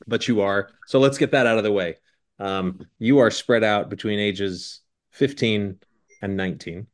but 0.07 0.29
you 0.29 0.43
are. 0.43 0.70
So 0.87 0.99
let's 0.99 1.18
get 1.18 1.33
that 1.33 1.47
out 1.47 1.59
of 1.59 1.64
the 1.64 1.72
way. 1.72 1.97
Um, 2.39 2.87
you 2.99 3.18
are 3.18 3.31
spread 3.31 3.64
out 3.64 3.89
between 3.89 4.18
ages 4.18 4.81
15 5.12 5.79
and 6.22 6.37
19. 6.37 6.87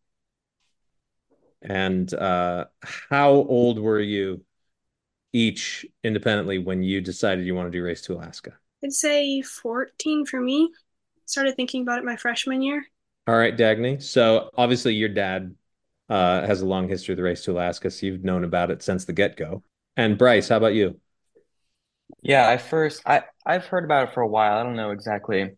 And 1.63 2.13
uh, 2.15 2.67
how 2.83 3.31
old 3.31 3.79
were 3.79 4.01
you 4.01 4.45
each 5.33 5.87
independently 6.03 6.59
when 6.59 6.83
you 6.83 7.01
decided 7.01 7.47
you 7.47 7.55
want 7.55 7.71
to 7.71 7.79
do 7.79 7.85
Race 7.85 8.03
to 8.03 8.15
Alaska? 8.15 8.53
I'd 8.83 8.93
say 8.93 9.43
14 9.43 10.27
for 10.27 10.41
me. 10.41 10.71
Started 11.27 11.55
thinking 11.55 11.83
about 11.83 11.99
it 11.99 12.05
my 12.05 12.17
freshman 12.17 12.63
year. 12.63 12.87
All 13.27 13.37
right, 13.37 13.57
Dagny. 13.57 14.03
So 14.03 14.51
obviously 14.57 14.95
your 14.95 15.09
dad 15.09 15.55
uh, 16.09 16.47
has 16.47 16.63
a 16.63 16.67
long 16.67 16.89
history 16.89 17.13
of 17.13 17.17
the 17.17 17.23
race 17.23 17.45
to 17.45 17.53
Alaska, 17.53 17.91
so 17.91 18.07
you've 18.07 18.25
known 18.25 18.45
about 18.45 18.71
it 18.71 18.83
since 18.83 19.05
the 19.05 19.13
get 19.13 19.37
go. 19.37 19.63
And 19.97 20.19
Bryce, 20.19 20.49
how 20.49 20.57
about 20.57 20.75
you? 20.75 21.01
Yeah, 22.23 22.49
I 22.49 22.57
first 22.59 23.03
I 23.07 23.23
I've 23.47 23.67
heard 23.67 23.85
about 23.85 24.09
it 24.09 24.15
for 24.15 24.21
a 24.21 24.29
while. 24.29 24.59
I 24.59 24.63
don't 24.63 24.77
know 24.77 24.91
exactly 24.91 25.57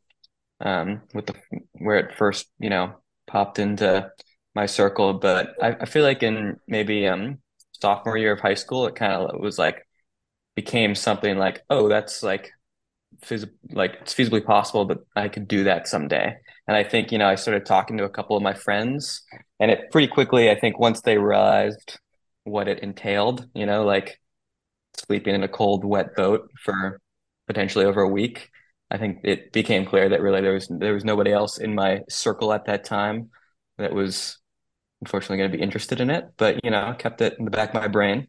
um 0.61 1.03
with 1.15 1.27
the 1.27 1.35
where 1.75 1.99
it 1.99 2.17
first 2.17 2.49
you 2.61 2.71
know 2.71 2.95
popped 3.27 3.59
into 3.59 4.11
my 4.55 4.67
circle, 4.67 5.15
but 5.15 5.55
I, 5.63 5.77
I 5.83 5.85
feel 5.87 6.05
like 6.05 6.23
in 6.23 6.59
maybe 6.69 7.07
um 7.09 7.41
sophomore 7.73 8.19
year 8.19 8.33
of 8.33 8.41
high 8.41 8.55
school, 8.55 8.87
it 8.87 8.97
kind 8.97 9.13
of 9.15 9.41
was 9.41 9.59
like 9.59 9.87
became 10.57 10.95
something 10.95 11.39
like 11.39 11.63
oh 11.71 11.89
that's 11.89 12.23
like 12.23 12.53
phys- 13.23 13.51
like 13.73 13.99
it's 14.03 14.15
feasibly 14.15 14.45
possible 14.45 14.87
that 14.87 14.99
I 15.17 15.29
could 15.29 15.49
do 15.49 15.65
that 15.65 15.89
someday. 15.89 16.37
And 16.69 16.77
I 16.77 16.85
think, 16.85 17.11
you 17.11 17.19
know, 17.19 17.27
I 17.27 17.35
started 17.35 17.67
talking 17.67 17.99
to 17.99 18.05
a 18.05 18.11
couple 18.11 18.37
of 18.37 18.43
my 18.43 18.55
friends 18.55 19.23
and 19.59 19.71
it 19.71 19.91
pretty 19.91 20.07
quickly, 20.07 20.51
I 20.51 20.59
think 20.59 20.79
once 20.79 21.01
they 21.01 21.19
realized 21.19 21.99
what 22.45 22.69
it 22.69 22.81
entailed, 22.81 23.49
you 23.55 23.67
know, 23.67 23.85
like 23.85 24.21
sleeping 24.97 25.35
in 25.35 25.43
a 25.43 25.49
cold, 25.49 25.85
wet 25.85 26.15
boat 26.15 26.51
for 26.63 27.01
potentially 27.47 27.85
over 27.85 28.01
a 28.01 28.09
week, 28.09 28.51
I 28.91 28.99
think 28.99 29.21
it 29.25 29.53
became 29.53 29.87
clear 29.87 30.09
that 30.11 30.21
really 30.21 30.43
there 30.43 30.53
was 30.53 30.69
there 30.69 30.93
was 30.93 31.05
nobody 31.05 31.33
else 31.33 31.59
in 31.59 31.75
my 31.75 32.03
circle 32.09 32.53
at 32.53 32.67
that 32.67 32.85
time 32.85 33.31
that 33.79 33.93
was 33.93 34.39
unfortunately 35.01 35.39
going 35.39 35.51
to 35.51 35.57
be 35.57 35.63
interested 35.63 36.01
in 36.01 36.11
it. 36.11 36.27
But 36.37 36.63
you 36.63 36.71
know, 36.71 36.95
kept 36.99 37.23
it 37.23 37.37
in 37.39 37.47
the 37.47 37.51
back 37.51 37.71
of 37.71 37.81
my 37.81 37.89
brain. 37.89 38.29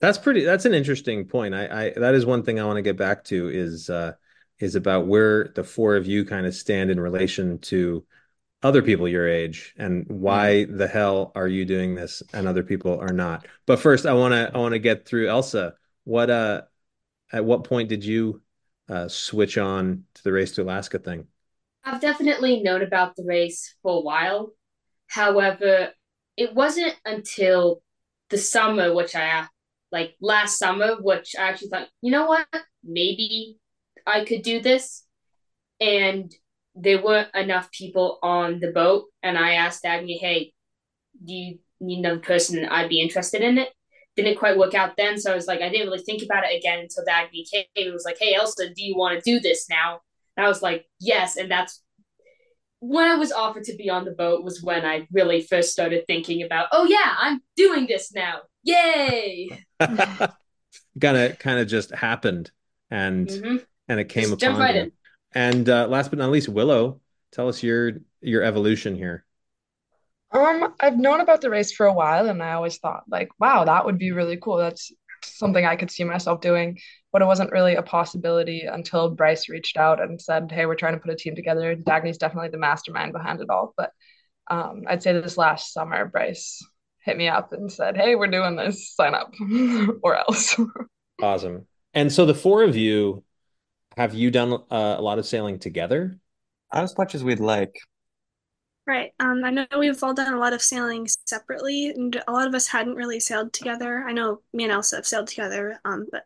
That's 0.00 0.18
pretty. 0.18 0.44
That's 0.44 0.64
an 0.64 0.74
interesting 0.74 1.26
point. 1.26 1.54
I, 1.54 1.66
I 1.66 1.92
that 1.96 2.14
is 2.14 2.26
one 2.26 2.42
thing 2.42 2.58
I 2.58 2.64
want 2.64 2.76
to 2.78 2.82
get 2.82 2.96
back 2.96 3.24
to 3.26 3.48
is 3.48 3.88
uh, 3.88 4.12
is 4.60 4.74
about 4.74 5.06
where 5.06 5.50
the 5.54 5.64
four 5.64 5.96
of 5.96 6.06
you 6.06 6.24
kind 6.24 6.46
of 6.46 6.54
stand 6.54 6.90
in 6.90 7.00
relation 7.00 7.58
to 7.58 8.04
other 8.62 8.82
people 8.82 9.08
your 9.08 9.26
age 9.26 9.74
and 9.78 10.04
why 10.08 10.64
mm-hmm. 10.66 10.76
the 10.76 10.86
hell 10.86 11.32
are 11.34 11.48
you 11.48 11.64
doing 11.64 11.94
this 11.94 12.22
and 12.32 12.46
other 12.46 12.62
people 12.62 13.00
are 13.00 13.12
not. 13.12 13.46
But 13.66 13.80
first 13.80 14.06
i 14.06 14.12
want 14.12 14.32
to 14.32 14.50
i 14.54 14.58
want 14.58 14.72
to 14.72 14.78
get 14.78 15.06
through 15.06 15.28
elsa. 15.28 15.74
What 16.04 16.30
uh 16.30 16.62
at 17.32 17.44
what 17.44 17.64
point 17.64 17.88
did 17.88 18.04
you 18.04 18.42
uh 18.88 19.08
switch 19.08 19.56
on 19.56 20.04
to 20.14 20.24
the 20.24 20.32
race 20.32 20.52
to 20.52 20.62
alaska 20.62 20.98
thing? 20.98 21.26
I've 21.82 22.02
definitely 22.02 22.62
known 22.62 22.82
about 22.82 23.16
the 23.16 23.24
race 23.26 23.74
for 23.82 23.98
a 23.98 24.02
while. 24.02 24.52
However 25.06 25.90
it 26.36 26.54
wasn't 26.54 26.94
until 27.04 27.82
the 28.28 28.38
summer 28.38 28.94
which 28.94 29.16
i 29.16 29.46
like 29.90 30.14
last 30.20 30.58
summer 30.58 30.96
which 31.00 31.34
i 31.38 31.48
actually 31.48 31.68
thought 31.68 31.88
you 32.02 32.10
know 32.10 32.26
what? 32.26 32.46
Maybe 32.84 33.59
I 34.10 34.24
could 34.24 34.42
do 34.42 34.60
this. 34.60 35.04
And 35.80 36.32
there 36.74 37.02
weren't 37.02 37.34
enough 37.34 37.70
people 37.72 38.18
on 38.22 38.60
the 38.60 38.70
boat, 38.72 39.06
and 39.22 39.36
I 39.38 39.52
asked 39.52 39.84
Dagny, 39.84 40.18
"Hey, 40.18 40.52
do 41.24 41.34
you 41.34 41.58
need 41.80 42.00
another 42.00 42.20
person? 42.20 42.64
I'd 42.66 42.88
be 42.88 43.00
interested 43.00 43.42
in 43.42 43.58
it." 43.58 43.70
Didn't 44.16 44.38
quite 44.38 44.58
work 44.58 44.74
out 44.74 44.96
then, 44.96 45.18
so 45.18 45.32
I 45.32 45.34
was 45.34 45.46
like, 45.46 45.62
I 45.62 45.68
didn't 45.68 45.86
really 45.86 46.02
think 46.02 46.22
about 46.22 46.44
it 46.44 46.56
again 46.56 46.80
until 46.80 47.04
Dagny 47.04 47.50
came. 47.50 47.64
It 47.74 47.92
was 47.92 48.04
like, 48.04 48.18
"Hey, 48.18 48.34
Elsa, 48.34 48.68
do 48.74 48.84
you 48.84 48.96
want 48.96 49.16
to 49.16 49.30
do 49.30 49.40
this 49.40 49.68
now?" 49.68 50.00
And 50.36 50.44
I 50.44 50.48
was 50.48 50.62
like, 50.62 50.86
"Yes," 51.00 51.36
and 51.36 51.50
that's 51.50 51.82
when 52.80 53.06
I 53.06 53.16
was 53.16 53.30
offered 53.30 53.64
to 53.64 53.76
be 53.76 53.90
on 53.90 54.04
the 54.04 54.10
boat 54.10 54.42
was 54.42 54.62
when 54.62 54.84
I 54.84 55.06
really 55.12 55.42
first 55.42 55.70
started 55.70 56.06
thinking 56.06 56.42
about, 56.42 56.68
oh 56.72 56.86
yeah, 56.86 57.14
I'm 57.18 57.42
doing 57.56 57.86
this 57.86 58.12
now. 58.12 58.40
Yay! 58.62 59.50
kind 59.80 61.16
of 61.16 61.38
kind 61.38 61.60
of 61.60 61.68
just 61.68 61.94
happened 61.94 62.50
and 62.90 63.28
mm-hmm. 63.28 63.56
And 63.90 63.98
it 63.98 64.08
came 64.08 64.30
just 64.30 64.42
upon 64.42 64.58
right 64.58 64.74
you. 64.74 64.80
In. 64.82 64.92
And 65.32 65.68
uh, 65.68 65.88
last 65.88 66.10
but 66.10 66.18
not 66.18 66.30
least, 66.30 66.48
Willow, 66.48 67.00
tell 67.32 67.48
us 67.48 67.62
your 67.62 67.94
your 68.20 68.42
evolution 68.42 68.96
here. 68.96 69.24
Um, 70.32 70.74
I've 70.78 70.96
known 70.96 71.20
about 71.20 71.40
the 71.40 71.50
race 71.50 71.72
for 71.72 71.86
a 71.86 71.92
while, 71.92 72.28
and 72.28 72.40
I 72.40 72.52
always 72.52 72.78
thought 72.78 73.02
like, 73.10 73.28
wow, 73.40 73.64
that 73.64 73.84
would 73.84 73.98
be 73.98 74.12
really 74.12 74.36
cool. 74.36 74.58
That's 74.58 74.92
something 75.24 75.66
I 75.66 75.74
could 75.74 75.90
see 75.90 76.04
myself 76.04 76.40
doing, 76.40 76.78
but 77.12 77.20
it 77.20 77.26
wasn't 77.26 77.50
really 77.50 77.74
a 77.74 77.82
possibility 77.82 78.62
until 78.62 79.10
Bryce 79.10 79.48
reached 79.48 79.76
out 79.76 80.00
and 80.00 80.20
said, 80.20 80.52
"Hey, 80.52 80.66
we're 80.66 80.76
trying 80.76 80.94
to 80.94 81.00
put 81.00 81.12
a 81.12 81.16
team 81.16 81.34
together." 81.34 81.74
Dagny's 81.74 82.18
definitely 82.18 82.50
the 82.50 82.58
mastermind 82.58 83.12
behind 83.12 83.40
it 83.40 83.50
all, 83.50 83.74
but 83.76 83.90
um, 84.48 84.84
I'd 84.86 85.02
say 85.02 85.12
this 85.12 85.36
last 85.36 85.72
summer, 85.72 86.06
Bryce 86.06 86.64
hit 87.04 87.16
me 87.16 87.26
up 87.26 87.52
and 87.52 87.70
said, 87.72 87.96
"Hey, 87.96 88.14
we're 88.14 88.28
doing 88.28 88.54
this. 88.54 88.94
Sign 88.94 89.14
up, 89.14 89.34
or 90.02 90.16
else." 90.16 90.58
awesome. 91.22 91.66
And 91.92 92.12
so 92.12 92.24
the 92.24 92.34
four 92.34 92.62
of 92.62 92.76
you, 92.76 93.24
have 93.96 94.14
you 94.14 94.30
done 94.30 94.52
uh, 94.52 94.96
a 94.98 95.02
lot 95.02 95.18
of 95.18 95.26
sailing 95.26 95.58
together? 95.58 96.18
As 96.72 96.96
much 96.96 97.14
as 97.14 97.24
we'd 97.24 97.40
like. 97.40 97.76
Right. 98.86 99.12
Um, 99.20 99.44
I 99.44 99.50
know 99.50 99.66
we've 99.78 100.02
all 100.02 100.14
done 100.14 100.32
a 100.32 100.38
lot 100.38 100.52
of 100.52 100.62
sailing 100.62 101.06
separately, 101.26 101.90
and 101.90 102.22
a 102.26 102.32
lot 102.32 102.48
of 102.48 102.54
us 102.54 102.66
hadn't 102.66 102.94
really 102.94 103.20
sailed 103.20 103.52
together. 103.52 104.04
I 104.06 104.12
know 104.12 104.40
me 104.52 104.64
and 104.64 104.72
Elsa 104.72 104.96
have 104.96 105.06
sailed 105.06 105.28
together, 105.28 105.80
um, 105.84 106.06
but 106.10 106.24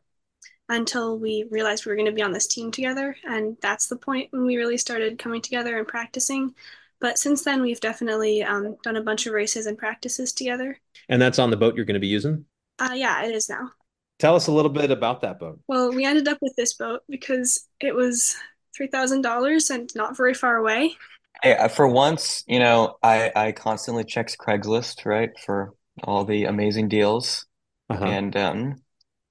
until 0.68 1.18
we 1.18 1.46
realized 1.50 1.84
we 1.84 1.90
were 1.90 1.96
going 1.96 2.06
to 2.06 2.12
be 2.12 2.22
on 2.22 2.32
this 2.32 2.46
team 2.46 2.70
together, 2.70 3.16
and 3.24 3.56
that's 3.60 3.86
the 3.86 3.96
point 3.96 4.28
when 4.32 4.46
we 4.46 4.56
really 4.56 4.78
started 4.78 5.18
coming 5.18 5.42
together 5.42 5.78
and 5.78 5.86
practicing. 5.86 6.54
But 7.00 7.18
since 7.18 7.42
then, 7.42 7.60
we've 7.60 7.80
definitely 7.80 8.42
um, 8.42 8.76
done 8.82 8.96
a 8.96 9.02
bunch 9.02 9.26
of 9.26 9.34
races 9.34 9.66
and 9.66 9.76
practices 9.76 10.32
together. 10.32 10.78
And 11.08 11.20
that's 11.20 11.38
on 11.38 11.50
the 11.50 11.56
boat 11.56 11.74
you're 11.74 11.84
going 11.84 11.94
to 11.94 12.00
be 12.00 12.06
using? 12.06 12.46
Uh, 12.78 12.94
yeah, 12.94 13.24
it 13.24 13.34
is 13.34 13.48
now. 13.48 13.70
Tell 14.18 14.36
us 14.36 14.46
a 14.46 14.52
little 14.52 14.70
bit 14.70 14.90
about 14.90 15.22
that 15.22 15.38
boat. 15.38 15.60
Well, 15.66 15.92
we 15.92 16.04
ended 16.04 16.28
up 16.28 16.38
with 16.40 16.54
this 16.56 16.74
boat 16.74 17.00
because 17.08 17.66
it 17.80 17.94
was 17.94 18.36
$3,000 18.80 19.70
and 19.70 19.90
not 19.94 20.16
very 20.16 20.34
far 20.34 20.56
away. 20.56 20.96
Hey, 21.42 21.56
uh, 21.56 21.68
for 21.68 21.86
once, 21.86 22.44
you 22.46 22.58
know, 22.58 22.96
I, 23.02 23.32
I 23.34 23.52
constantly 23.52 24.04
check 24.04 24.28
Craigslist, 24.38 25.04
right, 25.04 25.30
for 25.44 25.74
all 26.02 26.24
the 26.24 26.44
amazing 26.44 26.88
deals. 26.88 27.46
Uh-huh. 27.90 28.04
And 28.04 28.36
um, 28.36 28.76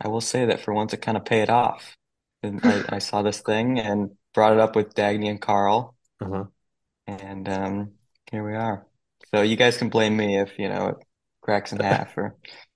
I 0.02 0.10
will 0.10 0.22
say 0.22 0.46
that 0.46 0.62
for 0.62 0.74
once, 0.74 0.94
it 0.94 1.02
kind 1.02 1.18
of 1.18 1.26
paid 1.26 1.50
off. 1.50 1.96
And 2.44 2.60
I, 2.64 2.84
I, 2.90 3.00
saw 3.00 3.22
this 3.22 3.40
thing 3.40 3.80
and 3.80 4.12
brought 4.34 4.52
it 4.52 4.60
up 4.60 4.76
with 4.76 4.94
Dagny 4.94 5.30
and 5.30 5.42
Carl. 5.42 5.96
Uh-huh 6.22 6.44
and 7.08 7.50
um, 7.50 7.92
here 8.32 8.46
we 8.46 8.56
are. 8.56 8.86
So 9.34 9.42
you 9.42 9.56
guys 9.56 9.78
can 9.78 9.90
blame 9.90 10.16
me 10.16 10.40
if 10.40 10.58
you 10.58 10.70
know 10.70 10.90
it 10.90 10.96
cracks 11.42 11.72
in 11.72 11.80
half 11.82 12.18
or 12.18 12.36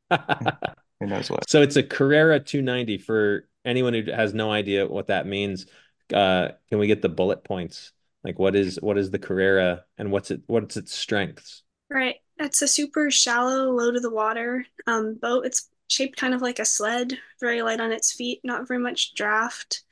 who 1.00 1.08
knows 1.08 1.30
what. 1.30 1.50
So 1.50 1.62
it's 1.62 1.76
a 1.76 1.84
Carrera 1.84 2.40
290 2.40 2.98
for 3.00 3.48
anyone 3.66 3.94
who 3.94 4.12
has 4.12 4.34
no 4.34 4.52
idea 4.52 4.88
what 4.88 5.08
that 5.08 5.28
means. 5.28 5.68
Uh, 6.14 6.50
can 6.70 6.80
we 6.80 6.88
get 6.88 7.02
the 7.02 7.10
bullet 7.10 7.44
points? 7.44 7.92
Like 8.24 8.40
what 8.40 8.56
is 8.56 8.80
what 8.82 8.98
is 8.98 9.12
the 9.12 9.20
Carrera 9.20 9.86
and 9.98 10.12
what's 10.12 10.32
it 10.32 10.42
what's 10.48 10.78
its 10.78 10.94
strengths? 10.94 11.64
Right. 11.90 12.16
It's 12.40 12.62
a 12.62 12.68
super 12.68 13.10
shallow, 13.10 13.72
low 13.72 13.92
to 13.92 14.00
the 14.00 14.12
water 14.12 14.66
um, 14.86 15.18
boat. 15.22 15.46
It's 15.46 15.70
shaped 15.88 16.18
kind 16.18 16.34
of 16.34 16.42
like 16.42 16.60
a 16.60 16.66
sled, 16.66 17.18
very 17.40 17.62
light 17.62 17.80
on 17.80 17.92
its 17.92 18.14
feet, 18.14 18.42
not 18.44 18.68
very 18.68 18.80
much 18.80 19.16
draft. 19.16 19.84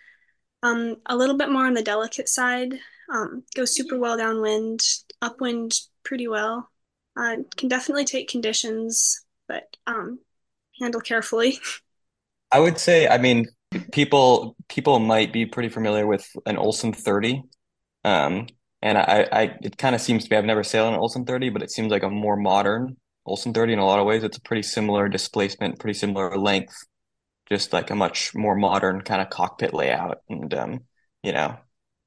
Um, 0.61 0.97
a 1.05 1.15
little 1.15 1.37
bit 1.37 1.49
more 1.49 1.65
on 1.65 1.73
the 1.73 1.81
delicate 1.81 2.27
side. 2.27 2.73
Um, 3.11 3.43
goes 3.55 3.73
super 3.73 3.97
well 3.97 4.17
downwind, 4.17 4.81
upwind 5.21 5.79
pretty 6.03 6.27
well. 6.27 6.69
Uh, 7.15 7.37
can 7.55 7.69
definitely 7.69 8.05
take 8.05 8.27
conditions, 8.29 9.23
but 9.47 9.77
um, 9.87 10.19
handle 10.81 11.01
carefully. 11.01 11.59
I 12.51 12.59
would 12.59 12.77
say, 12.77 13.07
I 13.07 13.17
mean, 13.17 13.47
people 13.91 14.55
people 14.69 14.99
might 14.99 15.33
be 15.33 15.45
pretty 15.45 15.69
familiar 15.69 16.07
with 16.07 16.27
an 16.45 16.57
Olson 16.57 16.93
30. 16.93 17.43
Um, 18.03 18.47
and 18.81 18.97
I, 18.97 19.27
I 19.31 19.41
it 19.61 19.77
kind 19.77 19.95
of 19.95 20.01
seems 20.01 20.23
to 20.23 20.29
be 20.29 20.35
I've 20.35 20.45
never 20.45 20.63
sailed 20.63 20.93
an 20.93 20.99
Olson 20.99 21.25
30, 21.25 21.49
but 21.49 21.63
it 21.63 21.71
seems 21.71 21.91
like 21.91 22.03
a 22.03 22.09
more 22.09 22.37
modern 22.37 22.97
Olson 23.25 23.53
30 23.53 23.73
in 23.73 23.79
a 23.79 23.85
lot 23.85 23.99
of 23.99 24.05
ways. 24.05 24.23
It's 24.23 24.37
a 24.37 24.41
pretty 24.41 24.63
similar 24.63 25.09
displacement, 25.09 25.79
pretty 25.79 25.97
similar 25.97 26.37
length, 26.37 26.75
just 27.49 27.73
like 27.73 27.89
a 27.89 27.95
much 27.95 28.35
more 28.35 28.55
modern 28.55 29.01
kind 29.01 29.21
of 29.21 29.29
cockpit 29.29 29.73
layout. 29.73 30.19
And 30.29 30.53
um, 30.53 30.79
you 31.23 31.33
know, 31.33 31.57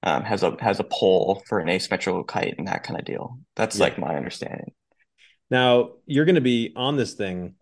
um, 0.02 0.22
has 0.22 0.42
a 0.42 0.56
has 0.60 0.80
a 0.80 0.84
pole 0.84 1.42
for 1.46 1.58
an 1.58 1.68
asymmetrical 1.68 2.24
kite 2.24 2.54
and 2.58 2.68
that 2.68 2.84
kind 2.84 2.98
of 2.98 3.04
deal. 3.04 3.38
That's 3.56 3.76
yeah. 3.76 3.84
like 3.84 3.98
my 3.98 4.16
understanding. 4.16 4.72
Now 5.50 5.92
you're 6.06 6.24
going 6.24 6.36
to 6.36 6.40
be 6.40 6.72
on 6.76 6.96
this 6.96 7.14
thing, 7.14 7.54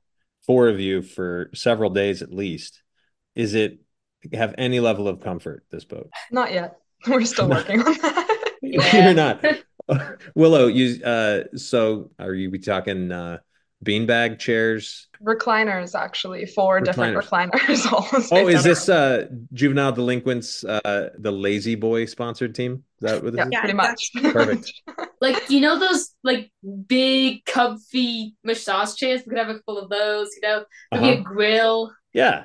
four 0.47 0.69
of 0.69 0.81
you 0.81 1.03
for 1.03 1.51
several 1.55 1.91
days 1.91 2.23
at 2.23 2.33
least. 2.33 2.83
Is 3.35 3.55
it 3.55 3.81
have 4.33 4.55
any 4.59 4.81
level 4.81 5.09
of 5.09 5.21
comfort? 5.21 5.65
This 5.71 5.85
boat? 5.85 6.11
Not 6.31 6.53
yet. 6.53 6.79
We're 7.07 7.25
still 7.25 7.49
working 7.49 7.81
on 7.81 7.93
that. 7.95 8.51
You're 8.63 9.15
not. 9.15 9.45
Willow, 10.35 10.67
you. 10.67 11.05
Uh, 11.05 11.45
so 11.57 12.11
are 12.19 12.35
you 12.35 12.51
be 12.51 12.59
talking? 12.59 13.13
Uh, 13.13 13.39
beanbag 13.85 14.39
chairs? 14.39 15.09
Recliners 15.23 15.95
actually 15.95 16.47
four 16.47 16.81
different 16.81 17.17
recliners. 17.17 17.87
oh 18.33 18.49
is 18.49 18.65
this 18.65 18.89
uh 18.89 19.27
juvenile 19.53 19.93
delinquents 19.93 20.65
uh 20.65 21.11
the 21.19 21.31
La-Z-Boy 21.31 22.07
sponsored 22.07 22.55
team? 22.55 22.85
Is 23.01 23.11
that 23.11 23.23
what 23.23 23.33
this 23.33 23.47
yeah, 23.51 23.59
is? 23.59 23.61
pretty 23.61 23.75
much. 23.75 24.11
Perfect. 24.33 24.73
Like 25.19 25.49
you 25.49 25.61
know 25.61 25.79
those 25.79 26.11
like 26.25 26.53
big 26.87 27.43
comfy 27.47 28.35
massage 28.45 28.95
chairs? 28.97 29.23
We 29.25 29.31
could 29.31 29.39
have 29.39 29.49
a 29.49 29.61
full 29.61 29.79
of 29.79 29.89
those 29.89 30.29
you 30.35 30.47
know? 30.47 30.65
Maybe 30.93 31.05
uh-huh. 31.05 31.21
a 31.21 31.23
grill. 31.23 31.93
Yeah. 32.13 32.45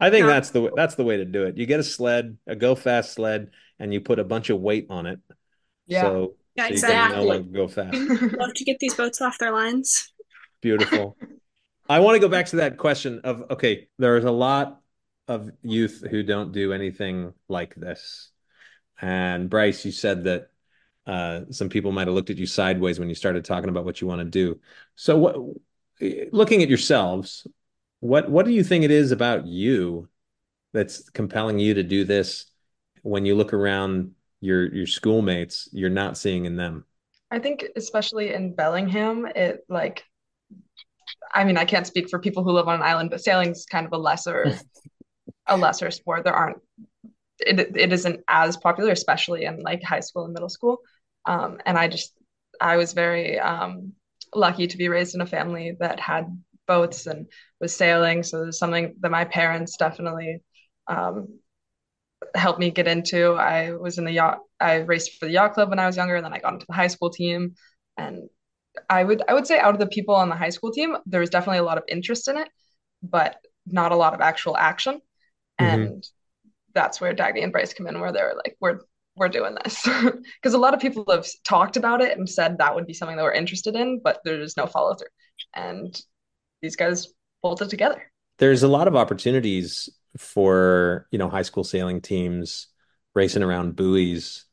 I 0.00 0.08
think 0.08 0.22
yeah. 0.22 0.28
that's 0.28 0.48
the 0.48 0.70
that's 0.74 0.94
the 0.94 1.04
way 1.04 1.18
to 1.18 1.26
do 1.26 1.44
it. 1.44 1.58
You 1.58 1.66
get 1.66 1.78
a 1.78 1.84
sled 1.84 2.38
a 2.46 2.56
go 2.56 2.74
fast 2.74 3.12
sled 3.12 3.50
and 3.78 3.92
you 3.92 4.00
put 4.00 4.18
a 4.18 4.24
bunch 4.24 4.48
of 4.48 4.60
weight 4.60 4.86
on 4.88 5.04
it. 5.04 5.20
Yeah. 5.86 6.02
So, 6.02 6.36
yeah 6.54 6.68
so 6.68 6.72
exactly 6.72 7.42
go 7.42 7.68
fast. 7.68 7.94
Love 8.38 8.54
to 8.54 8.64
get 8.64 8.78
these 8.78 8.94
boats 8.94 9.20
off 9.20 9.36
their 9.38 9.52
lines 9.52 10.10
Beautiful. 10.60 11.16
I 11.88 12.00
want 12.00 12.14
to 12.14 12.20
go 12.20 12.28
back 12.28 12.46
to 12.46 12.56
that 12.56 12.78
question 12.78 13.20
of 13.24 13.50
okay, 13.50 13.88
there's 13.98 14.24
a 14.24 14.30
lot 14.30 14.80
of 15.26 15.50
youth 15.62 16.04
who 16.08 16.22
don't 16.22 16.52
do 16.52 16.72
anything 16.72 17.32
like 17.48 17.74
this. 17.74 18.30
And 19.00 19.48
Bryce, 19.48 19.84
you 19.84 19.92
said 19.92 20.24
that 20.24 20.50
uh, 21.06 21.42
some 21.50 21.68
people 21.68 21.92
might 21.92 22.06
have 22.06 22.14
looked 22.14 22.30
at 22.30 22.36
you 22.36 22.46
sideways 22.46 22.98
when 22.98 23.08
you 23.08 23.14
started 23.14 23.44
talking 23.44 23.70
about 23.70 23.84
what 23.84 24.00
you 24.00 24.06
want 24.06 24.20
to 24.20 24.24
do. 24.24 24.60
So, 24.96 25.16
what, 25.16 25.36
looking 26.32 26.62
at 26.62 26.68
yourselves, 26.68 27.46
what 28.00 28.30
what 28.30 28.46
do 28.46 28.52
you 28.52 28.62
think 28.62 28.84
it 28.84 28.90
is 28.90 29.12
about 29.12 29.46
you 29.46 30.08
that's 30.72 31.08
compelling 31.10 31.58
you 31.58 31.74
to 31.74 31.82
do 31.82 32.04
this? 32.04 32.46
When 33.02 33.24
you 33.24 33.34
look 33.34 33.52
around 33.52 34.12
your 34.40 34.72
your 34.74 34.86
schoolmates, 34.86 35.68
you're 35.72 35.90
not 35.90 36.18
seeing 36.18 36.44
in 36.44 36.56
them. 36.56 36.84
I 37.30 37.38
think, 37.38 37.64
especially 37.76 38.34
in 38.34 38.54
Bellingham, 38.54 39.26
it 39.26 39.64
like 39.68 40.04
I 41.32 41.44
mean, 41.44 41.56
I 41.56 41.64
can't 41.64 41.86
speak 41.86 42.08
for 42.10 42.18
people 42.18 42.42
who 42.42 42.52
live 42.52 42.68
on 42.68 42.76
an 42.76 42.82
island, 42.82 43.10
but 43.10 43.22
sailing's 43.22 43.66
kind 43.66 43.86
of 43.86 43.92
a 43.92 43.98
lesser 43.98 44.52
a 45.46 45.56
lesser 45.56 45.90
sport. 45.90 46.24
There 46.24 46.34
aren't 46.34 46.58
it, 47.40 47.76
it 47.76 47.92
isn't 47.92 48.20
as 48.28 48.56
popular, 48.56 48.92
especially 48.92 49.44
in 49.44 49.62
like 49.62 49.82
high 49.82 50.00
school 50.00 50.24
and 50.24 50.34
middle 50.34 50.48
school. 50.48 50.78
Um, 51.26 51.58
and 51.66 51.78
I 51.78 51.88
just 51.88 52.12
I 52.60 52.76
was 52.76 52.92
very 52.92 53.38
um, 53.38 53.92
lucky 54.34 54.66
to 54.66 54.76
be 54.76 54.88
raised 54.88 55.14
in 55.14 55.20
a 55.20 55.26
family 55.26 55.76
that 55.80 56.00
had 56.00 56.26
boats 56.66 57.06
and 57.06 57.26
was 57.60 57.74
sailing. 57.74 58.22
So 58.22 58.40
there's 58.40 58.58
something 58.58 58.94
that 59.00 59.10
my 59.10 59.24
parents 59.24 59.76
definitely 59.76 60.42
um, 60.86 61.38
helped 62.34 62.60
me 62.60 62.70
get 62.70 62.86
into. 62.88 63.34
I 63.34 63.72
was 63.72 63.98
in 63.98 64.04
the 64.04 64.12
yacht. 64.12 64.40
I 64.58 64.76
raced 64.76 65.18
for 65.18 65.26
the 65.26 65.32
yacht 65.32 65.54
club 65.54 65.70
when 65.70 65.78
I 65.78 65.86
was 65.86 65.96
younger, 65.96 66.16
and 66.16 66.24
then 66.24 66.32
I 66.32 66.38
got 66.38 66.54
into 66.54 66.66
the 66.68 66.74
high 66.74 66.88
school 66.88 67.10
team. 67.10 67.54
And 67.96 68.28
I 68.88 69.04
would 69.04 69.22
I 69.28 69.34
would 69.34 69.46
say 69.46 69.58
out 69.58 69.74
of 69.74 69.80
the 69.80 69.86
people 69.86 70.14
on 70.14 70.28
the 70.28 70.36
high 70.36 70.50
school 70.50 70.72
team, 70.72 70.96
there 71.06 71.20
was 71.20 71.30
definitely 71.30 71.58
a 71.58 71.64
lot 71.64 71.78
of 71.78 71.84
interest 71.88 72.28
in 72.28 72.36
it, 72.36 72.48
but 73.02 73.36
not 73.66 73.92
a 73.92 73.96
lot 73.96 74.14
of 74.14 74.20
actual 74.20 74.56
action. 74.56 75.00
Mm-hmm. 75.60 75.82
And 75.82 76.08
that's 76.74 77.00
where 77.00 77.14
Dagny 77.14 77.42
and 77.42 77.52
Bryce 77.52 77.74
come 77.74 77.86
in, 77.86 78.00
where 78.00 78.12
they're 78.12 78.34
like, 78.36 78.56
we're 78.60 78.80
we're 79.16 79.28
doing 79.28 79.56
this 79.64 79.86
because 80.36 80.54
a 80.54 80.58
lot 80.58 80.72
of 80.72 80.80
people 80.80 81.04
have 81.10 81.26
talked 81.44 81.76
about 81.76 82.00
it 82.00 82.16
and 82.16 82.28
said 82.28 82.58
that 82.58 82.74
would 82.74 82.86
be 82.86 82.94
something 82.94 83.16
that 83.16 83.22
we're 83.22 83.32
interested 83.32 83.74
in, 83.74 84.00
but 84.02 84.20
there's 84.24 84.56
no 84.56 84.66
follow 84.66 84.94
through. 84.94 85.08
And 85.54 86.00
these 86.62 86.76
guys 86.76 87.08
pulled 87.42 87.60
it 87.60 87.70
together. 87.70 88.02
There's 88.38 88.62
a 88.62 88.68
lot 88.68 88.88
of 88.88 88.96
opportunities 88.96 89.88
for 90.16 91.06
you 91.10 91.18
know 91.18 91.28
high 91.28 91.42
school 91.42 91.64
sailing 91.64 92.00
teams 92.00 92.68
racing 93.14 93.42
around 93.42 93.76
buoys 93.76 94.44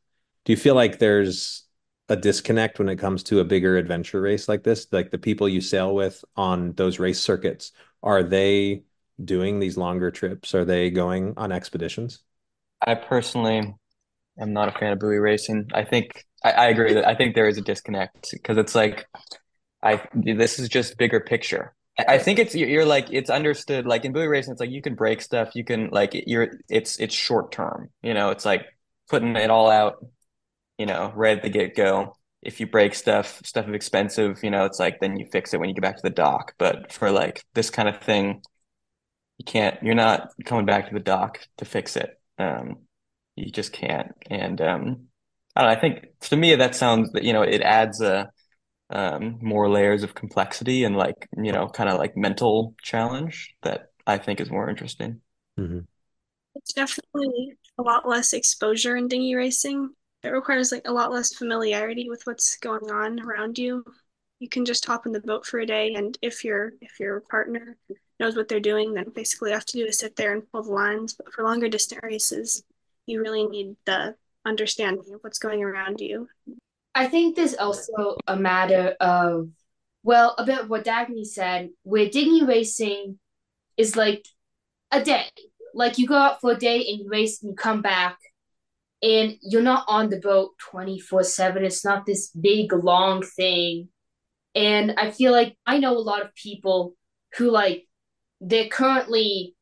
Do 0.46 0.54
you 0.54 0.58
feel 0.58 0.76
like 0.76 1.00
there's 1.00 1.67
a 2.10 2.16
disconnect 2.16 2.80
when 2.80 2.90
it 2.90 2.98
comes 2.98 3.24
to 3.24 3.40
a 3.40 3.46
bigger 3.46 3.78
adventure 3.78 4.22
race 4.22 4.48
like 4.48 4.64
this? 4.64 4.88
Like 4.92 5.12
the 5.12 5.18
people 5.18 5.50
you 5.50 5.62
sail 5.62 5.94
with 5.96 6.24
on 6.36 6.74
those 6.74 7.00
race 7.00 7.20
circuits, 7.20 7.72
are 8.04 8.24
they 8.24 8.84
doing 9.24 9.60
these 9.60 9.78
longer 9.78 10.12
trips? 10.12 10.54
Are 10.56 10.66
they 10.66 10.90
going 10.90 11.34
on 11.38 11.52
expeditions? 11.52 12.24
I 12.86 12.96
personally 12.96 13.76
am 14.40 14.54
not 14.54 14.70
a 14.70 14.80
fan 14.80 14.94
of 14.94 15.00
buoy 15.00 15.18
racing. 15.18 15.70
I 15.74 15.84
think 15.84 16.26
I, 16.44 16.52
I 16.52 16.66
agree 16.68 16.94
that 16.94 17.08
I 17.08 17.16
think 17.16 17.36
there 17.36 17.48
is 17.48 17.58
a 17.58 17.62
disconnect 17.62 18.32
because 18.32 18.58
it's 18.58 18.76
like 18.76 19.08
I 19.84 20.02
this 20.14 20.60
is 20.60 20.70
just 20.70 20.98
bigger 20.98 21.20
picture. 21.20 21.74
I 22.08 22.20
think 22.20 22.40
it's 22.40 22.54
you're 22.54 22.86
like 22.86 23.08
it's 23.12 23.30
understood 23.30 23.88
like 23.88 24.06
in 24.06 24.14
buoy 24.14 24.28
racing 24.28 24.52
it's 24.52 24.60
like 24.60 24.70
you 24.70 24.84
can 24.84 24.94
break 24.94 25.20
stuff 25.22 25.56
you 25.56 25.64
can 25.64 25.90
like 25.90 26.12
you're 26.28 26.60
it's 26.70 27.00
it's 27.00 27.16
short 27.16 27.52
term 27.52 27.90
you 28.04 28.14
know 28.14 28.30
it's 28.30 28.46
like 28.46 28.68
putting 29.10 29.36
it 29.36 29.50
all 29.50 29.70
out 29.70 30.06
you 30.78 30.86
know 30.86 31.12
right 31.16 31.38
at 31.38 31.44
the 31.44 31.50
get 31.50 31.76
go 31.76 32.16
if 32.42 32.60
you 32.60 32.68
break 32.68 32.94
stuff 32.94 33.42
stuff 33.44 33.68
is 33.68 33.74
expensive 33.74 34.44
you 34.44 34.52
know 34.52 34.66
it's 34.66 34.80
like 34.80 35.00
then 35.00 35.18
you 35.18 35.26
fix 35.32 35.54
it 35.54 35.60
when 35.60 35.70
you 35.70 35.76
get 35.76 35.82
back 35.82 35.96
to 35.96 36.04
the 36.04 36.10
dock 36.10 36.54
but 36.58 36.92
for 36.92 37.12
like 37.12 37.44
this 37.54 37.70
kind 37.70 37.90
of 37.90 38.00
thing 38.02 38.42
you 39.38 39.46
can't 39.46 39.82
you're 39.82 39.96
not 39.96 40.30
coming 40.46 40.66
back 40.66 40.88
to 40.88 40.94
the 40.94 41.00
dock 41.00 41.40
to 41.58 41.66
fix 41.66 41.96
it 41.96 42.20
um 42.40 42.78
you 43.36 43.52
just 43.52 43.72
can't 43.72 44.14
and 44.30 44.62
um 44.62 45.08
I 45.56 45.62
don't 45.62 45.72
know 45.72 45.78
I 45.78 45.80
think 45.80 46.06
to 46.22 46.36
me 46.36 46.56
that 46.56 46.76
sounds 46.76 47.12
that 47.14 47.24
you 47.24 47.34
know 47.34 47.42
it 47.42 47.62
adds 47.62 48.02
a 48.02 48.30
um, 48.90 49.40
more 49.42 49.70
layers 49.70 50.04
of 50.04 50.16
complexity 50.16 50.84
and 50.84 50.96
like 50.96 51.28
you 51.36 51.52
know 51.52 51.68
kind 51.68 51.90
of 51.90 51.98
like 51.98 52.16
mental 52.16 52.76
challenge 52.82 53.56
that 53.64 53.88
I 54.06 54.18
think 54.18 54.40
is 54.40 54.50
more 54.50 54.70
interesting. 54.70 55.22
Mm-hmm. 55.60 55.80
It's 56.56 56.74
definitely 56.74 57.54
a 57.78 57.84
lot 57.84 58.08
less 58.08 58.34
exposure 58.34 58.96
in 58.96 59.08
dinghy 59.08 59.36
racing. 59.36 59.90
It 60.28 60.32
requires 60.32 60.74
like 60.74 60.88
a 60.88 60.92
lot 60.92 61.12
less 61.12 61.34
familiarity 61.34 62.10
with 62.10 62.28
what's 62.28 62.58
going 62.58 62.92
on 62.92 63.20
around 63.22 63.58
you. 63.58 63.86
You 64.40 64.50
can 64.50 64.66
just 64.66 64.86
hop 64.86 65.06
in 65.06 65.14
the 65.14 65.22
boat 65.22 65.46
for 65.46 65.60
a 65.60 65.66
day, 65.66 65.94
and 65.94 66.18
if 66.22 66.44
your 66.44 66.74
if 66.82 67.00
your 67.00 67.22
partner 67.22 67.78
knows 68.20 68.36
what 68.36 68.50
they're 68.50 68.60
doing, 68.60 68.94
then 68.94 69.10
basically 69.16 69.50
all 69.50 69.52
you 69.52 69.56
have 69.56 69.66
to 69.66 69.78
do 69.78 69.86
is 69.86 70.00
sit 70.00 70.18
there 70.18 70.34
and 70.34 70.50
pull 70.52 70.64
the 70.64 70.72
lines. 70.72 71.14
But 71.14 71.32
for 71.32 71.44
longer 71.44 71.70
distance 71.70 72.02
races, 72.04 72.64
you 73.06 73.22
really 73.22 73.48
need 73.48 73.78
the 73.86 74.16
understanding 74.46 75.14
of 75.14 75.22
what's 75.22 75.40
going 75.40 75.64
around 75.64 76.02
you. 76.02 76.28
I 76.94 77.08
think 77.08 77.36
there's 77.36 77.56
also 77.56 78.18
a 78.28 78.36
matter 78.36 78.96
of, 79.00 79.50
well, 80.04 80.36
a 80.38 80.46
bit 80.46 80.60
of 80.60 80.70
what 80.70 80.84
Dagny 80.84 81.26
said, 81.26 81.70
where 81.84 82.10
dinghy 82.10 82.44
racing 82.44 83.20
is 83.78 83.96
like 83.96 84.26
a 84.92 85.02
day. 85.02 85.28
Like 85.74 85.98
you 85.98 86.08
go 86.08 86.16
out 86.16 86.42
for 86.42 86.52
a 86.52 86.58
day 86.58 86.86
and 86.86 87.00
you 87.00 87.08
race 87.08 87.42
and 87.42 87.52
you 87.52 87.56
come 87.56 87.82
back, 87.82 88.18
and 89.02 89.36
you're 89.42 89.62
not 89.62 89.86
on 89.88 90.10
the 90.10 90.20
boat 90.20 90.52
24 90.72 91.24
7. 91.24 91.64
It's 91.64 91.86
not 91.86 92.06
this 92.06 92.30
big, 92.30 92.74
long 92.74 93.24
thing. 93.24 93.90
And 94.56 94.94
I 94.98 95.12
feel 95.12 95.32
like 95.32 95.56
I 95.66 95.78
know 95.78 95.96
a 95.96 96.00
lot 96.00 96.24
of 96.24 96.34
people 96.34 96.96
who, 97.38 97.52
like, 97.52 97.86
they're 98.42 98.70
currently 98.70 99.56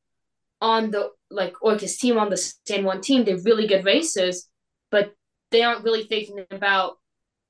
on 0.62 0.92
the, 0.92 1.10
like, 1.30 1.54
Orcas 1.62 1.98
team, 1.98 2.18
on 2.18 2.30
the 2.30 2.38
San 2.38 2.86
Juan 2.86 3.02
team. 3.02 3.26
They're 3.26 3.42
really 3.44 3.68
good 3.68 3.84
racers, 3.84 4.48
but 4.92 5.14
they 5.52 5.64
aren't 5.64 5.84
really 5.84 6.04
thinking 6.04 6.46
about 6.52 6.94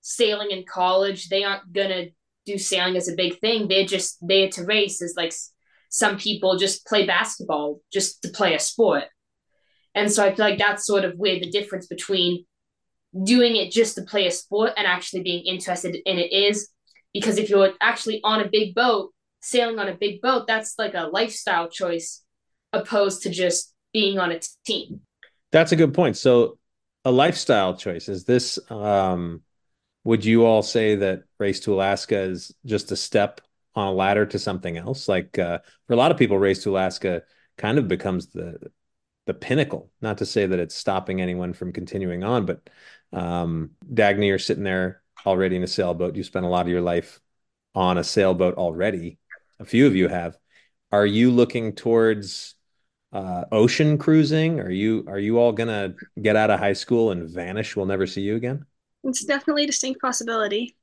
sailing 0.01 0.51
in 0.51 0.63
college. 0.67 1.29
They 1.29 1.43
aren't 1.43 1.71
gonna 1.71 2.05
do 2.45 2.57
sailing 2.57 2.95
as 2.95 3.07
a 3.07 3.15
big 3.15 3.39
thing. 3.39 3.67
They're 3.67 3.85
just 3.85 4.17
there 4.21 4.49
to 4.49 4.63
race 4.65 5.01
as 5.01 5.13
like 5.17 5.33
some 5.89 6.17
people 6.17 6.57
just 6.57 6.85
play 6.85 7.05
basketball 7.05 7.81
just 7.91 8.21
to 8.23 8.29
play 8.29 8.55
a 8.55 8.59
sport. 8.59 9.05
And 9.95 10.11
so 10.11 10.23
I 10.23 10.35
feel 10.35 10.45
like 10.45 10.59
that's 10.59 10.85
sort 10.85 11.05
of 11.05 11.13
where 11.17 11.39
the 11.39 11.49
difference 11.49 11.87
between 11.87 12.45
doing 13.23 13.55
it 13.55 13.71
just 13.71 13.95
to 13.95 14.03
play 14.03 14.27
a 14.27 14.31
sport 14.31 14.73
and 14.77 14.85
actually 14.85 15.23
being 15.23 15.45
interested 15.45 15.95
in 16.05 16.19
it 16.19 16.31
is. 16.31 16.69
Because 17.13 17.37
if 17.37 17.49
you're 17.49 17.71
actually 17.81 18.19
on 18.23 18.41
a 18.41 18.49
big 18.49 18.75
boat, 18.75 19.13
sailing 19.41 19.79
on 19.79 19.87
a 19.87 19.95
big 19.95 20.21
boat, 20.21 20.47
that's 20.47 20.75
like 20.77 20.93
a 20.93 21.07
lifestyle 21.07 21.69
choice 21.69 22.23
opposed 22.73 23.23
to 23.23 23.29
just 23.29 23.73
being 23.93 24.19
on 24.19 24.31
a 24.31 24.41
team. 24.65 24.99
That's 25.53 25.71
a 25.71 25.77
good 25.77 25.93
point. 25.93 26.17
So 26.17 26.57
a 27.05 27.11
lifestyle 27.11 27.77
choice 27.77 28.09
is 28.09 28.25
this 28.25 28.59
um 28.69 29.41
would 30.05 30.23
you 30.23 30.45
all 30.45 30.61
say 30.61 30.95
that 30.95 31.23
Race 31.39 31.59
to 31.61 31.73
Alaska 31.73 32.19
is 32.19 32.53
just 32.65 32.91
a 32.91 32.95
step 32.95 33.41
on 33.73 33.87
a 33.87 33.91
ladder 33.91 34.25
to 34.27 34.39
something 34.39 34.77
else? 34.77 35.09
Like 35.09 35.37
uh, 35.39 35.59
for 35.87 35.93
a 35.93 35.95
lot 35.97 36.11
of 36.11 36.17
people, 36.17 36.37
Race 36.37 36.61
to 36.63 36.69
Alaska 36.69 37.23
kind 37.57 37.79
of 37.79 37.87
becomes 37.87 38.27
the 38.27 38.71
the 39.25 39.33
pinnacle. 39.33 39.91
Not 40.01 40.19
to 40.19 40.25
say 40.25 40.45
that 40.45 40.59
it's 40.59 40.75
stopping 40.75 41.21
anyone 41.21 41.53
from 41.53 41.73
continuing 41.73 42.23
on, 42.23 42.45
but 42.45 42.69
um, 43.11 43.71
Dagny, 43.93 44.27
you're 44.27 44.39
sitting 44.39 44.63
there 44.63 45.01
already 45.25 45.55
in 45.55 45.63
a 45.63 45.67
sailboat. 45.67 46.15
You 46.15 46.23
spent 46.23 46.45
a 46.45 46.49
lot 46.49 46.65
of 46.65 46.71
your 46.71 46.81
life 46.81 47.19
on 47.73 47.97
a 47.97 48.03
sailboat 48.03 48.55
already. 48.55 49.17
A 49.59 49.65
few 49.65 49.87
of 49.87 49.95
you 49.95 50.07
have. 50.07 50.37
Are 50.91 51.05
you 51.05 51.31
looking 51.31 51.73
towards 51.73 52.55
uh, 53.11 53.45
ocean 53.51 53.97
cruising? 53.97 54.59
Are 54.59 54.69
you 54.69 55.05
are 55.07 55.19
you 55.19 55.39
all 55.39 55.51
gonna 55.51 55.95
get 56.21 56.35
out 56.35 56.51
of 56.51 56.59
high 56.59 56.73
school 56.73 57.11
and 57.11 57.29
vanish? 57.29 57.75
We'll 57.75 57.85
never 57.85 58.05
see 58.07 58.21
you 58.21 58.35
again. 58.35 58.65
It's 59.03 59.23
definitely 59.23 59.63
a 59.63 59.67
distinct 59.67 60.01
possibility. 60.01 60.75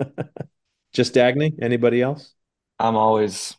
Just 0.92 1.14
Dagny? 1.14 1.54
Anybody 1.60 2.02
else? 2.02 2.32
I'm 2.78 2.96
always 2.96 3.56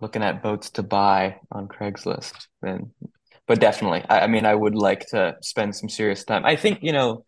looking 0.00 0.22
at 0.22 0.42
boats 0.42 0.70
to 0.70 0.82
buy 0.82 1.40
on 1.50 1.68
Craigslist. 1.68 2.46
And 2.62 2.90
but 3.46 3.60
definitely, 3.60 4.04
I, 4.08 4.20
I 4.20 4.26
mean, 4.26 4.46
I 4.46 4.54
would 4.54 4.74
like 4.74 5.06
to 5.08 5.36
spend 5.42 5.74
some 5.74 5.88
serious 5.88 6.24
time. 6.24 6.44
I 6.44 6.56
think 6.56 6.82
you 6.82 6.92
know, 6.92 7.24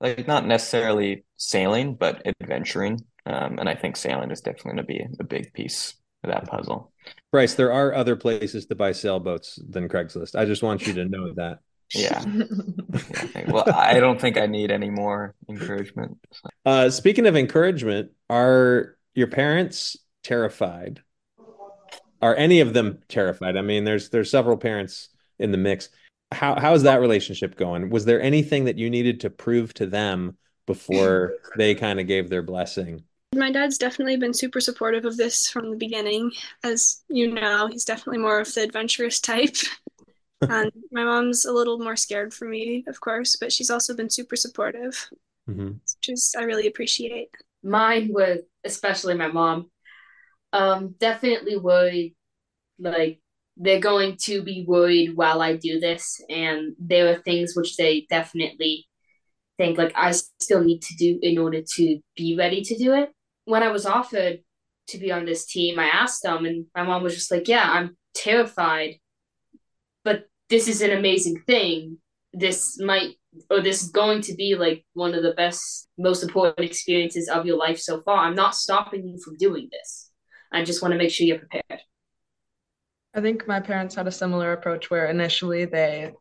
like 0.00 0.26
not 0.26 0.46
necessarily 0.46 1.24
sailing, 1.36 1.94
but 1.94 2.22
adventuring. 2.40 3.00
Um, 3.26 3.58
and 3.58 3.68
I 3.68 3.74
think 3.74 3.96
sailing 3.96 4.30
is 4.30 4.40
definitely 4.40 4.72
going 4.72 4.76
to 4.78 4.82
be 4.84 5.06
a 5.20 5.24
big 5.24 5.52
piece 5.52 5.94
of 6.24 6.30
that 6.30 6.46
puzzle. 6.48 6.92
Bryce, 7.30 7.54
there 7.54 7.72
are 7.72 7.94
other 7.94 8.16
places 8.16 8.66
to 8.66 8.74
buy 8.74 8.92
sailboats 8.92 9.58
than 9.68 9.88
Craigslist. 9.88 10.38
I 10.38 10.44
just 10.44 10.62
want 10.62 10.86
you 10.86 10.94
to 10.94 11.04
know 11.04 11.32
that. 11.34 11.58
Yeah. 11.94 12.24
well, 13.48 13.64
I 13.72 13.98
don't 14.00 14.20
think 14.20 14.38
I 14.38 14.46
need 14.46 14.70
any 14.70 14.90
more 14.90 15.34
encouragement. 15.48 16.18
Uh, 16.64 16.90
speaking 16.90 17.26
of 17.26 17.36
encouragement, 17.36 18.12
are 18.28 18.96
your 19.14 19.26
parents 19.26 19.96
terrified? 20.22 21.02
Are 22.22 22.36
any 22.36 22.60
of 22.60 22.74
them 22.74 23.00
terrified? 23.08 23.56
I 23.56 23.62
mean, 23.62 23.84
there's 23.84 24.10
there's 24.10 24.30
several 24.30 24.56
parents 24.56 25.08
in 25.40 25.52
the 25.52 25.58
mix. 25.58 25.88
How 26.32 26.58
how 26.58 26.74
is 26.74 26.84
that 26.84 27.00
relationship 27.00 27.56
going? 27.56 27.90
Was 27.90 28.04
there 28.04 28.22
anything 28.22 28.64
that 28.64 28.78
you 28.78 28.88
needed 28.88 29.20
to 29.20 29.30
prove 29.30 29.74
to 29.74 29.86
them 29.86 30.36
before 30.66 31.34
they 31.56 31.74
kind 31.74 31.98
of 31.98 32.06
gave 32.06 32.30
their 32.30 32.42
blessing? 32.42 33.02
My 33.34 33.50
dad's 33.50 33.78
definitely 33.78 34.16
been 34.16 34.34
super 34.34 34.60
supportive 34.60 35.04
of 35.04 35.16
this 35.16 35.48
from 35.48 35.70
the 35.70 35.76
beginning. 35.76 36.32
As 36.64 37.02
you 37.08 37.32
know, 37.32 37.68
he's 37.68 37.84
definitely 37.84 38.18
more 38.18 38.40
of 38.40 38.52
the 38.54 38.62
adventurous 38.62 39.20
type 39.20 39.56
and 40.40 40.72
my 40.90 41.04
mom's 41.04 41.44
a 41.44 41.52
little 41.52 41.78
more 41.78 41.96
scared 41.96 42.32
for 42.32 42.46
me, 42.46 42.84
of 42.88 43.00
course, 43.00 43.36
but 43.36 43.52
she's 43.52 43.70
also 43.70 43.94
been 43.94 44.08
super 44.08 44.36
supportive, 44.36 45.10
mm-hmm. 45.48 45.72
which 45.72 46.08
is 46.08 46.34
I 46.38 46.44
really 46.44 46.66
appreciate. 46.66 47.28
Mine 47.62 48.08
was 48.10 48.40
especially 48.64 49.14
my 49.14 49.28
mom. 49.28 49.70
Um, 50.52 50.94
definitely 50.98 51.56
worried, 51.56 52.16
like 52.78 53.20
they're 53.60 53.80
going 53.80 54.16
to 54.24 54.42
be 54.42 54.64
worried 54.66 55.16
while 55.16 55.40
I 55.42 55.56
do 55.56 55.78
this, 55.78 56.20
and 56.28 56.74
there 56.78 57.12
are 57.12 57.22
things 57.22 57.54
which 57.54 57.76
they 57.76 58.06
definitely 58.10 58.88
think 59.58 59.78
like 59.78 59.92
I 59.94 60.12
still 60.12 60.64
need 60.64 60.82
to 60.82 60.94
do 60.96 61.18
in 61.22 61.38
order 61.38 61.62
to 61.76 62.00
be 62.16 62.36
ready 62.36 62.62
to 62.62 62.76
do 62.76 62.94
it. 62.94 63.10
When 63.44 63.62
I 63.62 63.68
was 63.68 63.86
offered 63.86 64.40
to 64.88 64.98
be 64.98 65.12
on 65.12 65.24
this 65.24 65.46
team, 65.46 65.78
I 65.78 65.86
asked 65.86 66.22
them, 66.22 66.44
and 66.46 66.66
my 66.74 66.82
mom 66.82 67.02
was 67.02 67.14
just 67.14 67.30
like, 67.30 67.46
"Yeah, 67.48 67.64
I'm 67.70 67.96
terrified." 68.14 68.96
but 70.04 70.24
this 70.48 70.68
is 70.68 70.82
an 70.82 70.90
amazing 70.90 71.42
thing. 71.46 71.98
This 72.32 72.78
might 72.80 73.16
or 73.48 73.60
this 73.60 73.82
is 73.82 73.90
going 73.90 74.22
to 74.22 74.34
be 74.34 74.56
like 74.56 74.84
one 74.94 75.14
of 75.14 75.22
the 75.22 75.34
best, 75.34 75.88
most 75.98 76.22
important 76.22 76.66
experiences 76.66 77.28
of 77.28 77.46
your 77.46 77.56
life 77.56 77.78
so 77.78 78.02
far. 78.02 78.18
I'm 78.18 78.34
not 78.34 78.54
stopping 78.54 79.06
you 79.06 79.20
from 79.24 79.36
doing 79.36 79.68
this. 79.70 80.10
I 80.52 80.64
just 80.64 80.82
want 80.82 80.92
to 80.92 80.98
make 80.98 81.10
sure 81.10 81.26
you're 81.26 81.38
prepared. 81.38 81.80
I 83.14 83.20
think 83.20 83.46
my 83.46 83.60
parents 83.60 83.94
had 83.94 84.06
a 84.06 84.12
similar 84.12 84.52
approach 84.52 84.90
where 84.90 85.06
initially 85.06 85.64
they 85.64 86.12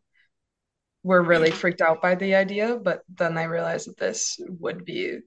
were 1.03 1.21
really 1.21 1.51
freaked 1.51 1.81
out 1.81 2.01
by 2.01 2.15
the 2.15 2.35
idea, 2.35 2.77
but 2.77 3.01
then 3.15 3.35
they 3.35 3.47
realized 3.47 3.87
that 3.87 3.97
this 3.97 4.39
would 4.59 4.85
be 4.85 5.19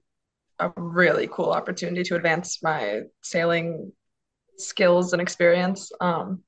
a 0.59 0.71
really 0.75 1.27
cool 1.31 1.51
opportunity 1.51 2.03
to 2.03 2.15
advance 2.15 2.61
my 2.61 3.01
sailing 3.21 3.91
skills 4.57 5.13
and 5.13 5.21
experience. 5.21 5.91
Um, 5.99 6.43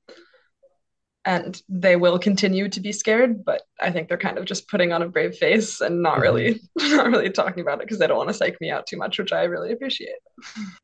and 1.26 1.60
they 1.68 1.96
will 1.96 2.18
continue 2.18 2.68
to 2.68 2.80
be 2.80 2.92
scared 2.92 3.44
but 3.44 3.62
i 3.80 3.90
think 3.90 4.08
they're 4.08 4.16
kind 4.16 4.38
of 4.38 4.44
just 4.44 4.68
putting 4.68 4.92
on 4.92 5.02
a 5.02 5.08
brave 5.08 5.36
face 5.36 5.80
and 5.80 6.00
not 6.00 6.20
really 6.20 6.60
not 6.76 7.08
really 7.08 7.28
talking 7.28 7.60
about 7.60 7.74
it 7.74 7.80
because 7.80 7.98
they 7.98 8.06
don't 8.06 8.16
want 8.16 8.28
to 8.28 8.34
psych 8.34 8.58
me 8.60 8.70
out 8.70 8.86
too 8.86 8.96
much 8.96 9.18
which 9.18 9.32
i 9.32 9.42
really 9.44 9.72
appreciate. 9.72 10.16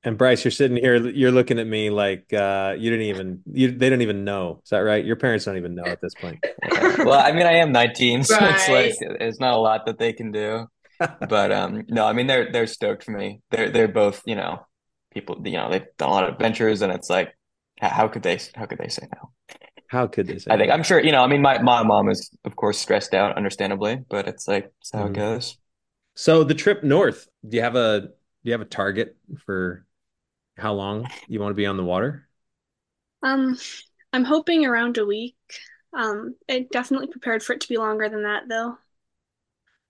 And 0.05 0.19
bryce 0.19 0.45
you're 0.45 0.51
sitting 0.51 0.77
here 0.77 0.97
you're 0.97 1.33
looking 1.33 1.59
at 1.59 1.67
me 1.67 1.91
like 1.91 2.33
uh, 2.33 2.75
you 2.77 2.91
didn't 2.91 3.07
even 3.07 3.41
you 3.53 3.71
they 3.71 3.89
don't 3.91 4.03
even 4.03 4.25
know. 4.25 4.61
Is 4.65 4.71
that 4.71 4.79
right? 4.79 5.05
Your 5.05 5.17
parents 5.17 5.45
don't 5.45 5.57
even 5.57 5.75
know 5.75 5.85
at 5.85 6.01
this 6.01 6.15
point. 6.15 6.45
Well 6.99 7.21
i 7.21 7.33
mean 7.33 7.47
i 7.47 7.55
am 7.55 7.73
19 7.73 8.25
so 8.25 8.37
it's 8.41 8.69
like 8.69 8.95
it's 9.21 9.41
not 9.41 9.55
a 9.55 9.59
lot 9.59 9.87
that 9.87 9.99
they 9.99 10.13
can 10.13 10.33
do. 10.33 10.67
But 10.99 11.53
um, 11.61 11.85
no, 11.89 12.07
I 12.07 12.13
mean 12.13 12.27
they're 12.27 12.51
they're 12.53 12.67
stoked 12.67 13.05
for 13.05 13.13
me. 13.13 13.41
They're 13.51 13.71
they're 13.71 13.89
both 13.89 14.23
you 14.27 14.35
know 14.35 14.67
people 15.13 15.41
you 15.45 15.53
know 15.53 15.71
they've 15.71 15.87
done 15.99 16.09
a 16.09 16.13
lot 16.13 16.25
of 16.25 16.35
adventures, 16.35 16.83
and 16.83 16.93
it's 16.93 17.11
like 17.11 17.37
how 17.81 18.09
could 18.09 18.23
they 18.23 18.39
how 18.55 18.67
could 18.67 18.79
they 18.79 18.89
say 18.89 19.09
no? 19.15 19.31
How 19.93 20.09
could 20.09 20.27
they 20.27 20.39
say? 20.39 20.51
I 20.51 20.57
think 20.57 20.71
no? 20.71 20.73
I'm 20.73 20.83
sure 20.83 21.01
you 21.03 21.13
know. 21.13 21.23
I 21.23 21.27
mean, 21.27 21.43
my 21.43 21.59
my 21.63 21.83
mom 21.83 22.09
is 22.09 22.31
of 22.45 22.57
course 22.57 22.79
stressed 22.79 23.15
out, 23.15 23.37
understandably, 23.37 24.05
but 24.09 24.29
it's 24.29 24.47
like 24.49 24.73
it's 24.81 24.93
how 24.93 25.05
Mhm. 25.05 25.07
it 25.07 25.15
goes. 25.15 25.59
So 26.17 26.45
the 26.45 26.55
trip 26.55 26.85
north, 26.85 27.29
do 27.49 27.57
you 27.57 27.63
have 27.63 27.77
a 27.77 28.01
do 28.03 28.11
you 28.45 28.53
have 28.53 28.61
a 28.61 28.65
target 28.67 29.17
for 29.47 29.87
how 30.59 30.75
long 30.75 31.13
you 31.29 31.41
want 31.41 31.53
to 31.53 31.57
be 31.57 31.67
on 31.67 31.77
the 31.77 31.85
water? 31.85 32.29
Um, 33.23 33.59
I'm 34.13 34.25
hoping 34.25 34.67
around 34.67 34.99
a 34.99 35.07
week. 35.07 35.37
Um, 35.95 36.37
I 36.51 36.67
definitely 36.71 37.09
prepared 37.09 37.43
for 37.43 37.53
it 37.55 37.61
to 37.63 37.69
be 37.69 37.77
longer 37.79 38.09
than 38.09 38.25
that 38.25 38.49
though. 38.49 38.79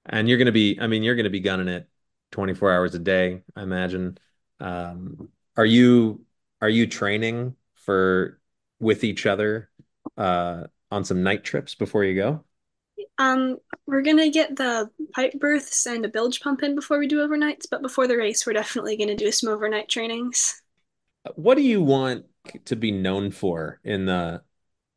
And 0.07 0.29
you're 0.29 0.39
gonna 0.39 0.53
be, 0.53 0.79
I 0.81 0.87
mean, 0.87 1.03
you're 1.03 1.15
gonna 1.17 1.31
be 1.31 1.41
gunning 1.41 1.69
it 1.69 1.89
24 2.31 2.73
hours 2.73 2.95
a 2.95 2.99
day, 2.99 3.43
I 3.57 3.63
imagine. 3.63 4.19
Um, 4.61 5.31
are 5.57 5.67
you 5.67 6.25
are 6.61 6.69
you 6.69 6.87
training 6.87 7.57
for 7.75 8.41
with 8.81 9.05
each 9.05 9.27
other 9.27 9.71
uh 10.17 10.65
on 10.91 11.05
some 11.05 11.23
night 11.23 11.45
trips 11.45 11.75
before 11.75 12.05
you 12.05 12.15
go? 12.15 12.45
Um, 13.19 13.59
we're 13.87 14.03
gonna 14.03 14.31
get 14.31 14.57
the 14.57 14.91
pipe 15.15 15.35
berths 15.39 15.87
and 15.87 16.05
a 16.05 16.09
bilge 16.09 16.41
pump 16.41 16.63
in 16.63 16.75
before 16.75 16.99
we 16.99 17.07
do 17.07 17.27
overnights, 17.27 17.67
but 17.71 17.83
before 17.83 18.07
the 18.07 18.17
race, 18.17 18.47
we're 18.47 18.53
definitely 18.53 18.97
gonna 18.97 19.17
do 19.17 19.31
some 19.33 19.51
overnight 19.53 19.89
trainings. 19.89 20.61
What 21.35 21.57
do 21.57 21.63
you 21.63 21.83
want 21.83 22.27
to 22.67 22.77
be 22.77 22.91
known 22.91 23.31
for 23.31 23.81
in 23.85 24.07
the 24.07 24.43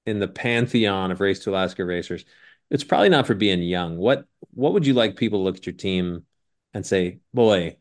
in 0.06 0.20
the 0.20 0.28
pantheon 0.28 1.12
of 1.12 1.22
Race 1.22 1.40
to 1.42 1.52
Alaska 1.52 1.86
racers? 1.86 2.26
It's 2.72 2.84
probably 2.84 3.10
not 3.10 3.28
for 3.28 3.36
being 3.36 3.62
young. 3.64 3.98
What 3.98 4.26
what 4.52 4.74
would 4.74 4.88
you 4.88 4.94
like 4.94 5.18
people 5.18 5.40
to 5.40 5.44
look 5.44 5.58
at 5.58 5.66
your 5.66 5.76
team 5.76 6.26
and 6.74 6.86
say, 6.86 7.20
boy, 7.34 7.78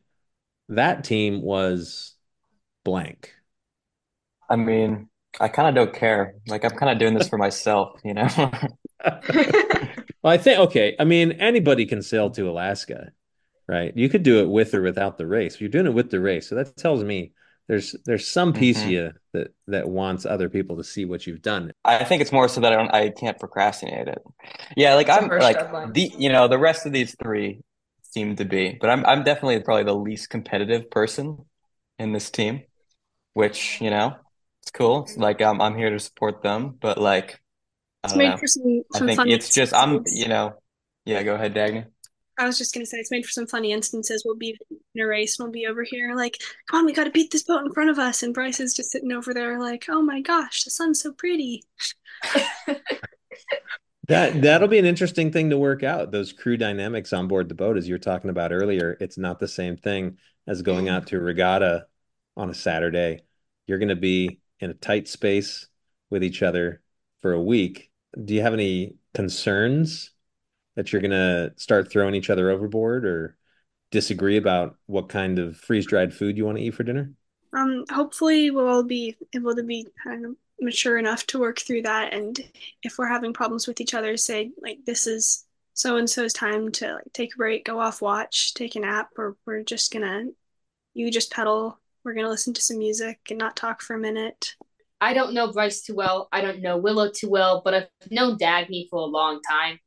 that 0.69 1.05
team 1.05 1.43
was 1.43 2.17
blank? 2.85 3.35
I 4.49 4.57
mean, 4.57 5.09
I 5.41 5.49
kind 5.49 5.69
of 5.69 5.75
don't 5.75 5.95
care. 5.95 6.35
Like 6.47 6.65
I'm 6.65 6.77
kind 6.77 6.93
of 6.93 6.99
doing 6.99 7.15
this 7.15 7.29
for 7.29 7.39
myself, 7.39 8.01
you 8.05 8.15
know. 8.15 8.29
Well, 10.23 10.33
I 10.33 10.39
think 10.39 10.59
okay. 10.61 10.97
I 10.99 11.05
mean, 11.05 11.33
anybody 11.33 11.87
can 11.87 12.03
sail 12.03 12.31
to 12.31 12.49
Alaska, 12.49 13.11
right? 13.69 13.97
You 13.97 14.09
could 14.09 14.23
do 14.23 14.41
it 14.41 14.49
with 14.49 14.75
or 14.75 14.83
without 14.83 15.19
the 15.19 15.27
race. 15.27 15.61
You're 15.61 15.71
doing 15.71 15.87
it 15.87 15.95
with 15.95 16.11
the 16.11 16.21
race, 16.21 16.49
so 16.49 16.57
that 16.57 16.77
tells 16.77 17.05
me 17.05 17.33
there's 17.69 17.97
there's 18.07 18.29
some 18.29 18.53
piece 18.53 18.79
of 18.81 18.87
Mhm. 18.87 18.91
you 18.91 19.13
that 19.35 19.49
that 19.69 19.89
wants 19.89 20.27
other 20.27 20.49
people 20.49 20.77
to 20.79 20.85
see 20.85 21.05
what 21.05 21.27
you've 21.27 21.43
done. 21.43 21.73
I 21.85 22.05
think 22.05 22.23
it's 22.23 22.33
more 22.33 22.49
so 22.49 22.61
that 22.61 22.73
I 22.73 22.77
don't 22.77 22.95
I 22.95 23.11
can't 23.11 23.39
procrastinate 23.39 24.09
it. 24.09 24.23
Yeah, 24.77 24.95
like 24.95 25.09
It's 25.09 25.17
a 25.17 25.21
I'm 25.21 25.29
like 25.39 25.59
deadline. 25.59 25.93
the 25.95 26.11
you 26.19 26.31
know 26.31 26.49
the 26.49 26.59
rest 26.59 26.87
of 26.87 26.93
these 26.93 27.15
three 27.23 27.61
seem 28.03 28.37
to 28.37 28.45
be, 28.45 28.77
but 28.81 28.91
I'm 28.91 29.05
I'm 29.05 29.23
definitely 29.25 29.61
probably 29.61 29.85
the 29.85 29.95
least 29.97 30.31
competitive 30.31 30.91
person 30.91 31.45
in 31.99 32.13
this 32.13 32.31
team, 32.31 32.63
which 33.35 33.81
you 33.81 33.91
know 33.91 34.17
it's 34.65 34.71
cool. 34.71 35.07
Like 35.17 35.43
I'm 35.43 35.61
I'm 35.61 35.77
here 35.77 35.91
to 35.91 36.01
support 36.01 36.43
them, 36.43 36.79
but 36.81 36.97
like 36.97 37.39
I 38.03 38.09
It's 38.09 38.17
made 38.17 38.31
know. 38.31 38.39
for 38.39 38.47
some 38.47 38.83
I 38.95 38.99
think 39.01 39.17
funny 39.17 39.35
it's 39.35 39.55
just 39.55 39.75
I'm 39.75 40.03
you 40.07 40.27
know 40.27 40.55
yeah. 41.05 41.23
Go 41.23 41.35
ahead, 41.35 41.55
Dagny. 41.55 41.85
I 42.39 42.47
was 42.47 42.57
just 42.57 42.73
gonna 42.73 42.87
say 42.87 42.97
it's 42.97 43.11
made 43.11 43.27
for 43.27 43.31
some 43.31 43.47
funny 43.47 43.73
instances. 43.73 44.23
We'll 44.25 44.37
be 44.37 44.57
in 44.95 45.03
a 45.03 45.07
race 45.07 45.39
and 45.39 45.45
we'll 45.45 45.53
be 45.53 45.67
over 45.67 45.85
here 45.85 46.15
like, 46.17 46.39
come 46.71 46.81
on, 46.81 46.87
we 46.87 46.95
gotta 46.95 47.11
beat 47.11 47.31
this 47.31 47.43
boat 47.43 47.65
in 47.67 47.73
front 47.73 47.91
of 47.91 47.99
us, 47.99 48.23
and 48.23 48.33
Bryce 48.33 48.59
is 48.59 48.73
just 48.73 48.91
sitting 48.91 49.13
over 49.13 49.35
there 49.35 49.61
like, 49.61 49.85
oh 49.91 50.01
my 50.01 50.23
gosh, 50.23 50.65
the 50.65 50.71
sun's 50.71 51.03
so 51.03 51.13
pretty. 51.13 51.65
That 54.09 54.43
that'll 54.43 54.69
be 54.69 54.79
an 54.79 54.85
interesting 54.85 55.33
thing 55.33 55.51
to 55.51 55.57
work 55.59 55.83
out. 55.83 56.11
Those 56.11 56.33
crew 56.33 56.57
dynamics 56.59 57.13
on 57.13 57.27
board 57.27 57.49
the 57.49 57.55
boat, 57.55 57.79
as 57.79 57.89
you 57.89 57.95
were 57.95 57.99
talking 57.99 58.29
about 58.31 58.53
earlier, 58.53 58.97
it's 59.01 59.17
not 59.17 59.39
the 59.39 59.49
same 59.49 59.77
thing 59.77 60.19
as 60.47 60.61
going 60.63 60.89
out 60.91 61.07
to 61.09 61.17
a 61.17 61.21
regatta 61.21 61.87
on 62.37 62.51
a 62.51 62.55
Saturday. 62.55 63.23
You're 63.67 63.79
going 63.79 63.89
to 63.89 63.97
be 63.97 64.41
in 64.61 64.71
a 64.71 64.75
tight 64.75 65.09
space 65.09 65.67
with 66.11 66.23
each 66.23 66.43
other 66.43 66.81
for 67.21 67.33
a 67.33 67.43
week. 67.43 67.91
Do 68.23 68.35
you 68.35 68.43
have 68.43 68.55
any 68.55 68.97
concerns 69.15 70.11
that 70.77 70.93
you're 70.93 71.03
going 71.03 71.11
to 71.11 71.53
start 71.57 71.91
throwing 71.91 72.15
each 72.15 72.31
other 72.31 72.51
overboard 72.51 73.05
or 73.05 73.37
disagree 73.91 74.37
about 74.37 74.77
what 74.87 75.09
kind 75.09 75.39
of 75.39 75.57
freeze-dried 75.57 76.13
food 76.13 76.37
you 76.37 76.45
want 76.45 76.59
to 76.59 76.65
eat 76.65 76.75
for 76.75 76.83
dinner? 76.83 77.13
Um, 77.53 77.85
hopefully 77.91 78.51
we'll 78.51 78.69
all 78.69 78.83
be 78.83 79.17
able 79.35 79.55
to 79.55 79.63
be 79.63 79.87
kind 80.03 80.27
of 80.27 80.37
mature 80.61 80.99
enough 80.99 81.27
to 81.29 81.39
work 81.39 81.61
through 81.61 81.83
that, 81.83 82.13
and 82.13 82.39
if 82.83 82.99
we're 82.99 83.07
having 83.07 83.33
problems 83.33 83.67
with 83.67 83.81
each 83.81 83.95
other, 83.95 84.17
say 84.17 84.51
like 84.61 84.79
this 84.85 85.07
is 85.07 85.45
so 85.75 85.97
and 85.97 86.09
so's 86.09 86.33
time 86.33 86.71
to 86.73 86.95
like 86.95 87.13
take 87.13 87.35
a 87.35 87.37
break, 87.37 87.65
go 87.65 87.79
off 87.79 88.03
watch, 88.03 88.55
take 88.55 88.75
a 88.77 88.81
nap, 88.81 89.11
or 89.17 89.37
we're 89.47 89.63
just 89.63 89.93
gonna 89.93 90.27
you 90.95 91.11
just 91.11 91.33
pedal. 91.33 91.79
We're 92.05 92.15
gonna 92.15 92.29
listen 92.29 92.53
to 92.55 92.61
some 92.61 92.79
music 92.79 93.19
and 93.31 93.39
not 93.39 93.57
talk 93.57 93.81
for 93.81 93.97
a 93.97 93.99
minute. 93.99 94.55
I 95.01 95.15
don't 95.15 95.33
know 95.33 95.53
Bryce 95.53 95.83
too 95.83 95.95
well. 95.95 96.29
I 96.33 96.43
don't 96.43 96.61
know 96.61 96.77
Willow 96.77 97.11
too 97.11 97.31
well, 97.31 97.63
but 97.65 97.75
I've 97.75 97.89
known 98.11 98.39
Dagny 98.39 98.89
for 98.91 98.99
a 98.99 99.05
long 99.05 99.41
time. 99.43 99.79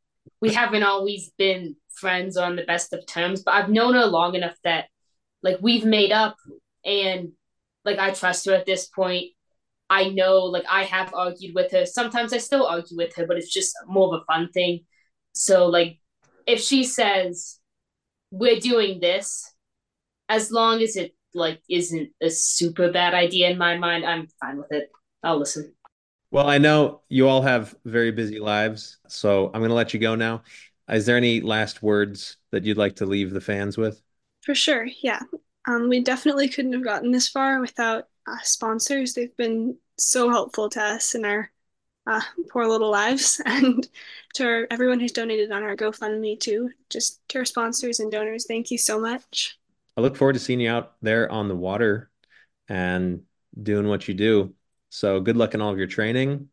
We 0.41 0.53
haven't 0.53 0.83
always 0.83 1.31
been 1.37 1.75
friends 1.93 2.37
on 2.37 2.55
the 2.55 2.63
best 2.63 2.93
of 2.93 3.05
terms, 3.05 3.43
but 3.43 3.53
I've 3.53 3.69
known 3.69 3.93
her 3.93 4.05
long 4.05 4.35
enough 4.35 4.55
that 4.63 4.85
like 5.43 5.57
we've 5.61 5.85
made 5.85 6.11
up 6.11 6.37
and 6.83 7.33
like 7.85 7.99
I 7.99 8.11
trust 8.11 8.45
her 8.47 8.53
at 8.53 8.65
this 8.65 8.87
point. 8.87 9.31
I 9.89 10.09
know 10.09 10.39
like 10.45 10.65
I 10.69 10.83
have 10.83 11.13
argued 11.13 11.55
with 11.55 11.71
her. 11.71 11.85
Sometimes 11.85 12.33
I 12.33 12.37
still 12.39 12.65
argue 12.65 12.97
with 12.97 13.15
her, 13.15 13.25
but 13.25 13.37
it's 13.37 13.53
just 13.53 13.75
more 13.87 14.13
of 14.13 14.21
a 14.21 14.25
fun 14.25 14.49
thing. 14.51 14.85
So 15.33 15.67
like 15.67 15.99
if 16.47 16.61
she 16.61 16.83
says 16.83 17.59
we're 18.31 18.59
doing 18.59 18.99
this, 18.99 19.53
as 20.29 20.51
long 20.51 20.81
as 20.81 20.95
it 20.95 21.15
like 21.33 21.61
isn't 21.69 22.09
a 22.21 22.29
super 22.29 22.91
bad 22.91 23.13
idea 23.13 23.49
in 23.49 23.57
my 23.57 23.77
mind, 23.77 24.05
I'm 24.05 24.27
fine 24.39 24.57
with 24.57 24.71
it. 24.71 24.89
I'll 25.23 25.37
listen. 25.37 25.73
Well, 26.31 26.47
I 26.49 26.57
know 26.57 27.01
you 27.07 27.27
all 27.27 27.41
have 27.41 27.75
very 27.85 28.11
busy 28.11 28.39
lives, 28.39 28.97
so 29.07 29.47
I'm 29.47 29.61
going 29.61 29.69
to 29.69 29.75
let 29.75 29.93
you 29.93 29.99
go 29.99 30.15
now. 30.15 30.43
Is 30.89 31.05
there 31.05 31.17
any 31.17 31.41
last 31.41 31.81
words 31.81 32.37
that 32.51 32.65
you'd 32.65 32.77
like 32.77 32.97
to 32.97 33.05
leave 33.05 33.31
the 33.31 33.41
fans 33.41 33.77
with? 33.77 34.01
For 34.41 34.55
sure, 34.55 34.87
yeah. 35.01 35.21
Um, 35.67 35.89
we 35.89 36.01
definitely 36.01 36.49
couldn't 36.49 36.73
have 36.73 36.83
gotten 36.83 37.11
this 37.11 37.27
far 37.27 37.59
without 37.59 38.07
uh, 38.25 38.37
sponsors. 38.43 39.13
They've 39.13 39.35
been 39.37 39.77
so 39.97 40.29
helpful 40.29 40.69
to 40.69 40.81
us 40.81 41.15
in 41.15 41.25
our 41.25 41.51
uh, 42.05 42.21
poor 42.49 42.67
little 42.67 42.91
lives, 42.91 43.41
and 43.45 43.87
to 44.35 44.45
our, 44.45 44.67
everyone 44.71 44.99
who's 44.99 45.11
donated 45.11 45.51
on 45.51 45.63
our 45.63 45.75
GoFundMe 45.75 46.39
too. 46.39 46.71
Just 46.89 47.21
to 47.29 47.39
our 47.39 47.45
sponsors 47.45 47.99
and 47.99 48.11
donors, 48.11 48.45
thank 48.47 48.71
you 48.71 48.77
so 48.77 48.99
much. 48.99 49.57
I 49.97 50.01
look 50.01 50.15
forward 50.15 50.33
to 50.33 50.39
seeing 50.39 50.59
you 50.59 50.69
out 50.69 50.93
there 51.01 51.29
on 51.31 51.47
the 51.47 51.55
water 51.55 52.11
and 52.69 53.23
doing 53.59 53.87
what 53.87 54.07
you 54.07 54.13
do. 54.13 54.53
So 54.89 55.19
good 55.19 55.35
luck 55.35 55.55
in 55.55 55.61
all 55.61 55.71
of 55.71 55.79
your 55.79 55.87
training, 55.87 56.49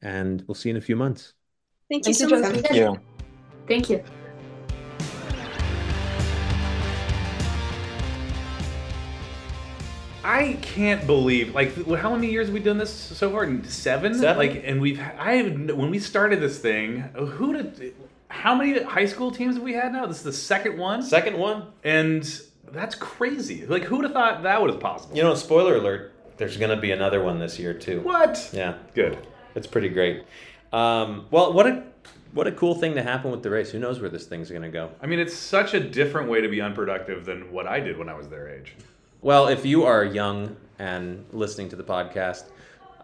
and 0.00 0.42
we'll 0.46 0.54
see 0.54 0.70
you 0.70 0.76
in 0.76 0.78
a 0.78 0.84
few 0.84 0.96
months. 0.96 1.34
Thank 1.90 2.06
you 2.06 2.14
Thank 2.14 2.30
so 2.30 2.36
you, 2.36 2.42
much. 2.42 2.62
Thank 2.62 2.74
you. 2.74 3.00
Thank 3.68 3.90
you. 3.90 4.02
I 10.24 10.54
can't 10.62 11.06
believe 11.06 11.54
like 11.54 11.76
how 11.98 12.14
many 12.14 12.32
years 12.32 12.46
have 12.46 12.54
we 12.54 12.60
done 12.60 12.78
this 12.78 12.92
so 12.92 13.30
far? 13.30 13.44
Seven. 13.64 14.14
Seven. 14.14 14.38
Like, 14.38 14.62
and 14.64 14.80
we've 14.80 14.98
I 15.00 15.42
when 15.42 15.90
we 15.90 15.98
started 15.98 16.40
this 16.40 16.58
thing, 16.58 17.00
who 17.14 17.52
did 17.52 17.94
how 18.28 18.54
many 18.54 18.82
high 18.82 19.06
school 19.06 19.30
teams 19.30 19.56
have 19.56 19.62
we 19.62 19.74
had 19.74 19.92
now? 19.92 20.06
This 20.06 20.16
is 20.16 20.24
the 20.24 20.32
second 20.32 20.78
one, 20.78 21.02
Second 21.02 21.38
one, 21.38 21.68
and 21.84 22.24
that's 22.76 22.94
crazy. 22.94 23.66
Like, 23.66 23.84
who 23.84 23.96
would 23.96 24.04
have 24.04 24.12
thought 24.12 24.42
that 24.42 24.62
was 24.62 24.76
possible? 24.76 25.16
you 25.16 25.22
know, 25.22 25.34
spoiler 25.34 25.76
alert, 25.76 26.12
there's 26.36 26.56
going 26.56 26.70
to 26.74 26.80
be 26.80 26.90
another 26.90 27.22
one 27.22 27.38
this 27.38 27.58
year 27.58 27.72
too. 27.74 28.00
What? 28.00 28.50
Yeah, 28.52 28.74
Good. 28.94 29.18
it's 29.54 29.66
pretty 29.66 29.88
great. 29.88 30.24
Um, 30.72 31.26
well, 31.30 31.52
what 31.52 31.66
a 31.66 31.84
what 32.32 32.46
a 32.46 32.52
cool 32.52 32.74
thing 32.74 32.94
to 32.96 33.02
happen 33.02 33.30
with 33.30 33.42
the 33.42 33.48
race. 33.50 33.70
Who 33.70 33.78
knows 33.78 33.98
where 34.00 34.10
this 34.10 34.26
thing's 34.26 34.50
going 34.50 34.62
to 34.62 34.68
go? 34.68 34.90
I 35.00 35.06
mean, 35.06 35.18
it's 35.18 35.34
such 35.34 35.72
a 35.72 35.80
different 35.80 36.28
way 36.28 36.42
to 36.42 36.48
be 36.48 36.60
unproductive 36.60 37.24
than 37.24 37.50
what 37.50 37.66
I 37.66 37.80
did 37.80 37.96
when 37.96 38.10
I 38.10 38.14
was 38.14 38.28
their 38.28 38.48
age. 38.48 38.74
Well, 39.22 39.48
if 39.48 39.64
you 39.64 39.84
are 39.84 40.04
young 40.04 40.56
and 40.78 41.24
listening 41.32 41.70
to 41.70 41.76
the 41.76 41.84
podcast, 41.84 42.44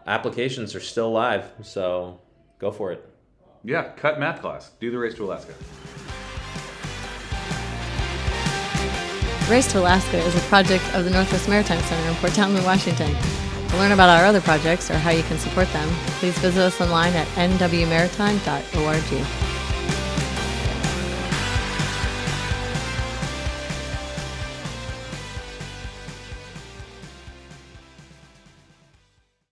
applications 0.05 0.75
are 0.75 0.79
still 0.79 1.11
live, 1.11 1.51
so 1.63 2.19
go 2.59 2.71
for 2.71 2.91
it. 2.91 3.09
Yeah, 3.63 3.89
cut 3.95 4.19
math 4.19 4.41
class. 4.41 4.71
Do 4.79 4.91
the 4.91 4.99
race 4.99 5.15
to 5.15 5.25
Alaska. 5.25 5.53
Race 9.49 9.69
to 9.73 9.79
Alaska 9.79 10.17
is 10.17 10.35
a 10.35 10.39
project 10.47 10.83
of 10.95 11.03
the 11.03 11.11
Northwest 11.11 11.49
Maritime 11.49 11.81
Center 11.81 12.09
in 12.09 12.15
Port 12.15 12.33
Townsend, 12.33 12.65
Washington. 12.65 13.13
To 13.69 13.77
learn 13.77 13.91
about 13.91 14.09
our 14.09 14.25
other 14.25 14.39
projects 14.39 14.89
or 14.89 14.93
how 14.93 15.11
you 15.11 15.23
can 15.23 15.37
support 15.37 15.67
them, 15.73 15.89
please 16.19 16.37
visit 16.39 16.61
us 16.61 16.79
online 16.79 17.13
at 17.13 17.27
nwmaritime.org. 17.35 19.52